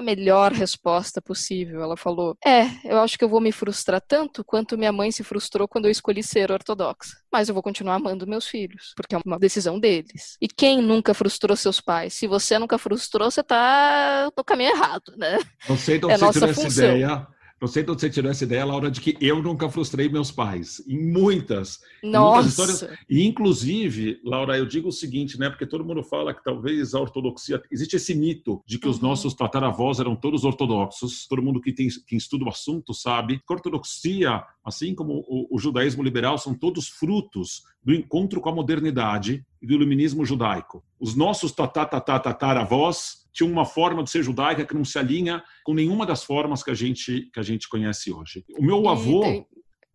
melhor 0.00 0.52
resposta 0.52 1.20
possível. 1.20 1.82
Ela 1.82 1.96
falou: 1.96 2.36
É, 2.44 2.62
eu 2.84 2.98
acho 3.00 3.18
que 3.18 3.24
eu 3.24 3.28
vou 3.28 3.40
me 3.40 3.50
frustrar 3.50 4.00
tanto 4.00 4.44
quanto 4.44 4.78
minha 4.78 4.92
mãe 4.92 5.10
se 5.10 5.24
frustrou 5.24 5.66
quando 5.66 5.86
eu 5.86 5.90
escolhi 5.90 6.22
ser 6.22 6.52
ortodoxa. 6.52 7.16
Mas 7.32 7.48
eu 7.48 7.54
vou 7.54 7.62
continuar 7.62 7.96
amando 7.96 8.26
meus 8.26 8.46
filhos, 8.46 8.92
porque 8.96 9.14
é 9.14 9.20
uma 9.24 9.38
decisão 9.38 9.80
deles. 9.80 10.36
E 10.40 10.46
quem 10.46 10.80
nunca 10.80 11.12
frustrou 11.12 11.45
seus 11.54 11.80
pais? 11.80 12.14
Se 12.14 12.26
você 12.26 12.58
nunca 12.58 12.78
frustrou, 12.78 13.30
você 13.30 13.42
tá 13.42 14.30
no 14.36 14.42
caminho 14.42 14.70
errado, 14.70 15.12
né? 15.16 15.38
Não 15.68 15.76
sei 15.76 15.98
de 15.98 16.06
onde 16.06 16.14
é 16.14 16.18
você 16.18 16.32
tirou 16.32 16.50
essa 16.50 16.66
ideia 16.68 17.35
não 17.66 17.72
sei 17.72 17.82
de 17.82 17.90
onde 17.90 18.00
você 18.00 18.10
tirou 18.10 18.30
essa 18.30 18.44
ideia, 18.44 18.64
Laura, 18.64 18.88
de 18.88 19.00
que 19.00 19.16
eu 19.20 19.42
nunca 19.42 19.68
frustrei 19.68 20.08
meus 20.08 20.30
pais. 20.30 20.80
Em 20.86 21.10
muitas, 21.10 21.80
Nossa. 22.02 22.34
muitas 22.34 22.46
histórias. 22.52 22.98
E, 23.10 23.26
inclusive, 23.26 24.20
Laura, 24.24 24.56
eu 24.56 24.64
digo 24.64 24.88
o 24.88 24.92
seguinte, 24.92 25.38
né? 25.38 25.50
Porque 25.50 25.66
todo 25.66 25.84
mundo 25.84 26.02
fala 26.04 26.32
que 26.32 26.44
talvez 26.44 26.94
a 26.94 27.00
ortodoxia. 27.00 27.60
Existe 27.70 27.96
esse 27.96 28.14
mito 28.14 28.62
de 28.64 28.78
que 28.78 28.86
uhum. 28.86 28.92
os 28.92 29.00
nossos 29.00 29.34
tataravós 29.34 29.98
eram 29.98 30.14
todos 30.14 30.44
ortodoxos. 30.44 31.26
Todo 31.26 31.42
mundo 31.42 31.60
que, 31.60 31.72
tem, 31.72 31.88
que 32.06 32.14
estuda 32.14 32.44
o 32.44 32.48
assunto 32.48 32.94
sabe 32.94 33.38
que 33.38 33.44
a 33.50 33.54
ortodoxia, 33.54 34.44
assim 34.64 34.94
como 34.94 35.24
o, 35.26 35.56
o 35.56 35.58
judaísmo 35.58 36.04
liberal, 36.04 36.38
são 36.38 36.54
todos 36.54 36.88
frutos 36.88 37.64
do 37.82 37.92
encontro 37.92 38.40
com 38.40 38.48
a 38.48 38.54
modernidade 38.54 39.44
e 39.60 39.66
do 39.66 39.74
iluminismo 39.74 40.24
judaico. 40.24 40.84
Os 41.00 41.16
nossos 41.16 41.50
tataravós 41.50 43.25
tinha 43.36 43.50
uma 43.50 43.66
forma 43.66 44.02
de 44.02 44.08
ser 44.10 44.22
judaica 44.22 44.64
que 44.64 44.74
não 44.74 44.84
se 44.84 44.98
alinha 44.98 45.44
com 45.62 45.74
nenhuma 45.74 46.06
das 46.06 46.24
formas 46.24 46.62
que 46.62 46.70
a 46.70 46.74
gente, 46.74 47.28
que 47.32 47.38
a 47.38 47.42
gente 47.42 47.68
conhece 47.68 48.10
hoje. 48.10 48.42
O 48.58 48.64
meu 48.64 48.88
avô, 48.88 49.20
tem... 49.20 49.46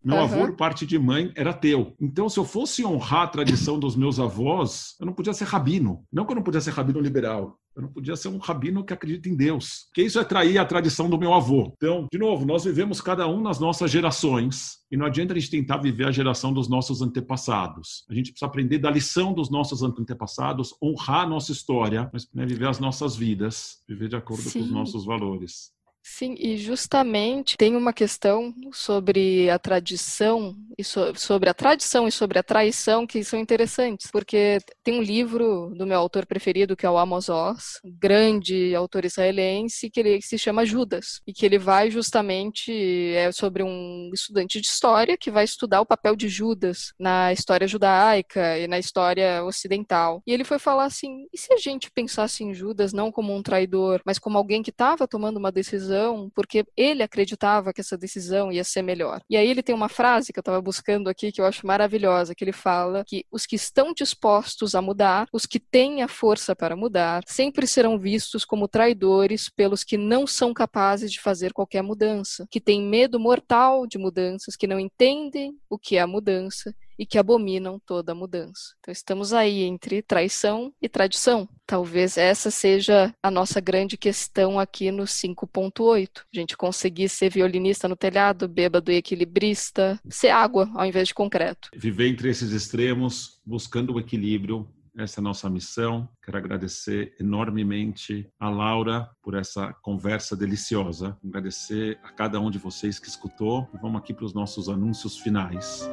meu 0.04 0.16
uhum. 0.16 0.22
avô, 0.22 0.52
parte 0.54 0.86
de 0.86 0.98
mãe, 0.98 1.32
era 1.36 1.50
ateu. 1.50 1.94
Então, 2.00 2.28
se 2.28 2.38
eu 2.38 2.44
fosse 2.44 2.84
honrar 2.84 3.22
a 3.22 3.28
tradição 3.28 3.78
dos 3.78 3.94
meus 3.94 4.18
avós, 4.18 4.96
eu 5.00 5.06
não 5.06 5.12
podia 5.12 5.32
ser 5.32 5.44
rabino. 5.44 6.04
Não 6.12 6.24
que 6.24 6.32
eu 6.32 6.36
não 6.36 6.42
podia 6.42 6.60
ser 6.60 6.70
rabino 6.70 7.00
liberal. 7.00 7.58
Eu 7.74 7.82
não 7.82 7.88
podia 7.88 8.16
ser 8.16 8.28
um 8.28 8.36
rabino 8.36 8.84
que 8.84 8.92
acredita 8.92 9.28
em 9.28 9.36
Deus. 9.36 9.88
Que 9.94 10.02
isso 10.02 10.18
é 10.18 10.24
trair 10.24 10.58
a 10.58 10.64
tradição 10.64 11.08
do 11.08 11.18
meu 11.18 11.32
avô. 11.32 11.72
Então, 11.76 12.06
de 12.12 12.18
novo, 12.18 12.44
nós 12.44 12.64
vivemos 12.64 13.00
cada 13.00 13.26
um 13.26 13.40
nas 13.40 13.58
nossas 13.58 13.90
gerações 13.90 14.78
e 14.90 14.96
não 14.96 15.06
adianta 15.06 15.32
a 15.32 15.38
gente 15.38 15.50
tentar 15.50 15.78
viver 15.78 16.06
a 16.06 16.12
geração 16.12 16.52
dos 16.52 16.68
nossos 16.68 17.00
antepassados. 17.00 18.04
A 18.10 18.14
gente 18.14 18.30
precisa 18.30 18.46
aprender 18.46 18.78
da 18.78 18.90
lição 18.90 19.32
dos 19.32 19.50
nossos 19.50 19.82
antepassados, 19.82 20.74
honrar 20.82 21.22
a 21.22 21.26
nossa 21.26 21.50
história, 21.50 22.10
mas 22.12 22.28
né, 22.34 22.44
viver 22.44 22.68
as 22.68 22.78
nossas 22.78 23.16
vidas, 23.16 23.82
viver 23.88 24.08
de 24.08 24.16
acordo 24.16 24.42
Sim. 24.42 24.58
com 24.58 24.64
os 24.66 24.70
nossos 24.70 25.04
valores. 25.06 25.72
Sim, 26.04 26.34
e 26.36 26.56
justamente 26.56 27.56
tem 27.56 27.76
uma 27.76 27.92
questão 27.92 28.52
sobre 28.72 29.48
a 29.48 29.56
tradição 29.56 30.56
e 30.76 30.82
so, 30.82 31.14
sobre 31.14 31.48
a 31.48 31.54
tradição 31.54 32.08
e 32.08 32.12
sobre 32.12 32.40
a 32.40 32.42
traição 32.42 33.06
que 33.06 33.22
são 33.22 33.38
interessantes, 33.38 34.10
porque 34.10 34.58
tem 34.82 34.98
um 34.98 35.02
livro 35.02 35.72
do 35.76 35.86
meu 35.86 35.98
autor 35.98 36.26
preferido 36.26 36.76
que 36.76 36.84
é 36.84 36.90
o 36.90 36.98
Amos 36.98 37.28
Oz, 37.28 37.78
grande 37.84 38.74
autor 38.74 39.04
israelense, 39.04 39.88
que 39.88 40.00
ele 40.00 40.20
se 40.20 40.36
chama 40.36 40.66
Judas 40.66 41.20
e 41.24 41.32
que 41.32 41.46
ele 41.46 41.58
vai 41.58 41.88
justamente 41.88 42.72
é 43.14 43.30
sobre 43.30 43.62
um 43.62 44.10
estudante 44.12 44.60
de 44.60 44.66
história 44.66 45.16
que 45.16 45.30
vai 45.30 45.44
estudar 45.44 45.80
o 45.80 45.86
papel 45.86 46.16
de 46.16 46.28
Judas 46.28 46.92
na 46.98 47.32
história 47.32 47.68
judaica 47.68 48.58
e 48.58 48.66
na 48.66 48.78
história 48.78 49.44
ocidental. 49.44 50.20
E 50.26 50.32
ele 50.32 50.44
foi 50.44 50.58
falar 50.58 50.86
assim: 50.86 51.26
e 51.32 51.38
se 51.38 51.52
a 51.52 51.56
gente 51.56 51.90
pensasse 51.92 52.42
em 52.42 52.52
Judas 52.52 52.92
não 52.92 53.12
como 53.12 53.34
um 53.34 53.42
traidor, 53.42 54.00
mas 54.04 54.18
como 54.18 54.36
alguém 54.36 54.62
que 54.64 54.70
estava 54.70 55.06
tomando 55.06 55.36
uma 55.36 55.52
decisão 55.52 55.91
decisão 55.92 56.30
porque 56.34 56.64
ele 56.76 57.02
acreditava 57.02 57.72
que 57.72 57.80
essa 57.80 57.96
decisão 57.96 58.50
ia 58.50 58.64
ser 58.64 58.82
melhor. 58.82 59.20
E 59.28 59.36
aí 59.36 59.48
ele 59.48 59.62
tem 59.62 59.74
uma 59.74 59.88
frase 59.88 60.32
que 60.32 60.38
eu 60.38 60.42
estava 60.42 60.60
buscando 60.60 61.08
aqui 61.08 61.30
que 61.30 61.40
eu 61.40 61.44
acho 61.44 61.66
maravilhosa, 61.66 62.34
que 62.34 62.42
ele 62.42 62.52
fala 62.52 63.04
que 63.06 63.24
os 63.30 63.46
que 63.46 63.56
estão 63.56 63.92
dispostos 63.92 64.74
a 64.74 64.82
mudar, 64.82 65.28
os 65.32 65.46
que 65.46 65.60
têm 65.60 66.02
a 66.02 66.08
força 66.08 66.56
para 66.56 66.76
mudar, 66.76 67.22
sempre 67.26 67.66
serão 67.66 67.98
vistos 67.98 68.44
como 68.44 68.68
traidores 68.68 69.48
pelos 69.48 69.84
que 69.84 69.96
não 69.96 70.26
são 70.26 70.54
capazes 70.54 71.12
de 71.12 71.20
fazer 71.20 71.52
qualquer 71.52 71.82
mudança, 71.82 72.46
que 72.50 72.60
têm 72.60 72.82
medo 72.82 73.20
mortal 73.20 73.86
de 73.86 73.98
mudanças, 73.98 74.56
que 74.56 74.66
não 74.66 74.80
entendem 74.80 75.54
o 75.68 75.78
que 75.78 75.96
é 75.96 76.00
a 76.00 76.06
mudança 76.06 76.74
e 77.02 77.06
que 77.06 77.18
abominam 77.18 77.80
toda 77.84 78.14
mudança. 78.14 78.76
Então 78.78 78.92
estamos 78.92 79.32
aí 79.32 79.62
entre 79.62 80.02
traição 80.02 80.72
e 80.80 80.88
tradição. 80.88 81.48
Talvez 81.66 82.16
essa 82.16 82.48
seja 82.48 83.12
a 83.20 83.28
nossa 83.28 83.60
grande 83.60 83.96
questão 83.96 84.56
aqui 84.56 84.92
no 84.92 85.02
5.8. 85.02 86.20
A 86.20 86.38
gente 86.38 86.56
conseguir 86.56 87.08
ser 87.08 87.28
violinista 87.28 87.88
no 87.88 87.96
telhado, 87.96 88.46
bêbado 88.46 88.92
e 88.92 88.98
equilibrista, 88.98 89.98
ser 90.08 90.28
água 90.28 90.70
ao 90.76 90.86
invés 90.86 91.08
de 91.08 91.14
concreto. 91.14 91.70
Viver 91.74 92.06
entre 92.06 92.30
esses 92.30 92.52
extremos, 92.52 93.40
buscando 93.44 93.94
o 93.94 93.98
equilíbrio, 93.98 94.68
essa 94.96 95.18
é 95.18 95.22
a 95.22 95.24
nossa 95.24 95.50
missão. 95.50 96.08
Quero 96.22 96.38
agradecer 96.38 97.16
enormemente 97.18 98.30
a 98.38 98.48
Laura 98.48 99.10
por 99.20 99.34
essa 99.34 99.72
conversa 99.82 100.36
deliciosa. 100.36 101.18
Agradecer 101.24 101.98
a 102.04 102.12
cada 102.12 102.38
um 102.38 102.48
de 102.48 102.58
vocês 102.58 103.00
que 103.00 103.08
escutou. 103.08 103.68
Vamos 103.80 104.00
aqui 104.00 104.14
para 104.14 104.26
os 104.26 104.34
nossos 104.34 104.68
anúncios 104.68 105.18
finais. 105.18 105.88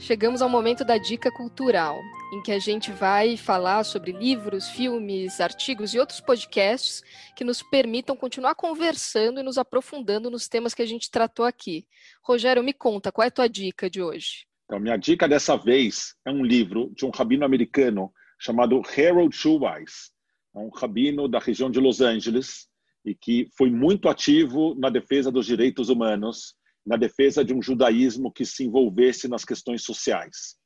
Chegamos 0.00 0.40
ao 0.40 0.48
momento 0.48 0.84
da 0.84 0.96
dica 0.96 1.30
cultural, 1.30 2.00
em 2.32 2.40
que 2.40 2.52
a 2.52 2.58
gente 2.58 2.92
vai 2.92 3.36
falar 3.36 3.82
sobre 3.82 4.12
livros, 4.12 4.68
filmes, 4.68 5.40
artigos 5.40 5.92
e 5.92 5.98
outros 5.98 6.20
podcasts 6.20 7.02
que 7.36 7.42
nos 7.42 7.62
permitam 7.62 8.16
continuar 8.16 8.54
conversando 8.54 9.40
e 9.40 9.42
nos 9.42 9.58
aprofundando 9.58 10.30
nos 10.30 10.46
temas 10.46 10.72
que 10.72 10.82
a 10.82 10.86
gente 10.86 11.10
tratou 11.10 11.44
aqui. 11.44 11.84
Rogério, 12.22 12.62
me 12.62 12.72
conta, 12.72 13.10
qual 13.10 13.24
é 13.24 13.28
a 13.28 13.30
tua 13.30 13.48
dica 13.48 13.90
de 13.90 14.00
hoje? 14.00 14.46
Então, 14.66 14.78
minha 14.78 14.96
dica 14.96 15.28
dessa 15.28 15.56
vez 15.56 16.14
é 16.24 16.30
um 16.30 16.44
livro 16.44 16.92
de 16.94 17.04
um 17.04 17.10
rabino 17.10 17.44
americano 17.44 18.12
chamado 18.38 18.80
Harold 18.96 19.34
Schulweis. 19.34 20.12
É 20.54 20.58
um 20.60 20.68
rabino 20.68 21.26
da 21.26 21.40
região 21.40 21.70
de 21.70 21.80
Los 21.80 22.00
Angeles 22.00 22.68
e 23.04 23.16
que 23.16 23.48
foi 23.56 23.68
muito 23.68 24.08
ativo 24.08 24.76
na 24.78 24.90
defesa 24.90 25.32
dos 25.32 25.44
direitos 25.44 25.88
humanos 25.88 26.54
na 26.88 26.96
defesa 26.96 27.44
de 27.44 27.52
um 27.52 27.60
judaísmo 27.60 28.32
que 28.32 28.46
se 28.46 28.64
envolvesse 28.64 29.28
nas 29.28 29.44
questões 29.44 29.82
sociais. 29.84 30.56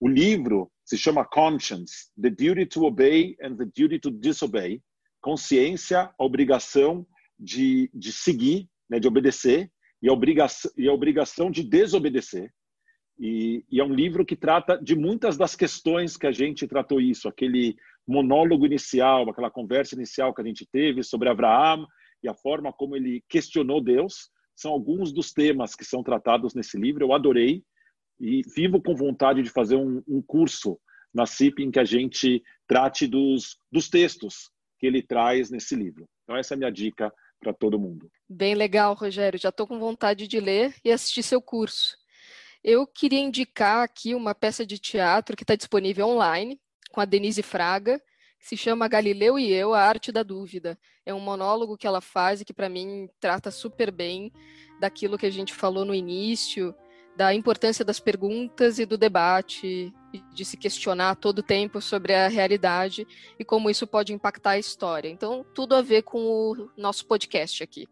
O 0.00 0.08
livro 0.08 0.68
se 0.84 0.98
chama 0.98 1.24
Conscience: 1.24 2.10
The 2.20 2.30
Duty 2.30 2.66
to 2.66 2.84
Obey 2.84 3.36
and 3.40 3.54
the 3.54 3.66
Duty 3.66 4.00
to 4.00 4.10
Disobey. 4.10 4.82
Consciência, 5.20 6.12
a 6.18 6.24
obrigação 6.24 7.06
de, 7.38 7.88
de 7.94 8.12
seguir, 8.12 8.68
né, 8.90 8.98
de 8.98 9.06
obedecer, 9.06 9.70
e 10.02 10.08
a, 10.08 10.12
obrigação, 10.12 10.68
e 10.76 10.88
a 10.88 10.92
obrigação 10.92 11.48
de 11.48 11.62
desobedecer. 11.62 12.52
E, 13.16 13.64
e, 13.70 13.78
é 13.78 13.84
um 13.84 13.94
livro 13.94 14.26
que 14.26 14.34
trata 14.34 14.76
de 14.82 14.96
muitas 14.96 15.36
das 15.36 15.54
questões 15.54 16.16
que 16.16 16.26
a 16.26 16.32
gente 16.32 16.66
tratou 16.66 17.00
isso, 17.00 17.28
aquele 17.28 17.76
monólogo 18.04 18.66
inicial, 18.66 19.30
aquela 19.30 19.48
conversa 19.48 19.94
inicial 19.94 20.34
que 20.34 20.40
a 20.40 20.44
gente 20.44 20.66
teve 20.72 21.04
sobre 21.04 21.28
Abraão 21.28 21.86
e 22.20 22.28
a 22.28 22.34
forma 22.34 22.72
como 22.72 22.96
ele 22.96 23.22
questionou 23.28 23.80
Deus, 23.80 24.28
são 24.62 24.72
alguns 24.72 25.12
dos 25.12 25.32
temas 25.32 25.74
que 25.74 25.84
são 25.84 26.02
tratados 26.02 26.54
nesse 26.54 26.78
livro. 26.78 27.04
Eu 27.04 27.12
adorei 27.12 27.62
e 28.18 28.42
vivo 28.54 28.80
com 28.80 28.94
vontade 28.94 29.42
de 29.42 29.50
fazer 29.50 29.76
um, 29.76 30.02
um 30.06 30.22
curso 30.22 30.78
na 31.12 31.26
CIP 31.26 31.62
em 31.62 31.70
que 31.70 31.80
a 31.80 31.84
gente 31.84 32.42
trate 32.66 33.06
dos, 33.06 33.58
dos 33.70 33.88
textos 33.88 34.50
que 34.78 34.86
ele 34.86 35.02
traz 35.02 35.50
nesse 35.50 35.74
livro. 35.74 36.08
Então, 36.22 36.36
essa 36.36 36.54
é 36.54 36.56
a 36.56 36.58
minha 36.58 36.70
dica 36.70 37.12
para 37.40 37.52
todo 37.52 37.78
mundo. 37.78 38.10
Bem 38.28 38.54
legal, 38.54 38.94
Rogério. 38.94 39.38
Já 39.38 39.48
estou 39.48 39.66
com 39.66 39.78
vontade 39.78 40.28
de 40.28 40.40
ler 40.40 40.74
e 40.84 40.90
assistir 40.90 41.22
seu 41.22 41.42
curso. 41.42 41.96
Eu 42.62 42.86
queria 42.86 43.18
indicar 43.18 43.82
aqui 43.82 44.14
uma 44.14 44.34
peça 44.34 44.64
de 44.64 44.78
teatro 44.78 45.36
que 45.36 45.42
está 45.42 45.56
disponível 45.56 46.06
online, 46.06 46.60
com 46.92 47.00
a 47.00 47.04
Denise 47.04 47.42
Fraga, 47.42 48.00
que 48.42 48.48
se 48.48 48.56
chama 48.56 48.88
Galileu 48.88 49.38
e 49.38 49.52
Eu, 49.52 49.72
a 49.72 49.80
Arte 49.80 50.10
da 50.10 50.24
Dúvida. 50.24 50.76
É 51.06 51.14
um 51.14 51.20
monólogo 51.20 51.76
que 51.76 51.86
ela 51.86 52.00
faz 52.00 52.40
e 52.40 52.44
que, 52.44 52.52
para 52.52 52.68
mim, 52.68 53.08
trata 53.20 53.52
super 53.52 53.92
bem 53.92 54.32
daquilo 54.80 55.16
que 55.16 55.26
a 55.26 55.30
gente 55.30 55.54
falou 55.54 55.84
no 55.84 55.94
início, 55.94 56.74
da 57.16 57.32
importância 57.32 57.84
das 57.84 58.00
perguntas 58.00 58.80
e 58.80 58.84
do 58.84 58.98
debate, 58.98 59.94
de 60.34 60.44
se 60.44 60.56
questionar 60.56 61.14
todo 61.14 61.38
o 61.38 61.42
tempo 61.42 61.80
sobre 61.80 62.14
a 62.14 62.26
realidade 62.26 63.06
e 63.38 63.44
como 63.44 63.70
isso 63.70 63.86
pode 63.86 64.12
impactar 64.12 64.52
a 64.52 64.58
história. 64.58 65.08
Então, 65.08 65.46
tudo 65.54 65.76
a 65.76 65.80
ver 65.80 66.02
com 66.02 66.18
o 66.18 66.68
nosso 66.76 67.06
podcast 67.06 67.62
aqui. 67.62 67.86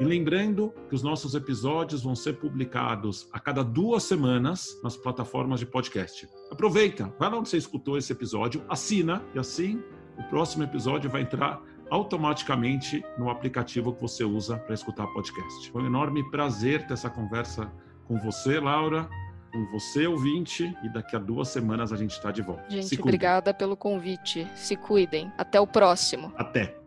E 0.00 0.04
lembrando 0.04 0.74
que 0.88 0.94
os 0.94 1.02
nossos 1.02 1.34
episódios 1.34 2.02
vão 2.02 2.16
ser 2.16 2.34
publicados 2.34 3.28
a 3.32 3.38
cada 3.38 3.62
duas 3.62 4.02
semanas 4.02 4.80
nas 4.82 4.96
plataformas 4.96 5.60
de 5.60 5.66
podcast. 5.66 6.28
Aproveita, 6.50 7.14
vai 7.18 7.30
lá 7.30 7.38
onde 7.38 7.48
você 7.48 7.56
escutou 7.56 7.96
esse 7.96 8.12
episódio, 8.12 8.64
assina 8.68 9.22
e 9.34 9.38
assim 9.38 9.80
o 10.18 10.22
próximo 10.24 10.64
episódio 10.64 11.08
vai 11.08 11.22
entrar 11.22 11.62
automaticamente 11.90 13.04
no 13.16 13.30
aplicativo 13.30 13.94
que 13.94 14.00
você 14.00 14.24
usa 14.24 14.58
para 14.58 14.74
escutar 14.74 15.06
podcast. 15.08 15.70
Foi 15.70 15.82
um 15.82 15.86
enorme 15.86 16.28
prazer 16.30 16.86
ter 16.86 16.94
essa 16.94 17.10
conversa 17.10 17.70
com 18.06 18.18
você, 18.18 18.58
Laura, 18.58 19.08
com 19.52 19.64
você, 19.70 20.06
ouvinte, 20.06 20.76
e 20.82 20.88
daqui 20.88 21.14
a 21.14 21.18
duas 21.18 21.48
semanas 21.48 21.92
a 21.92 21.96
gente 21.96 22.12
está 22.12 22.32
de 22.32 22.42
volta. 22.42 22.64
Gente, 22.68 23.00
obrigada 23.00 23.54
pelo 23.54 23.76
convite. 23.76 24.46
Se 24.56 24.74
cuidem. 24.74 25.32
Até 25.38 25.60
o 25.60 25.66
próximo. 25.66 26.32
Até. 26.36 26.83